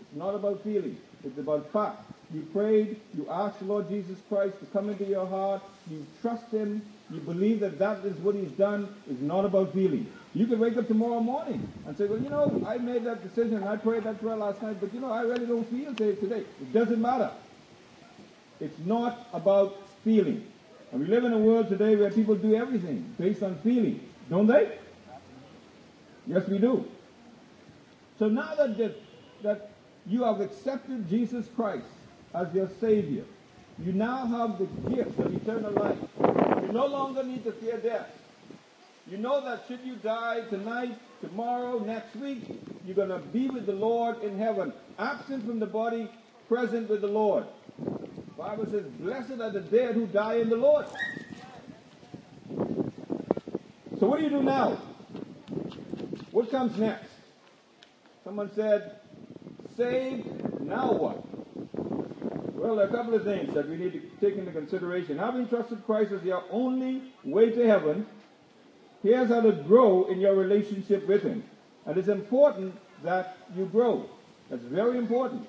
It's 0.00 0.16
not 0.16 0.34
about 0.34 0.62
feeling. 0.62 0.96
It's 1.24 1.38
about 1.38 1.70
fact. 1.72 2.00
You 2.32 2.42
prayed, 2.52 3.00
you 3.16 3.26
asked 3.30 3.60
the 3.60 3.64
Lord 3.64 3.88
Jesus 3.88 4.18
Christ 4.28 4.58
to 4.60 4.66
come 4.66 4.90
into 4.90 5.04
your 5.04 5.26
heart, 5.26 5.62
you 5.90 6.06
trust 6.20 6.50
Him, 6.50 6.82
you 7.10 7.20
believe 7.20 7.60
that 7.60 7.78
that 7.78 8.04
is 8.04 8.16
what 8.18 8.34
He's 8.34 8.50
done. 8.52 8.94
It's 9.10 9.20
not 9.20 9.44
about 9.44 9.72
feeling. 9.72 10.06
You 10.34 10.46
could 10.46 10.58
wake 10.58 10.76
up 10.76 10.88
tomorrow 10.88 11.20
morning 11.20 11.66
and 11.86 11.96
say, 11.96 12.06
well, 12.06 12.20
you 12.20 12.28
know, 12.28 12.62
I 12.66 12.76
made 12.76 13.04
that 13.04 13.22
decision 13.22 13.62
I 13.62 13.76
prayed 13.76 14.04
that 14.04 14.20
prayer 14.20 14.36
last 14.36 14.62
night, 14.62 14.76
but 14.80 14.92
you 14.92 15.00
know, 15.00 15.10
I 15.10 15.22
really 15.22 15.46
don't 15.46 15.68
feel 15.70 15.96
saved 15.96 16.20
today. 16.20 16.44
It 16.60 16.72
doesn't 16.72 17.00
matter. 17.00 17.30
It's 18.60 18.78
not 18.84 19.26
about 19.32 19.76
feeling. 20.04 20.44
And 20.92 21.00
we 21.00 21.06
live 21.06 21.24
in 21.24 21.32
a 21.32 21.38
world 21.38 21.68
today 21.68 21.96
where 21.96 22.10
people 22.10 22.34
do 22.34 22.54
everything 22.54 23.14
based 23.18 23.42
on 23.42 23.58
feeling, 23.58 24.08
don't 24.30 24.46
they? 24.46 24.78
Yes, 26.26 26.46
we 26.48 26.58
do. 26.58 26.86
So 28.18 28.28
now 28.28 28.54
that, 28.54 28.94
that 29.42 29.70
you 30.06 30.24
have 30.24 30.40
accepted 30.40 31.08
Jesus 31.08 31.46
Christ 31.54 31.86
as 32.34 32.52
your 32.54 32.70
Savior, 32.80 33.24
you 33.78 33.92
now 33.92 34.26
have 34.26 34.58
the 34.58 34.66
gift 34.90 35.18
of 35.18 35.34
eternal 35.34 35.72
life. 35.72 35.98
You 36.62 36.72
no 36.72 36.86
longer 36.86 37.22
need 37.22 37.44
to 37.44 37.52
fear 37.52 37.78
death. 37.78 38.10
You 39.06 39.16
know 39.16 39.42
that 39.42 39.64
should 39.68 39.80
you 39.84 39.96
die 39.96 40.42
tonight, 40.50 40.98
tomorrow, 41.20 41.78
next 41.78 42.14
week, 42.16 42.42
you're 42.84 42.96
going 42.96 43.08
to 43.08 43.18
be 43.18 43.48
with 43.48 43.66
the 43.66 43.72
Lord 43.72 44.22
in 44.22 44.38
heaven, 44.38 44.72
absent 44.98 45.46
from 45.46 45.60
the 45.60 45.66
body, 45.66 46.10
present 46.48 46.90
with 46.90 47.00
the 47.00 47.08
Lord. 47.08 47.44
Bible 48.38 48.66
says, 48.70 48.84
Blessed 49.00 49.40
are 49.40 49.50
the 49.50 49.62
dead 49.62 49.96
who 49.96 50.06
die 50.06 50.36
in 50.36 50.48
the 50.48 50.56
Lord. 50.56 50.86
So 53.98 54.06
what 54.06 54.18
do 54.18 54.24
you 54.24 54.30
do 54.30 54.44
now? 54.44 54.80
What 56.30 56.48
comes 56.48 56.78
next? 56.78 57.10
Someone 58.22 58.48
said, 58.54 59.00
saved, 59.76 60.60
now 60.60 60.92
what? 60.92 61.24
Well, 62.54 62.76
there 62.76 62.86
are 62.86 62.88
a 62.88 62.92
couple 62.92 63.14
of 63.14 63.24
things 63.24 63.52
that 63.54 63.68
we 63.68 63.76
need 63.76 63.94
to 63.94 64.00
take 64.20 64.38
into 64.38 64.52
consideration. 64.52 65.18
Having 65.18 65.48
trusted 65.48 65.84
Christ 65.84 66.12
as 66.12 66.22
your 66.22 66.44
only 66.48 67.12
way 67.24 67.50
to 67.50 67.66
heaven, 67.66 68.06
here's 69.02 69.30
how 69.30 69.40
to 69.40 69.50
grow 69.50 70.04
in 70.04 70.20
your 70.20 70.36
relationship 70.36 71.08
with 71.08 71.24
Him. 71.24 71.42
And 71.86 71.98
it's 71.98 72.08
important 72.08 72.76
that 73.02 73.36
you 73.56 73.64
grow. 73.66 74.08
That's 74.48 74.62
very 74.62 74.96
important. 74.96 75.48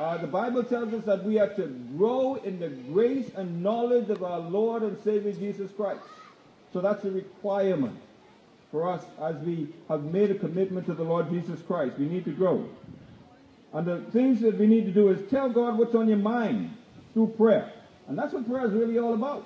Uh, 0.00 0.16
the 0.16 0.26
Bible 0.26 0.64
tells 0.64 0.94
us 0.94 1.04
that 1.04 1.22
we 1.24 1.38
are 1.38 1.52
to 1.56 1.66
grow 1.94 2.36
in 2.36 2.58
the 2.58 2.70
grace 2.70 3.30
and 3.36 3.62
knowledge 3.62 4.08
of 4.08 4.24
our 4.24 4.40
Lord 4.40 4.82
and 4.82 4.98
Savior 5.04 5.30
Jesus 5.30 5.70
Christ. 5.72 6.00
So 6.72 6.80
that's 6.80 7.04
a 7.04 7.10
requirement 7.10 8.00
for 8.70 8.90
us 8.90 9.04
as 9.20 9.36
we 9.44 9.68
have 9.90 10.04
made 10.04 10.30
a 10.30 10.36
commitment 10.36 10.86
to 10.86 10.94
the 10.94 11.02
Lord 11.02 11.28
Jesus 11.28 11.60
Christ. 11.60 11.98
We 11.98 12.06
need 12.06 12.24
to 12.24 12.32
grow. 12.32 12.66
And 13.74 13.86
the 13.86 14.00
things 14.10 14.40
that 14.40 14.56
we 14.56 14.66
need 14.66 14.86
to 14.86 14.90
do 14.90 15.10
is 15.10 15.20
tell 15.28 15.50
God 15.50 15.76
what's 15.76 15.94
on 15.94 16.08
your 16.08 16.16
mind 16.16 16.74
through 17.12 17.34
prayer. 17.36 17.70
And 18.08 18.16
that's 18.16 18.32
what 18.32 18.48
prayer 18.48 18.64
is 18.64 18.72
really 18.72 18.98
all 18.98 19.12
about. 19.12 19.44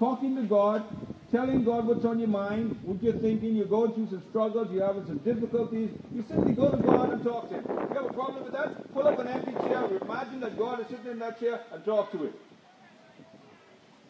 Talking 0.00 0.34
to 0.34 0.42
God, 0.42 0.82
telling 1.30 1.64
God 1.64 1.86
what's 1.86 2.04
on 2.04 2.18
your 2.18 2.28
mind, 2.28 2.78
what 2.82 3.02
you're 3.02 3.12
thinking, 3.14 3.56
you're 3.56 3.66
going 3.66 3.92
through 3.92 4.08
some 4.10 4.22
struggles, 4.30 4.68
you're 4.72 4.86
having 4.86 5.06
some 5.06 5.18
difficulties. 5.18 5.90
You 6.14 6.24
simply 6.28 6.52
go 6.52 6.70
to 6.70 6.76
God 6.76 7.12
and 7.12 7.24
talk 7.24 7.48
to 7.48 7.56
Him. 7.56 7.64
You 7.68 7.94
have 7.94 8.06
a 8.06 8.12
problem 8.12 8.44
with 8.44 8.52
that? 8.52 8.92
Pull 8.92 9.06
up 9.06 9.18
an 9.18 9.28
empty 9.28 9.52
chair, 9.52 9.88
imagine 10.02 10.40
that 10.40 10.56
God 10.58 10.80
is 10.80 10.86
sitting 10.88 11.10
in 11.10 11.18
that 11.18 11.40
chair 11.40 11.60
and 11.72 11.84
talk 11.84 12.12
to 12.12 12.24
it. 12.24 12.34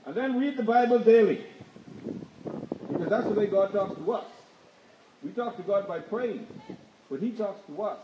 And 0.05 0.15
then 0.15 0.39
read 0.39 0.57
the 0.57 0.63
Bible 0.63 0.99
daily. 0.99 1.45
Because 2.89 3.09
that's 3.09 3.27
the 3.27 3.35
way 3.35 3.47
God 3.47 3.73
talks 3.73 3.97
to 3.97 4.13
us. 4.13 4.25
We 5.23 5.31
talk 5.33 5.57
to 5.57 5.63
God 5.63 5.89
by 5.89 5.99
praying, 5.99 6.47
but 7.11 7.21
He 7.21 7.31
talks 7.33 7.67
to 7.67 7.83
us 7.83 7.99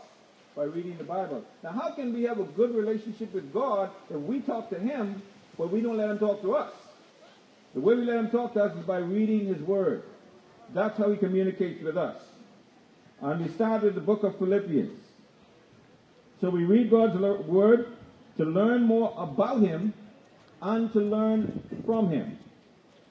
by 0.55 0.63
reading 0.63 0.97
the 0.97 1.03
Bible. 1.03 1.43
Now, 1.63 1.71
how 1.71 1.91
can 1.91 2.13
we 2.13 2.23
have 2.23 2.39
a 2.39 2.43
good 2.43 2.75
relationship 2.75 3.33
with 3.33 3.53
God 3.53 3.91
if 4.09 4.17
we 4.17 4.41
talk 4.41 4.69
to 4.71 4.79
Him, 4.79 5.21
but 5.57 5.71
we 5.71 5.81
don't 5.81 5.97
let 5.97 6.09
Him 6.09 6.19
talk 6.19 6.41
to 6.41 6.55
us? 6.55 6.71
The 7.73 7.79
way 7.79 7.95
we 7.95 8.05
let 8.05 8.17
Him 8.17 8.29
talk 8.29 8.53
to 8.53 8.63
us 8.63 8.77
is 8.77 8.85
by 8.85 8.97
reading 8.97 9.47
His 9.47 9.61
Word. 9.61 10.03
That's 10.73 10.97
how 10.97 11.11
He 11.11 11.17
communicates 11.17 11.83
with 11.83 11.97
us. 11.97 12.21
And 13.21 13.45
we 13.45 13.51
start 13.51 13.83
with 13.83 13.95
the 13.95 14.01
book 14.01 14.23
of 14.23 14.37
Philippians. 14.37 14.99
So 16.41 16.49
we 16.49 16.65
read 16.65 16.91
God's 16.91 17.17
Word 17.17 17.87
to 18.37 18.45
learn 18.45 18.83
more 18.83 19.13
about 19.17 19.61
Him 19.61 19.93
and 20.61 20.91
to 20.93 20.99
learn 20.99 21.63
from 21.85 22.09
Him. 22.09 22.37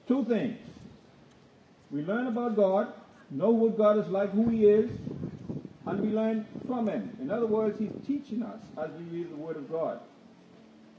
Two 0.07 0.25
things. 0.25 0.57
We 1.91 2.01
learn 2.01 2.27
about 2.27 2.55
God, 2.55 2.93
know 3.29 3.51
what 3.51 3.77
God 3.77 3.97
is 3.99 4.07
like, 4.07 4.31
who 4.31 4.49
He 4.49 4.65
is, 4.65 4.89
and 5.85 5.99
we 5.99 6.09
learn 6.09 6.45
from 6.65 6.87
him. 6.87 7.15
In 7.21 7.29
other 7.29 7.45
words, 7.45 7.77
he's 7.77 7.91
teaching 8.07 8.43
us 8.43 8.59
as 8.77 8.89
we 8.91 9.19
read 9.19 9.31
the 9.31 9.35
Word 9.35 9.57
of 9.57 9.69
God. 9.69 9.99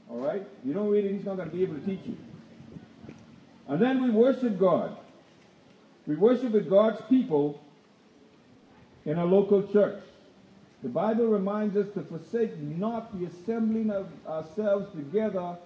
All 0.09 0.19
right? 0.19 0.45
You 0.63 0.73
don't 0.73 0.89
read 0.89 1.05
it, 1.05 1.13
he's 1.13 1.25
not 1.25 1.37
going 1.37 1.49
to 1.49 1.55
be 1.55 1.63
able 1.63 1.75
to 1.75 1.85
teach 1.85 2.01
you. 2.05 2.17
And 3.67 3.81
then 3.81 4.03
we 4.03 4.11
worship 4.11 4.59
God. 4.59 4.95
We 6.07 6.15
worship 6.15 6.51
with 6.51 6.69
God's 6.69 7.01
people 7.09 7.59
in 9.05 9.17
a 9.17 9.25
local 9.25 9.63
church. 9.67 10.01
The 10.83 10.89
Bible 10.89 11.25
reminds 11.25 11.75
us 11.75 11.87
to 11.95 12.03
forsake 12.03 12.57
not 12.59 13.17
the 13.19 13.25
assembling 13.25 13.89
of 13.89 14.07
ourselves 14.27 14.87
together 14.95 15.57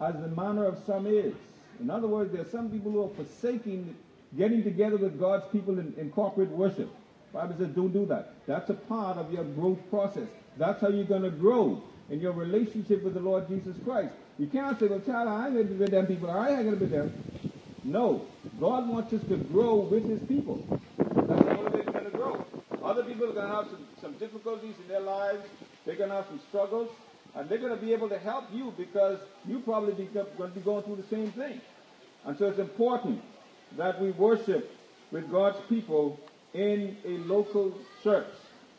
as 0.00 0.14
the 0.14 0.28
manner 0.28 0.64
of 0.64 0.78
some 0.86 1.06
is. 1.06 1.34
In 1.80 1.90
other 1.90 2.08
words, 2.08 2.32
there 2.32 2.42
are 2.42 2.50
some 2.50 2.70
people 2.70 2.90
who 2.90 3.04
are 3.04 3.14
forsaking 3.14 3.94
getting 4.36 4.62
together 4.64 4.96
with 4.96 5.20
God's 5.20 5.44
people 5.52 5.78
in, 5.78 5.94
in 5.96 6.10
corporate 6.10 6.50
worship. 6.50 6.90
Bible 7.32 7.54
says 7.58 7.68
don't 7.68 7.92
do 7.92 8.06
that. 8.06 8.32
That's 8.46 8.70
a 8.70 8.74
part 8.74 9.18
of 9.18 9.32
your 9.32 9.44
growth 9.44 9.78
process. 9.90 10.28
That's 10.56 10.80
how 10.80 10.88
you're 10.88 11.04
going 11.04 11.22
to 11.22 11.30
grow 11.30 11.82
in 12.08 12.20
your 12.20 12.32
relationship 12.32 13.02
with 13.02 13.14
the 13.14 13.20
Lord 13.20 13.46
Jesus 13.48 13.76
Christ. 13.84 14.14
You 14.38 14.46
can't 14.48 14.78
say, 14.78 14.86
well, 14.86 15.00
child, 15.00 15.28
I 15.28 15.46
ain't 15.46 15.54
going 15.54 15.68
to 15.68 15.72
be 15.72 15.78
with 15.78 15.90
them 15.90 16.06
people. 16.06 16.30
I 16.30 16.50
ain't 16.50 16.64
going 16.64 16.78
to 16.78 16.84
be 16.84 16.86
them. 16.86 17.12
No. 17.84 18.26
God 18.60 18.88
wants 18.88 19.12
us 19.14 19.22
to 19.28 19.36
grow 19.36 19.76
with 19.76 20.08
his 20.08 20.20
people. 20.28 20.62
That's 20.98 21.26
the 21.26 21.58
only 21.58 21.70
way 21.70 21.82
we're 21.86 21.92
going 21.92 22.04
to 22.04 22.10
grow. 22.10 22.44
Other 22.84 23.02
people 23.04 23.30
are 23.30 23.32
going 23.32 23.48
to 23.48 23.54
have 23.54 23.66
some, 23.70 23.86
some 24.00 24.12
difficulties 24.14 24.74
in 24.82 24.88
their 24.88 25.00
lives. 25.00 25.46
They're 25.84 25.96
going 25.96 26.10
to 26.10 26.16
have 26.16 26.26
some 26.26 26.40
struggles. 26.48 26.90
And 27.34 27.48
they're 27.48 27.58
going 27.58 27.74
to 27.74 27.80
be 27.80 27.92
able 27.92 28.08
to 28.08 28.18
help 28.18 28.44
you 28.52 28.74
because 28.76 29.18
you 29.46 29.60
probably 29.60 29.94
be, 29.94 30.04
going 30.06 30.26
to 30.36 30.48
be 30.48 30.60
going 30.60 30.82
through 30.84 30.96
the 30.96 31.08
same 31.08 31.32
thing. 31.32 31.60
And 32.24 32.36
so 32.38 32.46
it's 32.46 32.58
important 32.58 33.22
that 33.76 34.00
we 34.00 34.10
worship 34.12 34.70
with 35.10 35.30
God's 35.30 35.58
people 35.68 36.18
in 36.52 36.96
a 37.04 37.18
local 37.26 37.74
church 38.02 38.26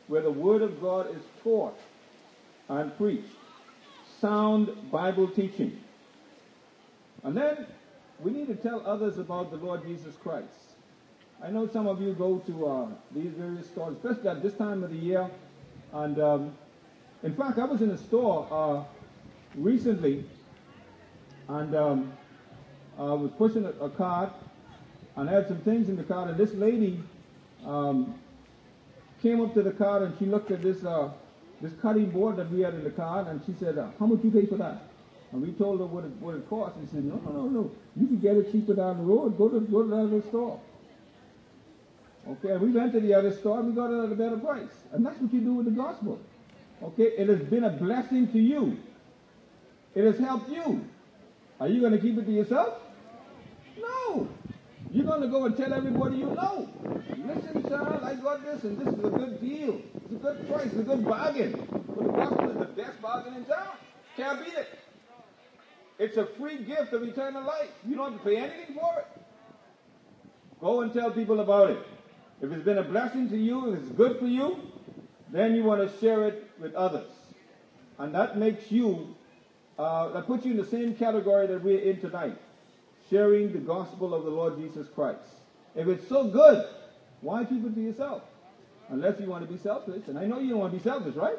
where 0.07 0.21
the 0.21 0.31
Word 0.31 0.61
of 0.61 0.81
God 0.81 1.15
is 1.15 1.21
taught 1.43 1.77
and 2.69 2.95
preached. 2.97 3.36
Sound 4.19 4.91
Bible 4.91 5.27
teaching. 5.27 5.79
And 7.23 7.35
then 7.35 7.67
we 8.19 8.31
need 8.31 8.47
to 8.47 8.55
tell 8.55 8.85
others 8.85 9.17
about 9.17 9.51
the 9.51 9.57
Lord 9.57 9.85
Jesus 9.85 10.15
Christ. 10.15 10.47
I 11.43 11.51
know 11.51 11.67
some 11.67 11.87
of 11.87 12.01
you 12.01 12.13
go 12.13 12.39
to 12.39 12.65
uh, 12.65 12.87
these 13.13 13.31
various 13.33 13.67
stores, 13.67 13.95
especially 13.97 14.29
at 14.29 14.41
this 14.41 14.53
time 14.55 14.83
of 14.83 14.89
the 14.89 14.97
year. 14.97 15.29
And 15.93 16.19
um, 16.19 16.53
in 17.21 17.35
fact, 17.35 17.59
I 17.59 17.65
was 17.65 17.81
in 17.81 17.91
a 17.91 17.97
store 17.97 18.47
uh, 18.49 18.83
recently, 19.55 20.25
and 21.47 21.75
um, 21.75 22.13
I 22.97 23.13
was 23.13 23.31
pushing 23.37 23.65
a, 23.65 23.69
a, 23.69 23.89
cart, 23.89 24.33
and 25.15 25.29
I 25.29 25.33
had 25.33 25.47
some 25.47 25.59
things 25.59 25.89
in 25.89 25.95
the 25.95 26.03
cart, 26.03 26.29
and 26.29 26.37
this 26.37 26.53
lady 26.53 26.99
um, 27.65 28.15
came 29.21 29.41
up 29.41 29.53
to 29.53 29.61
the 29.61 29.71
cart, 29.71 30.01
and 30.01 30.17
she 30.17 30.25
looked 30.25 30.49
at 30.49 30.63
this 30.63 30.83
uh, 30.83 31.09
this 31.61 31.73
cutting 31.81 32.09
board 32.09 32.37
that 32.37 32.49
we 32.51 32.61
had 32.61 32.73
in 32.75 32.83
the 32.83 32.91
car, 32.91 33.27
and 33.27 33.41
she 33.45 33.53
said, 33.59 33.77
uh, 33.77 33.89
"How 33.99 34.05
much 34.05 34.23
you 34.23 34.31
pay 34.31 34.45
for 34.45 34.57
that?" 34.57 34.83
And 35.31 35.41
we 35.41 35.51
told 35.53 35.79
her 35.79 35.85
what 35.85 36.05
it, 36.05 36.11
what 36.19 36.35
it 36.35 36.47
cost. 36.49 36.75
And 36.77 36.87
she 36.87 36.95
said, 36.95 37.05
"No, 37.05 37.15
no, 37.15 37.31
no, 37.31 37.47
no. 37.47 37.71
You 37.95 38.07
can 38.07 38.19
get 38.19 38.37
it 38.37 38.51
cheaper 38.51 38.73
down 38.73 38.97
the 38.97 39.03
road. 39.03 39.37
Go 39.37 39.49
to 39.49 39.59
go 39.59 39.83
to 39.83 39.89
the 39.89 39.97
other 39.97 40.21
store." 40.29 40.59
Okay, 42.29 42.57
we 42.57 42.71
went 42.71 42.91
to 42.93 42.99
the 42.99 43.13
other 43.13 43.31
store 43.31 43.59
and 43.59 43.69
we 43.69 43.73
got 43.73 43.89
it 43.89 44.03
at 44.03 44.11
a 44.11 44.15
better 44.15 44.37
price. 44.37 44.69
And 44.91 45.05
that's 45.05 45.19
what 45.19 45.33
you 45.33 45.39
do 45.39 45.53
with 45.53 45.65
the 45.65 45.71
gospel. 45.71 46.19
Okay, 46.83 47.03
it 47.03 47.29
has 47.29 47.39
been 47.39 47.63
a 47.63 47.69
blessing 47.69 48.27
to 48.33 48.39
you. 48.39 48.77
It 49.95 50.03
has 50.03 50.19
helped 50.19 50.49
you. 50.49 50.85
Are 51.59 51.67
you 51.67 51.79
going 51.79 51.93
to 51.93 51.99
keep 51.99 52.17
it 52.17 52.25
to 52.25 52.31
yourself? 52.31 52.81
You're 54.91 55.05
going 55.05 55.21
to 55.21 55.27
go 55.27 55.45
and 55.45 55.55
tell 55.57 55.73
everybody 55.73 56.17
you 56.17 56.27
know. 56.27 56.69
Listen, 57.17 57.63
child, 57.69 58.03
I 58.03 58.15
got 58.15 58.43
this 58.43 58.63
and 58.63 58.77
this 58.77 58.87
is 58.87 59.03
a 59.03 59.09
good 59.09 59.41
deal. 59.41 59.81
It's 60.05 60.11
a 60.11 60.15
good 60.15 60.47
price, 60.47 60.65
it's 60.67 60.79
a 60.79 60.83
good 60.83 61.05
bargain. 61.05 61.67
But 61.71 62.05
the 62.05 62.11
gospel 62.11 62.51
is 62.51 62.57
the 62.57 62.65
best 62.65 63.01
bargain 63.01 63.33
in 63.35 63.45
town. 63.45 63.75
Can't 64.15 64.43
beat 64.43 64.53
it. 64.53 64.79
It's 65.99 66.17
a 66.17 66.25
free 66.25 66.63
gift 66.63 66.93
of 66.93 67.03
eternal 67.03 67.43
life. 67.43 67.69
You 67.85 67.95
don't 67.95 68.13
have 68.13 68.23
to 68.23 68.29
pay 68.29 68.37
anything 68.37 68.75
for 68.75 68.99
it. 68.99 69.07
Go 70.61 70.81
and 70.81 70.93
tell 70.93 71.11
people 71.11 71.39
about 71.39 71.71
it. 71.71 71.79
If 72.41 72.51
it's 72.51 72.63
been 72.63 72.77
a 72.77 72.83
blessing 72.83 73.29
to 73.29 73.37
you, 73.37 73.73
if 73.73 73.79
it's 73.79 73.91
good 73.91 74.19
for 74.19 74.27
you, 74.27 74.59
then 75.31 75.55
you 75.55 75.63
want 75.63 75.81
to 75.81 75.99
share 75.99 76.25
it 76.27 76.49
with 76.59 76.73
others. 76.75 77.09
And 77.97 78.13
that 78.13 78.37
makes 78.37 78.71
you, 78.71 79.15
uh, 79.77 80.09
that 80.09 80.27
puts 80.27 80.45
you 80.45 80.51
in 80.51 80.57
the 80.57 80.65
same 80.65 80.95
category 80.95 81.47
that 81.47 81.63
we're 81.63 81.79
in 81.79 81.99
tonight. 81.99 82.37
Sharing 83.09 83.53
the 83.53 83.59
gospel 83.59 84.13
of 84.13 84.25
the 84.25 84.29
Lord 84.29 84.57
Jesus 84.57 84.87
Christ. 84.93 85.19
If 85.75 85.87
it's 85.87 86.07
so 86.07 86.27
good, 86.27 86.65
why 87.21 87.45
keep 87.45 87.65
it 87.65 87.75
to 87.75 87.81
yourself? 87.81 88.23
Unless 88.89 89.19
you 89.19 89.27
want 89.27 89.47
to 89.47 89.51
be 89.51 89.59
selfish. 89.59 90.03
And 90.07 90.17
I 90.17 90.25
know 90.25 90.39
you 90.39 90.51
don't 90.51 90.59
want 90.59 90.73
to 90.73 90.77
be 90.77 90.83
selfish, 90.83 91.15
right? 91.15 91.37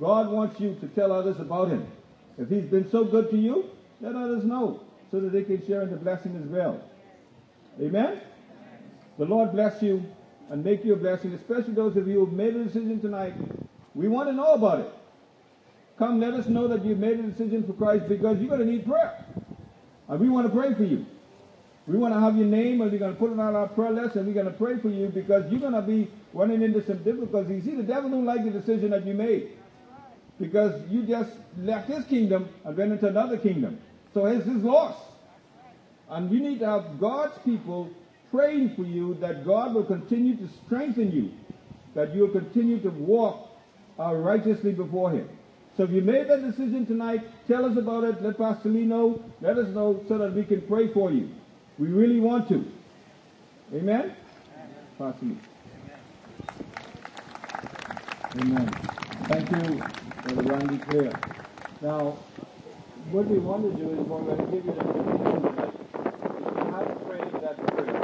God 0.00 0.30
wants 0.30 0.60
you 0.60 0.76
to 0.80 0.86
tell 0.88 1.12
others 1.12 1.38
about 1.38 1.68
Him. 1.68 1.86
If 2.38 2.48
He's 2.48 2.64
been 2.64 2.90
so 2.90 3.04
good 3.04 3.30
to 3.30 3.36
you, 3.36 3.70
let 4.00 4.14
others 4.14 4.44
know 4.44 4.80
so 5.10 5.20
that 5.20 5.32
they 5.32 5.44
can 5.44 5.64
share 5.66 5.82
in 5.82 5.90
the 5.90 5.96
blessing 5.96 6.40
as 6.42 6.48
well. 6.48 6.82
Amen? 7.80 8.20
The 9.18 9.24
Lord 9.24 9.52
bless 9.52 9.82
you 9.82 10.04
and 10.50 10.64
make 10.64 10.84
you 10.84 10.94
a 10.94 10.96
blessing, 10.96 11.32
especially 11.34 11.74
those 11.74 11.96
of 11.96 12.08
you 12.08 12.20
who 12.20 12.26
have 12.26 12.34
made 12.34 12.56
a 12.56 12.64
decision 12.64 13.00
tonight. 13.00 13.34
We 13.94 14.08
want 14.08 14.28
to 14.28 14.32
know 14.32 14.54
about 14.54 14.80
it. 14.80 14.92
Come, 15.98 16.20
let 16.20 16.34
us 16.34 16.46
know 16.48 16.66
that 16.68 16.84
you've 16.84 16.98
made 16.98 17.20
a 17.20 17.22
decision 17.22 17.62
for 17.64 17.74
Christ 17.74 18.08
because 18.08 18.38
you're 18.38 18.48
going 18.48 18.66
to 18.66 18.66
need 18.66 18.86
prayer. 18.86 19.24
And 20.12 20.20
we 20.20 20.28
want 20.28 20.46
to 20.46 20.52
pray 20.54 20.74
for 20.74 20.84
you. 20.84 21.06
We 21.86 21.96
want 21.96 22.12
to 22.12 22.20
have 22.20 22.36
your 22.36 22.44
name 22.44 22.82
and 22.82 22.92
we're 22.92 22.98
going 22.98 23.14
to 23.14 23.18
put 23.18 23.32
it 23.32 23.40
on 23.40 23.56
our 23.56 23.66
prayer 23.66 23.92
list 23.92 24.14
and 24.16 24.26
we're 24.26 24.34
going 24.34 24.44
to 24.44 24.52
pray 24.52 24.78
for 24.78 24.90
you 24.90 25.08
because 25.08 25.50
you're 25.50 25.58
going 25.58 25.72
to 25.72 25.80
be 25.80 26.10
running 26.34 26.60
into 26.60 26.84
some 26.86 27.02
difficulties. 27.02 27.64
See, 27.64 27.74
the 27.74 27.82
devil 27.82 28.10
don't 28.10 28.26
like 28.26 28.44
the 28.44 28.50
decision 28.50 28.90
that 28.90 29.06
you 29.06 29.14
made 29.14 29.52
because 30.38 30.86
you 30.90 31.04
just 31.04 31.30
left 31.56 31.88
his 31.88 32.04
kingdom 32.04 32.50
and 32.66 32.76
went 32.76 32.92
into 32.92 33.08
another 33.08 33.38
kingdom. 33.38 33.80
So 34.12 34.26
his 34.26 34.46
is 34.46 34.62
lost. 34.62 34.98
And 36.10 36.28
we 36.28 36.40
need 36.40 36.58
to 36.58 36.66
have 36.66 37.00
God's 37.00 37.38
people 37.42 37.88
praying 38.30 38.76
for 38.76 38.82
you 38.82 39.14
that 39.22 39.46
God 39.46 39.72
will 39.72 39.84
continue 39.84 40.36
to 40.36 40.48
strengthen 40.66 41.10
you, 41.10 41.32
that 41.94 42.14
you'll 42.14 42.28
continue 42.28 42.82
to 42.82 42.90
walk 42.90 43.48
uh, 43.98 44.14
righteously 44.14 44.72
before 44.72 45.10
Him. 45.10 45.26
So 45.76 45.84
if 45.84 45.90
you 45.90 46.02
made 46.02 46.28
that 46.28 46.42
decision 46.42 46.86
tonight, 46.86 47.22
tell 47.48 47.64
us 47.64 47.76
about 47.78 48.04
it. 48.04 48.22
Let 48.22 48.36
Pastor 48.36 48.68
Lee 48.68 48.84
know. 48.84 49.22
Let 49.40 49.56
us 49.56 49.68
know 49.68 50.04
so 50.06 50.18
that 50.18 50.34
we 50.34 50.44
can 50.44 50.60
pray 50.62 50.92
for 50.92 51.10
you. 51.10 51.30
We 51.78 51.88
really 51.88 52.20
want 52.20 52.48
to. 52.48 52.64
Amen? 53.74 54.14
Pastor 54.98 55.26
Lee. 55.26 55.36
Amen. 58.40 58.66
Thank 59.28 59.50
you, 59.50 59.82
Brother 60.24 60.42
Randy. 60.42 61.10
Now, 61.82 62.18
what 63.10 63.26
we 63.28 63.38
want 63.38 63.62
to 63.64 63.82
do 63.82 63.90
is 63.90 63.98
we're 64.06 64.22
going 64.22 64.38
to 64.38 64.44
give 64.44 64.64
you 64.64 64.72
the 64.72 64.80
invitation 64.80 65.42
If 65.42 66.46
you 66.48 66.64
have 66.72 66.88
prayed 67.08 67.32
that 67.42 67.56
prayer, 67.66 68.00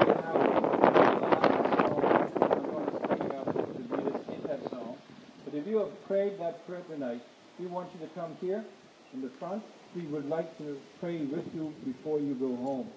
we 0.00 0.10
have 0.10 0.40
I'm 2.40 2.64
going 2.66 2.86
to 2.86 2.98
sing 3.08 3.30
up 3.30 3.46
to 3.52 3.60
lead 3.94 4.06
us 4.10 4.22
in 4.26 4.40
that 4.48 4.60
song. 4.70 4.96
But 5.44 5.49
if 5.60 5.66
you 5.66 5.78
have 5.78 5.90
prayed 6.06 6.38
that 6.40 6.66
prayer 6.66 6.82
tonight, 6.88 7.20
we 7.58 7.66
want 7.66 7.90
you 7.92 8.00
to 8.06 8.12
come 8.14 8.34
here 8.40 8.64
in 9.12 9.20
the 9.20 9.28
front. 9.38 9.62
We 9.94 10.06
would 10.06 10.26
like 10.26 10.56
to 10.58 10.78
pray 11.00 11.18
with 11.18 11.44
you 11.54 11.74
before 11.84 12.18
you 12.18 12.34
go 12.34 12.56
home. 12.56 12.88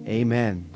Amen. 0.07 0.72